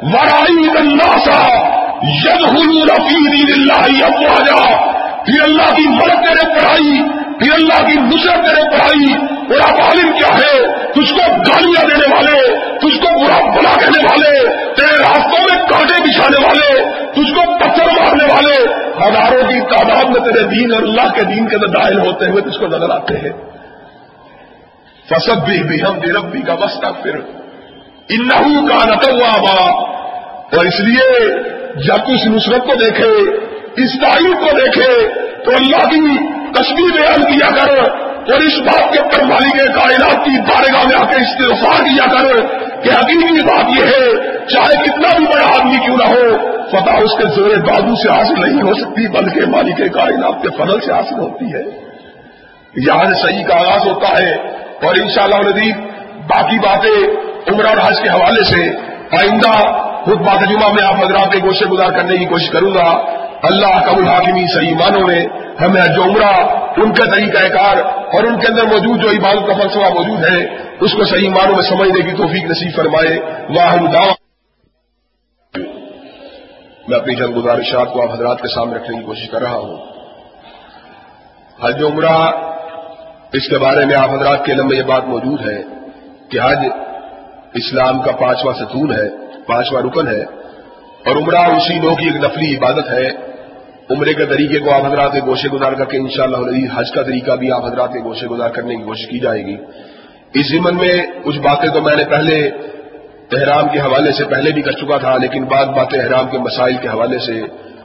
ورائی 0.02 0.68
الناسا 0.78 1.40
یدخلون 2.02 2.88
فی 3.08 3.18
دین 3.30 3.52
اللہ 3.52 4.04
افواجا 4.04 4.60
پھر 5.24 5.42
اللہ 5.42 5.74
کی 5.76 5.88
مدد 5.88 6.22
تیرے 6.26 6.46
پڑھائی 6.54 7.02
پھر 7.40 7.52
اللہ 7.52 7.86
کی 7.86 7.94
نصرت 7.94 8.44
تیرے 8.46 8.62
پڑھائی، 8.70 9.12
اور 9.50 9.60
اب 9.68 9.80
عالم 9.80 10.12
کیا 10.12 10.36
ہے 10.36 10.66
تجھ 10.94 11.12
کو 11.14 11.26
گالیاں 11.48 11.84
دینے 11.88 12.14
والے، 12.14 12.56
تجھ 12.78 12.98
کو 13.00 13.20
برا 13.20 13.38
بلا 13.56 13.74
کہنے 13.80 14.06
والے، 14.06 14.48
تیرے 14.76 14.96
راستوں 14.96 15.38
میں 15.40 15.58
کانٹے 15.68 16.02
بچھانے 16.02 16.46
والے، 16.46 16.82
تجھ 17.12 17.34
کو 17.34 17.56
پتھر 17.56 17.86
مارنے 18.00 18.24
والے۔ 18.24 18.56
ہزاروں 19.00 19.42
کی 19.48 19.60
تعداد 19.60 20.04
میں 20.04 20.20
تیرے 20.20 20.42
دین 20.48 20.74
اور 20.74 20.82
اللہ 20.82 21.12
کے 21.14 21.22
دین 21.24 21.48
کے 21.48 21.56
اندر 21.56 21.66
دائل 21.66 21.98
ہوتے 21.98 22.26
ہوئے 22.26 22.42
تجھ 22.42 22.58
کو 22.60 22.66
نظر 22.66 22.90
آتے 22.90 23.14
ہیں۔ 23.14 23.49
فصب 25.10 25.46
بھی 25.46 25.82
ہم 25.82 26.16
ربی 26.16 26.42
کا 26.42 26.52
وسطہ 26.52 26.86
پھر 27.02 27.16
انہوں 28.08 28.68
کا 28.68 28.84
نتوا 28.84 29.70
اور 30.52 30.66
اس 30.66 30.80
لیے 30.80 31.28
جب 31.76 32.08
اس 32.08 32.26
نصرت 32.26 32.66
کو 32.66 32.74
دیکھے، 32.74 33.10
اس 33.76 33.90
تعلیم 34.00 34.34
کو 34.34 34.56
دیکھے، 34.56 35.08
تو 35.44 35.50
اللہ 35.56 35.88
کی 35.90 36.00
تصویر 36.54 36.92
بیان 36.96 37.22
کیا 37.22 37.50
کر 37.50 37.78
اور 38.32 38.40
اس 38.40 38.58
بات 38.58 38.92
کے 38.92 38.98
اوپر 38.98 39.22
مالک 39.22 39.74
کائنات 39.74 40.24
کی 40.24 40.40
بارگاہ 40.40 40.84
میں 40.84 40.96
آ 40.96 41.04
کے 41.04 41.20
استفار 41.20 41.84
کیا 41.84 42.06
کر 42.12 42.40
کہ 42.82 42.88
حقیقی 42.88 43.42
بات 43.42 43.78
یہ 43.78 43.84
ہے، 43.84 44.10
چاہے 44.46 44.76
کتنا 44.84 45.16
بھی 45.18 45.26
بڑا 45.26 45.46
آدمی 45.46 45.78
کیوں 45.84 45.96
نہ 45.96 46.04
ہو، 46.04 46.36
فتح 46.72 46.98
اس 47.02 47.18
کے 47.18 47.24
زور 47.26 47.56
بازو 47.56 47.94
سے 47.96 48.08
حاصل 48.08 48.40
نہیں 48.40 48.62
ہو 48.62 48.74
سکتی، 48.74 49.08
بلکہ 49.08 49.40
مالک 49.46 49.94
کائنات 49.94 50.42
کے 50.42 50.48
فضل 50.48 50.80
سے 50.80 50.92
حاصل 50.92 51.18
ہوتی 51.18 51.54
ہے۔ 51.54 51.62
یہاں 52.76 53.14
صحیح 53.22 53.44
کا 53.44 53.54
آغاز 53.54 53.86
ہوتا 53.86 54.18
ہے 54.18 54.59
اور 54.82 54.94
انشاءاللہ 54.94 55.36
شاء 55.36 55.42
اللہ 55.42 55.86
باقی 56.26 56.58
باتیں 56.58 57.30
عمرہ 57.52 57.70
راج 57.70 58.00
کے 58.02 58.08
حوالے 58.08 58.44
سے 58.44 58.76
آئندہ 59.16 59.80
خود 60.04 60.20
بات 60.20 60.48
جمعہ 60.48 60.72
میں 60.72 60.86
آپ 60.86 60.94
حضرات 60.94 61.34
گوشے 61.42 61.66
گزار 61.66 61.90
کرنے 61.90 62.16
کی 62.16 62.24
کوشش 62.24 62.50
کروں 62.50 62.74
گا۔ 62.74 63.20
اللہ 63.42 63.84
کا 63.84 63.90
الحاکمی 63.90 64.54
صحیح 64.54 64.74
مانوں 64.74 65.06
میں 65.06 65.26
ہمیں 65.60 65.82
جو 65.96 66.04
عمرہ، 66.04 66.34
ان 66.76 66.94
کا 66.94 67.04
طریقہ 67.10 67.48
کار 67.48 67.76
اور 68.14 68.24
ان 68.24 68.40
کے 68.40 68.46
اندر 68.46 68.64
موجود 68.64 69.02
جو 69.02 69.10
عبادت 69.10 69.46
کا 69.46 69.52
فلسفہ 69.52 69.94
موجود 69.94 70.24
ہے، 70.24 70.44
اس 70.80 70.92
کو 70.92 71.04
صحیح 71.04 71.30
مانوں 71.30 71.54
میں 71.54 71.62
سمجھنے 71.62 72.10
کی 72.10 72.16
توفیق 72.16 72.44
نصیب 72.44 72.76
فرمائے۔ 72.76 73.18
واہن 73.48 73.92
دعا 73.92 74.12
میں 76.88 76.98
اپنی 76.98 77.14
جنگ 77.14 77.32
گزارشات 77.32 77.92
کو 77.92 78.02
آپ 78.02 78.14
حضرات 78.14 78.40
کے 78.42 78.48
سامنے 78.48 78.76
رکھنے 78.76 78.98
کی 78.98 79.04
کوشش 79.04 79.30
کر 79.30 79.42
رہا 79.42 79.56
ہوں۔ 79.56 79.76
حج 81.62 81.84
عمرہ 81.84 82.49
اس 83.32 83.48
کے 83.48 83.58
بارے 83.58 83.84
میں 83.84 83.94
آپ 83.94 84.10
حضرات 84.10 84.44
کے 84.44 84.52
علم 84.52 84.68
میں 84.68 84.76
یہ 84.76 84.82
بات 84.82 85.04
موجود 85.04 85.40
ہے 85.48 85.62
کہ 86.28 86.38
حج 86.44 86.58
اسلام 87.54 88.02
کا 88.02 88.12
پانچواں 88.12 88.54
ستون 88.54 88.92
ہے، 88.92 89.08
پانچواں 89.46 89.82
رکن 89.82 90.08
ہے 90.08 90.22
اور 91.06 91.16
عمرہ 91.16 91.36
اسی 91.36 91.78
لوگ 91.80 91.96
کی 91.96 92.06
ایک 92.06 92.16
نفلی 92.16 92.56
عبادت 92.56 92.90
ہے۔ 92.90 93.08
عمرے 93.90 94.14
کے 94.14 94.26
طریقے 94.26 94.58
کو 94.58 94.70
آپ 94.70 94.86
حضرات 94.86 95.14
گوشے 95.26 95.48
گزار 95.48 95.72
کر 95.72 95.84
کے 95.84 95.96
انشاءاللہ 95.96 96.36
شاء 96.36 96.80
حج 96.80 96.90
کا 96.90 97.02
طریقہ 97.02 97.32
بھی 97.32 97.52
آپ 97.52 97.64
حضرات 97.64 97.90
گوشے 98.04 98.26
گزار 98.26 98.48
کرنے 98.48 98.76
کی 98.76 98.82
کوشش 98.82 99.06
کی 99.06 99.18
جائے 99.18 99.46
گی۔ 99.46 99.56
اس 100.34 100.48
ضمن 100.48 100.76
میں 100.76 101.02
کچھ 101.24 101.38
باتیں 101.38 101.68
تو 101.68 101.80
میں 101.80 101.96
نے 101.96 102.04
پہلے 102.04 102.50
احرام 103.32 103.68
کے 103.68 103.80
حوالے 103.80 104.12
سے 104.12 104.24
پہلے 104.24 104.50
بھی 104.50 104.62
کر 104.62 104.72
چکا 104.72 104.98
تھا، 104.98 105.16
لیکن 105.16 105.44
بعض 105.44 105.66
باتیں 105.66 106.00
احرام 106.00 106.28
کے 106.28 106.38
مسائل 106.38 106.76
کے 106.76 106.88
حوالے 106.88 107.18
سے 107.18 107.42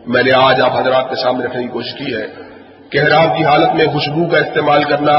میں 0.07 0.23
نے 0.23 0.31
آج 0.31 0.61
آپ 0.61 0.79
حضرات 0.79 1.09
کے 1.09 1.15
سامنے 1.15 1.45
رکھنے 1.45 1.63
کی 1.63 1.69
کوشش 1.69 1.93
کی 1.93 2.13
ہے۔ 2.13 2.54
کہ 2.89 2.97
احرام 2.97 3.37
کی 3.37 3.45
حالت 3.45 3.75
میں 3.75 3.85
خوشبو 3.85 4.27
کا 4.27 4.37
استعمال 4.37 4.83
کرنا 4.83 5.17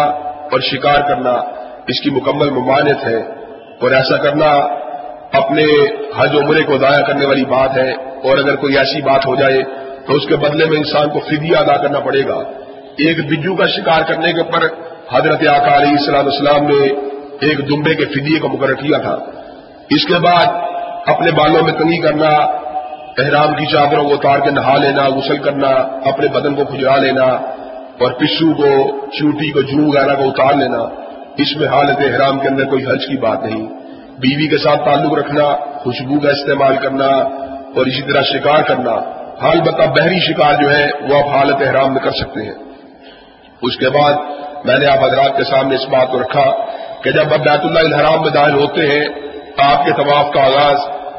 اور 0.52 0.60
شکار 0.60 1.00
کرنا 1.08 1.32
اس 1.88 2.00
کی 2.00 2.10
مکمل 2.10 2.50
ممانت 2.50 3.04
ہے 3.06 3.16
اور 3.80 3.90
ایسا 3.90 4.16
کرنا 4.16 4.46
اپنے 5.32 5.64
حج 6.16 6.36
عمرے 6.36 6.62
کو 6.62 6.78
ضائع 6.78 7.02
کرنے 7.06 7.26
والی 7.26 7.44
بات 7.44 7.76
ہے 7.76 7.90
اور 7.94 8.38
اگر 8.38 8.56
کوئی 8.56 8.78
ایسی 8.78 9.02
بات 9.02 9.26
ہو 9.26 9.34
جائے 9.34 9.62
تو 10.06 10.14
اس 10.14 10.26
کے 10.26 10.36
بدلے 10.36 10.64
میں 10.64 10.76
انسان 10.76 11.08
کو 11.08 11.20
فدیہ 11.20 11.56
ادا 11.56 11.76
کرنا 11.76 12.00
پڑے 12.00 12.28
گا۔ 12.28 12.38
ایک 12.98 13.18
بجو 13.26 13.56
کا 13.56 13.66
شکار 13.66 14.02
کرنے 14.02 14.32
کے 14.32 14.40
اوپر 14.40 14.66
حضرت 15.12 15.48
آقا 15.48 15.76
علیہ 15.76 15.90
السلام 15.90 16.26
السلام 16.26 16.66
نے 16.66 16.86
ایک 17.40 17.58
دمبے 17.58 17.94
کے 17.94 18.04
فدیے 18.04 18.38
کو 18.38 18.48
مقرر 18.48 18.74
کیا 18.74 18.98
تھا۔ 18.98 19.16
اس 19.90 20.06
کے 20.06 20.14
بعد 20.14 20.46
اپنے 21.06 21.30
بالوں 21.30 21.62
میں 21.62 21.72
تنگی 21.72 21.98
کرنا 21.98 22.30
احرام 23.18 23.54
کی 23.54 23.66
چادروں 23.66 24.04
کو 24.04 24.14
اتار 24.14 24.38
کے 24.38 24.50
نہا 24.50 24.76
لینا، 24.76 25.08
غسل 25.08 25.36
کرنا، 25.36 25.68
اپنے 26.08 26.28
بدن 26.28 26.54
کو 26.54 26.64
کھجرا 26.64 26.96
لینا، 26.96 27.24
اور 28.00 28.12
پشو 28.12 28.54
کو، 28.54 29.00
چوٹی 29.06 29.50
کو 29.50 29.60
جو 29.60 29.88
وغیرہ 29.88 30.16
کو 30.16 30.28
اتار 30.28 30.54
لینا، 30.54 30.78
اس 31.36 31.56
میں 31.56 31.68
حالت 31.68 31.96
احرام 31.98 32.40
کے 32.40 32.48
اندر 32.48 32.64
کوئی 32.64 32.84
حج 32.84 33.06
کی 33.06 33.16
بات 33.16 33.44
نہیں۔ 33.44 33.66
بیوی 34.18 34.48
کے 34.48 34.58
ساتھ 34.58 34.84
تعلق 34.84 35.18
رکھنا، 35.18 35.56
خوشبو 35.78 36.20
کا 36.20 36.30
استعمال 36.30 36.76
کرنا، 36.76 37.06
اور 37.76 37.86
اسی 37.86 38.02
طرح 38.02 38.22
شکار 38.22 38.62
کرنا۔ 38.62 38.92
حال 39.42 39.60
بتا 39.60 39.84
بحری 39.84 40.18
شکار 40.20 40.54
جو 40.62 40.76
ہے 40.76 40.90
وہ 41.08 41.18
آپ 41.18 41.36
حالت 41.36 41.56
احرام 41.60 41.92
میں 41.92 42.00
کر 42.00 42.10
سکتے 42.10 42.42
ہیں۔ 42.42 42.54
اس 43.62 43.76
کے 43.76 43.88
بعد 43.88 44.12
میں 44.64 44.78
نے 44.78 44.86
آپ 44.86 45.04
حضرات 45.04 45.36
کے 45.36 45.44
سامنے 45.44 45.74
اس 45.74 45.88
بات 45.88 46.10
کو 46.12 46.20
رکھا 46.20 46.44
کہ 47.02 47.10
جب 47.10 47.32
اب 47.32 47.40
بیت 47.40 47.64
اللہ 47.64 47.78
الحرام 47.78 48.22
میں 48.22 48.30
داخل 48.30 48.54
ہوتے 48.54 48.80
ہیں، 48.80 49.08
آپ 49.58 49.84
کے 49.84 49.92
طواف 49.92 50.32
کا 50.34 50.42
آغاز 50.42 50.76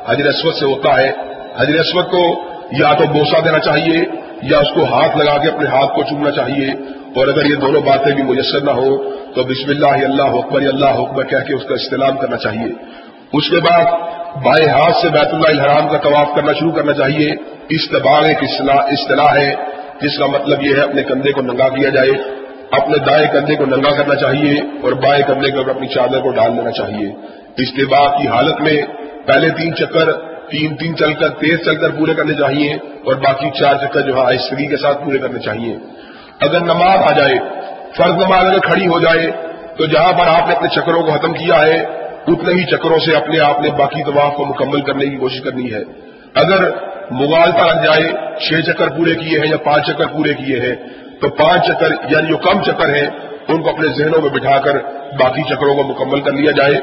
حضر 0.10 0.26
اسود 0.26 0.54
سے 0.54 0.66
ہوتا 0.66 0.98
ہے۔ 0.98 1.12
حضر 1.60 1.80
اسود 1.80 2.06
کو 2.06 2.44
یا 2.72 2.94
تو 2.94 3.06
بوسا 3.06 3.40
دینا 3.40 3.60
چاہیے 3.60 3.98
یا 4.42 4.58
اس 4.58 4.74
کو 4.74 4.84
ہاتھ 4.84 5.18
لگا 5.18 5.38
کے 5.38 5.50
اپنے 5.50 5.68
ہاتھ 5.68 5.96
کو 5.96 6.04
چومنا 6.04 6.32
چاہیے 6.32 6.68
اور 7.16 7.28
اگر 7.28 7.46
یہ 7.46 7.56
دونوں 7.56 7.82
باتیں 7.82 8.16
بھی 8.16 8.24
میسر 8.24 8.62
نہ 8.62 8.72
ہو 8.72 9.10
تو 9.36 9.44
بسم 9.44 9.70
اللہ 9.70 10.06
اللہ 10.06 10.40
حکمر 10.40 10.62
اللہ 10.62 11.02
حکمر 11.02 11.24
کہہ 11.24 11.38
کے 11.38 11.56
اس 11.56 11.64
کا 11.64 11.74
استعلام 11.74 12.18
کرنا 12.18 12.38
چاہیے۔ 12.38 12.74
اس 13.34 13.50
کے 13.50 13.56
بعد 13.56 13.86
بائیں 14.44 14.70
ہاتھ 14.70 14.98
سے 14.98 15.10
بیت 15.10 15.34
اللہ 15.34 15.48
الحرام 15.48 15.90
کا 15.90 15.98
طواف 15.98 16.36
کرنا 16.36 16.54
شروع 16.54 16.72
کرنا 16.72 16.94
چاہیے۔ 16.94 17.32
استباع 17.70 18.22
ایک 18.28 18.38
اصطلاح 18.72 19.36
ہے، 19.36 19.54
جس 20.02 20.20
کا 20.20 20.26
مطلب 20.26 20.64
یہ 20.64 20.76
ہے 20.76 20.82
اپنے 20.82 21.04
کندھے 21.04 21.32
کو 21.32 21.42
ننگا 21.42 21.70
کیا 21.70 21.90
جائے۔ 21.90 22.10
اپنے 22.72 22.98
دائیں 22.98 23.28
کندھے 23.34 23.56
کو 23.56 23.66
ننگا 23.66 23.90
کرنا 23.90 24.16
چاہیے 24.16 24.60
اور 24.84 24.92
بائیں 24.92 25.24
کندھے 25.28 25.52
کے 25.52 25.58
اوپر 25.58 25.70
اپنی 25.70 25.88
چادر 25.88 26.20
کو 26.20 26.32
ڈال 26.32 26.58
دینا 26.58 26.72
چاہیے۔ 26.72 27.12
استباع 27.58 28.18
کی 28.18 28.28
حالت 28.28 28.62
میں 28.62 28.82
پہلے 29.26 29.50
تین 29.50 29.76
چکر 29.76 30.37
تین 30.52 30.76
تین 30.76 30.96
چل 30.96 31.14
کر، 31.14 31.30
تیز 31.30 31.60
چل 31.66 31.76
کر 31.76 31.90
پورے 31.90 32.14
کرنے 32.14 32.34
چاہیے 32.34 32.74
اور 32.74 33.16
باقی 33.16 33.50
چار 33.60 33.76
چکر 33.76 34.02
جو 34.02 34.16
ہے 34.16 34.22
آہستگی 34.22 34.68
کے 34.68 34.78
ساتھ 34.78 35.06
پورے 35.06 35.18
کرنے 35.18 35.40
چاہیے۔ 35.40 35.78
اگر 36.40 36.60
نماز 36.60 37.12
آ 37.12 37.12
جائے، 37.20 37.40
فرض 37.96 38.14
نماز 38.14 38.46
اگر 38.46 38.60
کھڑی 38.60 38.88
ہو 38.88 39.00
جائے، 39.00 39.32
تو 39.78 39.86
جہاں 39.86 40.14
پر 40.14 40.28
آپ 40.28 40.48
نے 40.48 40.56
اپنے 40.56 40.70
چکروں 40.70 41.04
کو 41.04 41.12
ختم 41.12 41.34
کیا 41.34 41.60
ہے، 41.60 41.86
اتنے 42.28 42.54
ہی 42.54 42.64
چکروں 42.64 43.00
سے 43.00 43.16
اپنے 43.16 43.40
آپ 43.40 43.62
نے 43.62 43.70
باقی 43.70 44.04
طواف 44.04 44.34
کو 44.36 44.46
مکمل 44.46 44.82
کرنے 44.82 45.06
کی 45.06 45.18
کوشش 45.18 45.42
کرنی 45.42 45.74
ہے۔ 45.74 45.84
اگر 46.36 46.70
مغالتا 47.12 47.66
لگ 47.66 47.86
جائے، 47.86 48.38
چھ 48.40 48.72
چکر 48.72 48.88
پورے 48.88 49.16
کیے 49.16 49.40
ہیں 49.40 49.48
یا 49.48 49.58
پانچ 49.58 49.86
چکر 49.86 50.06
پورے 50.08 50.34
کیے 50.34 50.60
ہیں، 50.60 50.76
تو 51.22 51.30
پانچ 51.30 51.66
چکر 51.66 51.92
یعنی 52.10 52.28
جو 52.28 52.38
کم 52.38 52.64
چکر 52.64 52.96
ہیں، 52.96 53.08
ان 53.48 53.64
کو 53.64 53.70
اپنے 53.70 53.88
ذہنوں 53.88 54.22
میں 54.22 54.30
بٹھا 54.30 54.60
کر 54.60 54.78
باقی 55.20 55.44
چکروں 55.44 55.76
کو 55.76 55.84
مکمل 55.84 56.22
کر 56.22 56.32
لیا 56.32 56.52
جائے۔ 56.52 56.76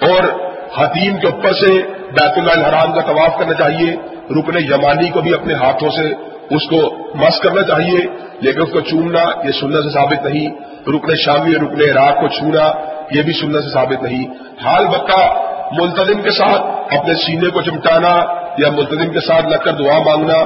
اور 0.00 0.55
حتیم 0.74 1.16
کے 1.16 1.26
اوپر 1.26 1.52
سے 1.52 1.82
بیت 2.12 2.38
اللہ 2.38 2.52
الحرام 2.52 2.92
کا 2.92 3.00
طواف 3.00 3.38
کرنا 3.38 3.54
چاہیے، 3.54 3.96
رکن 4.30 4.58
یمانی 4.58 5.10
کو 5.10 5.20
بھی 5.20 5.34
اپنے 5.34 5.54
ہاتھوں 5.54 5.90
سے 5.90 6.14
اس 6.50 6.68
کو 6.70 7.08
مس 7.14 7.40
کرنا 7.40 7.62
چاہیے، 7.62 7.98
لیکن 8.40 8.62
اس 8.62 8.72
کو 8.72 8.80
چومنا 8.80 9.46
یہ 9.46 9.52
سننے 9.52 9.82
سے 9.82 9.90
ثابت 9.90 10.26
نہیں۔ 10.26 10.48
رکن 10.88 11.14
شامی 11.14 11.54
اور 11.54 11.62
رکن 11.62 11.80
عراق 11.80 12.20
کو 12.20 12.28
چھونا 12.28 12.70
یہ 13.10 13.22
بھی 13.22 13.32
سننے 13.32 13.60
سے 13.60 13.68
ثابت 13.68 14.02
نہیں۔ 14.02 14.24
حال 14.64 14.86
بکا 14.86 15.46
ملتظم 15.72 16.22
کے 16.22 16.30
ساتھ 16.30 16.62
اپنے 16.94 17.14
سینے 17.14 17.48
کو 17.48 17.62
چمٹانا 17.62 18.20
یا 18.58 18.70
ملتظم 18.70 19.12
کے 19.12 19.20
ساتھ 19.20 19.46
لگ 19.46 19.56
کر 19.64 19.72
دعا 19.72 19.98
مانگنا، 19.98 20.36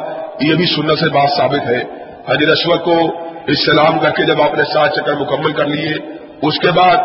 یہ 0.41 0.55
بھی 0.55 0.67
سننے 0.67 0.97
سے 0.97 1.09
بات 1.09 1.29
ثابت 1.37 1.67
ہے۔ 1.67 1.83
حجر 2.29 2.51
اشور 2.51 2.77
کو 2.77 2.99
استعلام 3.47 3.99
کر 3.99 4.11
کے 4.11 4.23
جب 4.23 4.43
آپ 4.43 4.55
نے 4.59 4.65
سات 4.65 4.95
چکر 4.95 5.15
مکمل 5.15 5.53
کر 5.53 5.67
لیے، 5.67 5.95
اس 6.43 6.59
کے 6.59 6.71
بعد 6.71 6.97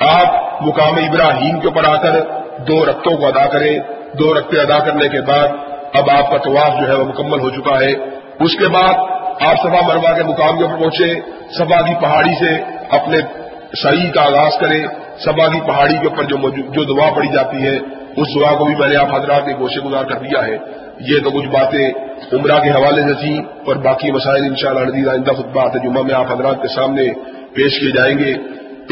آپ 0.00 0.62
مقام 0.62 0.94
ابراہیم 0.94 1.60
کے 1.60 1.68
اوپر 1.68 1.84
آ 1.84 1.94
کر 1.94 2.10
دو 2.58 2.86
رقطوں 2.86 3.16
کو 3.16 3.26
ادا 3.26 3.46
کریں 3.46 3.78
دو 4.18 4.34
رقطے 4.34 4.60
ادا 4.60 4.78
کرنے 4.78 5.08
کے 5.08 5.20
بعد 5.20 5.48
اب 5.94 6.10
آپ 6.10 6.30
کا 6.30 6.36
طواف 6.36 6.80
جو 6.80 6.88
ہے 6.88 6.94
وہ 6.94 7.04
مکمل 7.04 7.40
ہو 7.40 7.50
چکا 7.50 7.80
ہے۔ 7.80 7.92
اس 8.40 8.56
کے 8.56 8.68
بعد 8.68 8.94
آپ 9.40 9.56
سفا 9.56 9.86
مروا 9.86 10.12
کے 10.16 10.24
مقام 10.24 10.58
کے 10.58 10.64
اوپر 10.64 10.78
پہنچے 10.78 11.14
سفا 11.58 11.80
کی 11.80 11.94
پہاڑی 12.00 12.44
سے 12.44 12.62
اپنے 12.90 13.18
صحیح 13.82 14.10
کا 14.10 14.22
آغاز 14.22 14.52
کریں 14.60 14.86
سفا 15.18 15.46
کی 15.46 15.60
پہاڑی 15.60 15.94
کے 16.00 16.08
اوپر 16.08 16.22
جو 16.22 16.36
جو 16.48 16.84
دعا 16.84 17.10
پڑی 17.14 17.28
جاتی 17.28 17.62
ہے، 17.62 17.76
اس 18.16 18.26
دعا 18.40 18.54
کو 18.54 18.64
بھی 18.64 18.74
میں 18.78 18.88
نے 18.88 18.96
آپ 18.96 19.14
حضرات 19.14 19.46
نے 19.46 19.54
گوشے 19.58 19.80
گزار 19.80 20.04
کر 20.04 20.18
دیا 20.18 20.46
ہے۔ 20.46 20.56
یہ 21.00 21.18
تو 21.24 21.30
کچھ 21.30 21.46
باتیں 21.46 21.90
عمرہ 22.32 22.58
کے 22.60 22.70
حوالے 22.70 23.02
سے 23.02 23.14
تھیں 23.14 23.38
اور 23.66 23.76
باقی 23.76 24.10
مسائل 24.10 24.44
ان 24.44 24.56
شاء 24.56 24.70
اللہ 24.70 25.10
آئندہ 25.10 25.30
خود 25.30 25.46
بات 25.46 25.76
ہے 25.76 25.88
جمعہ 25.88 26.02
میں 26.02 26.14
آپ 26.14 26.32
حضرات 26.32 26.62
کے 26.62 26.68
سامنے 26.68 27.02
پیش 27.54 27.80
کیے 27.80 27.90
جائیں 27.90 28.18
گے۔ 28.18 28.32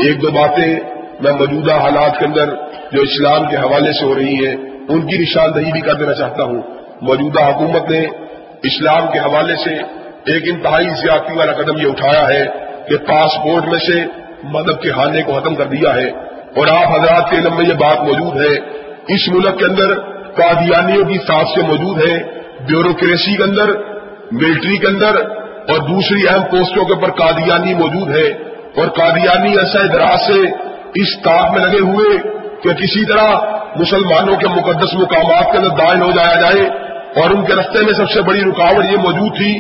ایک 0.07 0.23
دو 0.23 0.31
باتیں 0.31 0.81
میں 1.21 1.33
موجودہ 1.33 1.73
حالات 1.73 2.19
کے 2.19 2.25
اندر 2.25 2.55
جو 2.93 3.03
اسلام 3.03 3.49
کے 3.49 3.57
حوالے 3.57 3.93
سے 3.93 4.05
ہو 4.05 4.15
رہی 4.15 4.47
ہیں، 4.47 4.57
ان 4.89 5.07
کی 5.07 5.19
نشاندہی 5.19 5.73
بھی 5.73 5.81
کر 5.81 5.95
دینا 5.95 6.15
چاہتا 6.15 6.43
ہوں۔ 6.43 6.63
موجودہ 7.03 7.41
حکومت 7.41 7.91
نے 7.91 8.07
اسلام 8.63 9.13
کے 9.13 9.19
حوالے 9.19 9.55
سے 9.57 9.75
ایک 10.33 10.43
انتہائی 10.55 10.89
زیادتی 10.89 11.39
والا 11.39 11.53
قدم 11.53 11.87
یہ 11.87 11.87
اٹھایا 11.87 12.29
ہے 12.29 12.45
کہ 12.89 12.97
پاسپورٹ 12.97 13.65
میں 13.65 13.79
سے 13.79 14.05
مدب 14.43 14.83
کے 14.83 14.91
ہانے 14.91 15.23
کو 15.23 15.33
ختم 15.33 15.55
کر 15.55 15.65
دیا 15.65 15.95
ہے۔ 15.95 16.11
اور 16.57 16.67
آپ 16.67 17.01
حضرات 17.01 17.31
کے 17.31 17.37
علم 17.37 17.57
میں 17.57 17.69
یہ 17.69 17.75
بات 17.75 18.01
موجود 18.01 18.41
ہے، 18.41 18.59
اس 19.09 19.29
ملک 19.29 19.59
کے 19.59 19.65
اندر 19.65 19.95
قادیانیوں 20.35 21.05
کی 21.05 21.19
ساتھ 21.19 21.49
سے 21.49 21.63
موجود 21.67 22.09
ہے، 22.09 22.19
بیوروکریسی 22.69 23.37
کے 23.37 23.43
اندر، 23.43 23.69
ملٹری 24.33 24.79
کے 24.79 24.87
اندر، 24.87 25.15
اور 25.69 25.79
دوسری 25.79 26.29
اہم 26.29 26.43
پوسٹوں 26.43 26.85
کے 26.85 26.95
اوپر 26.95 27.11
قادیانی 27.11 27.75
موجود 27.75 28.17
ہے۔ 28.17 28.29
اور 28.77 28.89
قادیانی 28.89 29.53
ایسا 29.59 29.79
دراز 29.93 30.21
سے 30.27 30.41
اس 30.95 31.23
تاپ 31.23 31.53
میں 31.53 31.67
لگے 31.67 31.79
ہوئے 31.79 32.36
کہ 32.63 32.75
کسی 32.75 33.05
طرح 33.05 33.31
مسلمانوں 33.77 34.37
کے 34.37 34.49
مقدس 34.49 34.95
مقامات 34.95 35.51
کے 35.53 35.59
اندر 35.59 35.77
دائن 35.77 36.03
ہو 36.03 36.11
جایا 36.11 36.41
جائے 36.41 36.69
اور 37.23 37.31
ان 37.31 37.45
کے 37.45 37.55
رستے 37.55 37.83
میں 37.83 37.93
سب 37.93 38.11
سے 38.11 38.23
بڑی 38.23 38.41
رکاوٹ 38.41 38.85
یہ 38.85 39.03
موجود 39.03 39.37
تھی 39.37 39.53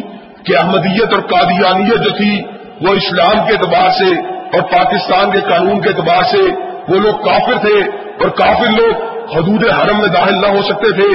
کہ 0.44 0.56
احمدیت 0.56 1.14
اور 1.14 1.22
قادیانیت 1.28 2.02
جو 2.02 2.10
تھی 2.16 2.32
وہ 2.80 2.94
اسلام 2.94 3.44
کے 3.46 3.54
اعتبار 3.54 3.88
سے 3.98 4.10
اور 4.52 4.62
پاکستان 4.72 5.30
کے 5.30 5.40
قانون 5.48 5.80
کے 5.80 5.88
اعتبار 5.88 6.22
سے 6.32 6.42
وہ 6.88 6.98
لوگ 6.98 7.22
کافر 7.24 7.58
تھے 7.58 7.76
اور 8.18 8.28
کافر 8.36 8.70
لوگ 8.72 9.04
حدود 9.32 9.64
حرم 9.70 10.00
میں 10.00 10.08
داخل 10.10 10.40
نہ 10.40 10.52
ہو 10.56 10.62
سکتے 10.62 10.92
تھے 10.92 11.08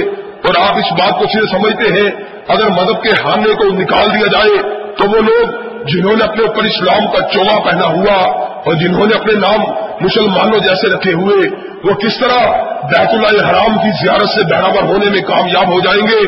اور 0.48 0.58
آپ 0.60 0.78
اس 0.78 0.92
بات 0.92 1.18
کو 1.18 1.28
صرف 1.32 1.50
سمجھتے 1.50 1.92
ہیں 1.92 2.08
اگر 2.48 2.70
مذہب 2.70 3.02
کے 3.02 3.10
حاملے 3.24 3.54
کو 3.54 3.68
نکال 3.74 4.10
دیا 4.10 4.30
جائے 4.32 4.62
تو 4.96 5.08
وہ 5.10 5.20
لوگ 5.20 5.54
جنہوں 5.86 6.16
نے 6.16 6.24
اپنے 6.24 6.44
اوپر 6.44 6.64
اسلام 6.64 7.06
کا 7.06 7.20
چوگا 7.32 7.70
پہنا 7.70 7.86
ہوا 7.86 8.16
اور 8.64 8.74
جنہوں 8.74 9.06
نے 9.06 9.14
اپنے 9.14 9.32
نام 9.32 9.60
مسلمانوں 10.00 10.58
جیسے 10.58 10.88
رکھے 10.88 11.12
ہوئے، 11.12 11.48
وہ 11.84 11.94
کس 11.94 12.18
طرح 12.18 12.38
بیت 12.82 13.08
اللہ 13.08 13.50
حرام 13.50 13.78
کی 13.78 13.90
زیارت 14.04 14.28
سے 14.28 14.44
بہراور 14.44 14.82
ہونے 14.82 15.10
میں 15.10 15.20
کامیاب 15.20 15.68
ہو 15.72 15.80
جائیں 15.80 16.02
گے، 16.02 16.20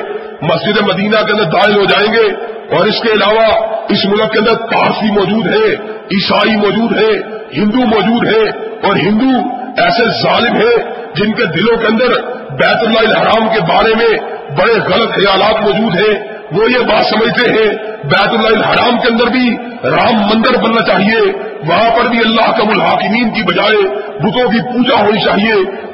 مسجد 0.43 0.81
مدینہ 0.81 1.25
کے 1.27 1.33
اندر 1.33 1.45
دائل 1.45 1.77
ہو 1.77 1.85
جائیں 1.85 2.13
گے 2.13 2.55
اور 2.77 2.87
اس 2.87 3.01
کے 3.01 3.13
علاوہ 3.13 3.47
اس 3.89 4.05
ملک 4.05 4.33
کے 4.33 4.39
اندر 4.39 4.55
پارسی 4.55 5.11
موجود 5.11 5.47
ہے، 5.47 5.75
عیسائی 6.13 6.57
موجود 6.57 6.99
ہے، 6.99 7.35
ہندو 7.57 7.79
موجود 7.79 8.27
ہے 8.29 8.43
اور 8.89 8.97
ہندو 8.97 9.39
ایسے 9.83 10.05
ظالم 10.23 10.57
ہیں 10.57 10.77
جن 11.15 11.33
کے 11.33 11.45
دلوں 11.45 11.77
کے 11.77 11.87
اندر 11.87 12.21
بیت 12.51 12.89
اللہ 12.89 12.99
الحرام 12.99 13.49
کے 13.49 13.61
بارے 13.61 13.95
میں 13.95 14.19
بڑے 14.57 14.73
غلط 14.73 15.11
خیالات 15.11 15.61
موجود 15.61 15.95
ہیں۔ 16.01 16.34
وہ 16.55 16.71
یہ 16.71 16.79
بات 16.79 17.07
سمجھتے 17.07 17.51
ہیں، 17.51 17.69
بیت 18.05 18.29
اللہ 18.29 18.49
الحرام 18.49 18.99
کے 18.99 19.09
اندر 19.09 19.27
بھی 19.27 19.57
رام 19.85 20.15
مندر 20.15 20.57
بننا 20.63 20.83
چاہیے، 20.83 21.21
وہاں 21.69 21.91
پر 21.97 22.09
بھی 22.09 22.19
اللہ 22.19 22.51
کا 22.51 22.71
الحاکمین 22.71 23.31
کی 23.31 23.43
بجائے 23.43 23.83
بتوں 24.19 24.51
کی 24.51 24.61
پوجا 24.61 25.01
ہونی 25.01 25.25
چاہیے۔ 25.25 25.53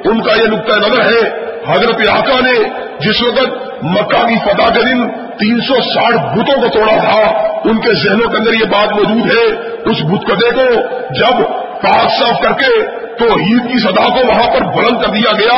ان 0.09 0.21
کا 0.21 0.33
یہ 0.33 0.47
نقطۂ 0.47 0.77
نظر 0.77 1.01
ہے، 1.01 1.29
حضرت 1.67 2.09
آقا 2.09 2.39
نے 2.39 2.53
جس 2.99 3.21
وقت 3.21 3.83
مکہ 3.83 4.27
کی 4.27 4.35
فتح 4.45 4.73
کے 4.73 4.81
دن 4.81 5.07
تین 5.39 5.59
سو 5.59 5.75
ساٹھ 5.81 6.39
بتوں 6.39 6.61
کو 6.61 6.67
توڑا 6.67 6.97
تھا، 6.97 7.47
ان 7.69 7.77
کے 7.77 7.93
ذہنوں 7.93 8.29
کے 8.29 8.37
اندر 8.37 8.53
یہ 8.53 8.65
بات 8.65 8.91
موجود 8.91 9.31
ہے، 9.31 9.45
اس 9.85 10.01
بت 10.01 10.25
کدے 10.27 10.51
کو 10.51 10.81
جب 11.13 11.60
پاک 11.83 12.11
صاف 12.19 12.41
کر 12.41 12.53
کے 12.53 12.71
تو 13.19 13.25
عید 13.25 13.71
کی 13.71 13.79
صدا 13.79 14.03
کو 14.09 14.27
وہاں 14.27 14.47
پر 14.53 14.65
بلند 14.75 15.01
کر 15.01 15.09
دیا 15.09 15.31
گیا 15.31 15.57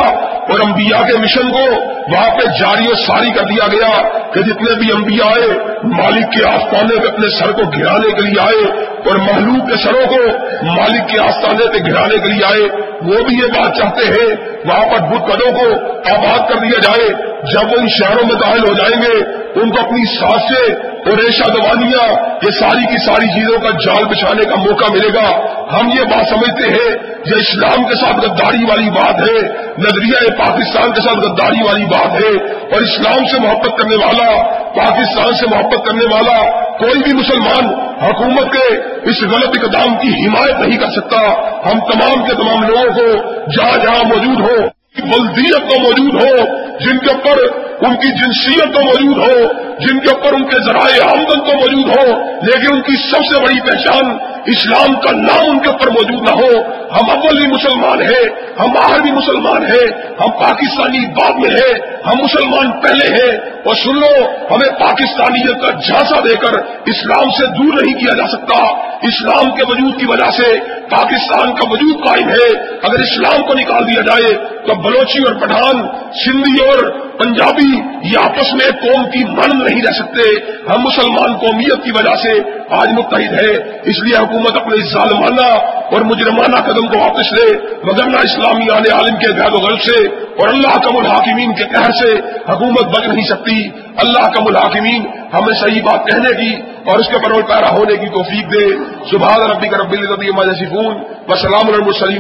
اور 0.54 0.60
انبیاء 0.60 1.02
کے 1.08 1.18
مشن 1.18 1.52
کو 1.52 1.64
وہاں 2.12 2.30
پہ 2.38 2.48
جاری 2.60 2.88
و 2.88 2.94
ساری 2.94 3.32
کر 3.32 3.44
دیا 3.44 3.68
گیا 3.72 3.92
کہ 4.34 4.42
جتنے 4.42 4.76
بھی 4.80 4.92
انبیاء 4.92 5.28
آئے، 5.28 5.48
مالک 5.84 6.32
کے 6.32 6.46
آستانے 6.48 7.00
پہ 7.00 7.08
اپنے 7.08 7.30
سر 7.30 7.52
کو 7.52 7.70
گرانے 7.78 8.12
کے 8.12 8.22
لیے 8.22 8.40
آئے 8.42 8.64
اور 9.06 9.16
محلوب 9.16 9.70
کے 9.70 9.78
سروں 9.84 10.06
کو 10.08 10.22
مالک 10.64 11.08
کے 11.10 11.20
آستانے 11.20 11.68
پہ 11.74 11.84
گرانے 11.92 12.18
کے 12.18 12.34
لیے 12.34 12.46
آئے، 12.46 12.64
وہ 13.02 13.24
بھی 13.24 13.38
یہ 13.38 13.54
بات 13.54 13.78
چاہتے 13.78 14.08
ہیں، 14.08 14.28
وہاں 14.66 14.86
پر 14.92 15.00
بدھ 15.00 15.32
قدوں 15.32 15.52
کو 15.60 15.70
آباد 16.16 16.50
کر 16.50 16.56
دیا 16.56 16.80
جائے 16.80 17.33
جب 17.52 17.66
وہ 17.66 17.80
ان 17.80 17.88
شہروں 17.88 18.26
میں 18.26 18.36
داخل 18.36 18.70
ہو 18.70 18.74
جائیں 18.74 19.02
گے، 19.02 19.44
ان 19.60 19.70
کو 19.70 19.80
اپنی 19.80 20.06
سانسیں 20.06 20.76
اور 20.76 21.18
ریشا 21.18 21.46
دوانیاں، 21.48 22.14
یہ 22.46 22.52
ساری 22.52 22.86
کی 22.86 23.06
ساری 23.06 23.28
چیزوں 23.28 23.60
کا 23.60 23.70
جال 23.70 24.04
بچھانے 24.04 24.46
کا 24.46 24.56
موقع 24.56 24.86
ملے 24.92 25.14
گا۔ 25.14 25.54
ہم 25.72 25.88
یہ 25.88 26.04
بات 26.04 26.28
سمجھتے 26.30 26.70
ہیں، 26.70 26.92
یہ 27.26 27.36
اسلام 27.36 27.84
کے 27.84 27.96
ساتھ 27.96 28.26
غداری 28.26 28.64
والی 28.64 28.90
بات 28.90 29.16
ہے، 29.16 29.42
نظریہ 29.78 30.30
پاکستان 30.38 30.92
کے 30.92 31.02
ساتھ 31.02 31.18
غداری 31.18 31.64
والی 31.64 31.86
بات 31.86 32.22
ہے۔ 32.22 32.54
اور 32.54 32.82
اسلام 32.82 33.26
سے 33.26 33.40
محبت 33.40 33.78
کرنے 33.78 33.96
والا، 33.96 34.44
پاکستان 34.58 35.34
سے 35.34 35.46
محبت 35.48 35.86
کرنے 35.86 36.06
والا 36.06 36.64
کوئی 36.78 37.04
بھی 37.04 37.14
مسلمان 37.14 37.66
حکومت 38.04 38.54
کے 38.54 38.76
اس 39.10 39.22
غلط 39.22 39.58
اقدام 39.64 39.96
کی 39.96 40.28
حمایت 40.28 40.68
نہیں 40.68 40.80
کر 40.80 40.92
سکتا۔ 40.92 41.20
ہم 41.66 41.80
تمام 41.80 42.26
کے 42.26 42.34
تمام 42.36 42.64
لوگوں 42.64 42.92
کو 42.92 43.12
جہاں 43.52 43.78
جہاں 43.78 44.04
موجود 44.04 44.40
ہو 44.40 44.83
بلدیت 44.96 45.70
تو 45.70 45.80
موجود 45.80 46.16
ہو 46.16 46.36
جن 46.80 46.98
کے 46.98 47.10
اوپر 47.12 47.40
ان 47.82 47.96
کی 47.96 48.12
جنسیت 48.12 48.76
تو 48.76 48.82
موجود 48.82 49.18
ہو، 49.18 49.52
جن 49.80 50.00
کے 50.00 50.16
اوپر 50.16 50.34
ان 50.34 50.44
کے 50.44 50.64
ذرائع 50.66 51.12
آمدن 51.12 51.40
تو 51.40 51.56
موجود 51.56 51.98
ہو، 51.98 52.22
لیکن 52.22 52.76
ان 52.76 52.82
کی 52.82 52.96
سب 52.96 53.34
سے 53.34 53.40
بڑی 53.42 53.60
پہچان 53.60 54.18
اسلام 54.46 54.96
کا 54.96 55.12
نام 55.12 55.52
ان 55.52 55.60
کے 55.60 55.70
اوپر 55.70 55.88
موجود 55.88 56.22
نہ 56.22 56.36
ہو۔ 56.36 56.62
ہم 56.72 57.10
اول 57.10 57.40
بھی 57.40 57.48
مسلمان 57.48 58.02
ہیں، 58.02 58.26
ہم 58.60 58.72
باہر 58.74 59.00
بھی 59.00 59.12
مسلمان 59.12 59.66
ہیں، 59.66 59.88
ہم 60.20 60.32
پاکستانی 60.32 61.00
بعد 61.00 61.32
میں 61.32 61.50
ہیں، 61.50 61.74
ہم 62.08 62.24
مسلمان 62.24 62.82
پہلے 62.82 63.16
ہیں۔ 63.16 63.54
اور 63.66 63.76
سن 63.76 64.00
لو، 64.00 64.26
ہمیں 64.52 64.80
پاکستانیت 64.80 65.62
کا 65.62 65.70
جھانسا 65.70 66.20
دے 66.20 66.36
کر 66.36 66.58
اسلام 66.86 67.30
سے 67.30 67.46
دور 67.46 67.82
نہیں 67.82 68.00
کیا 68.00 68.14
جا 68.18 68.28
سکتا۔ 68.28 68.56
اسلام 69.02 69.52
کے 69.52 69.64
وجود 69.68 70.00
کی 70.00 70.06
وجہ 70.06 70.32
سے 70.32 70.60
پاکستان 70.90 71.56
کا 71.56 71.70
وجود 71.70 72.08
قائم 72.08 72.30
ہے۔ 72.30 72.60
اگر 72.84 73.00
اسلام 73.00 73.44
کو 73.44 73.54
نکال 73.54 73.88
دیا 73.88 74.02
جائے 74.02 74.34
تو 74.36 74.82
بلوچی 74.82 75.20
اور 75.20 75.36
پٹھان، 75.36 75.88
سندھی 76.26 76.66
اور 76.66 77.00
پنجابی 77.00 77.73
یہ 78.04 78.18
آپس 78.24 78.54
میں 78.54 78.72
قوم 78.82 79.10
کی 79.10 79.24
من 79.24 79.64
نہیں 79.64 79.82
رہ 79.82 79.92
سکتے۔ 79.92 80.30
ہم 80.70 80.82
مسلمان 80.82 81.38
قومیت 81.38 81.84
کی 81.84 81.92
وجہ 81.92 82.16
سے 82.16 82.32
آج 82.70 82.88
متحد 82.94 83.34
ہے 83.34 83.52
اس 83.84 84.04
لیے 84.04 84.16
حکومت 84.16 84.56
اپنے 84.56 84.76
ظالمانہ 84.94 85.48
اور 85.92 86.02
مجرمانہ 86.02 86.56
قدم 86.56 86.88
کو 86.88 86.98
واپس 86.98 87.34
لے، 87.34 87.58
مگر 87.84 88.04
اسلامی 88.04 88.70
آنے 88.74 88.92
عالم 88.92 89.16
کے 89.16 89.28
غیر 89.28 89.54
و 89.54 89.58
غلط 89.58 89.82
سے 89.82 90.06
اور 90.08 90.48
اللہ 90.48 90.78
کا 90.78 90.98
الحاکمین 90.98 91.54
کے 91.54 91.64
قہر 91.64 91.92
سے 91.92 92.12
حکومت 92.50 92.98
بچ 92.98 93.08
نہیں 93.08 93.26
سکتی۔ 93.26 93.70
اللہ 93.98 94.30
کا 94.30 94.44
الحاکمین 94.46 95.02
ہمیں 95.34 95.54
صحیح 95.54 95.82
بات 95.82 96.08
کہنے 96.08 96.34
کی 96.34 96.56
اور 96.86 97.00
اس 97.00 97.08
کے 97.08 97.18
پرول 97.18 97.42
پیرا 97.42 97.70
ہونے 97.70 97.96
کی 97.96 98.08
توفیق 98.08 98.54
دے۔ 98.54 98.66
سبحان 99.12 99.52
ربی 99.52 99.68
کا 99.68 99.78
رب 99.78 99.92
العزت 99.92 100.64
فون 100.70 101.04
و 101.28 101.36
سلام 101.36 101.70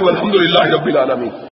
الحمد 0.07 0.35
للہ 0.35 0.59
رب 0.59 0.85
العالمین۔ 0.85 1.52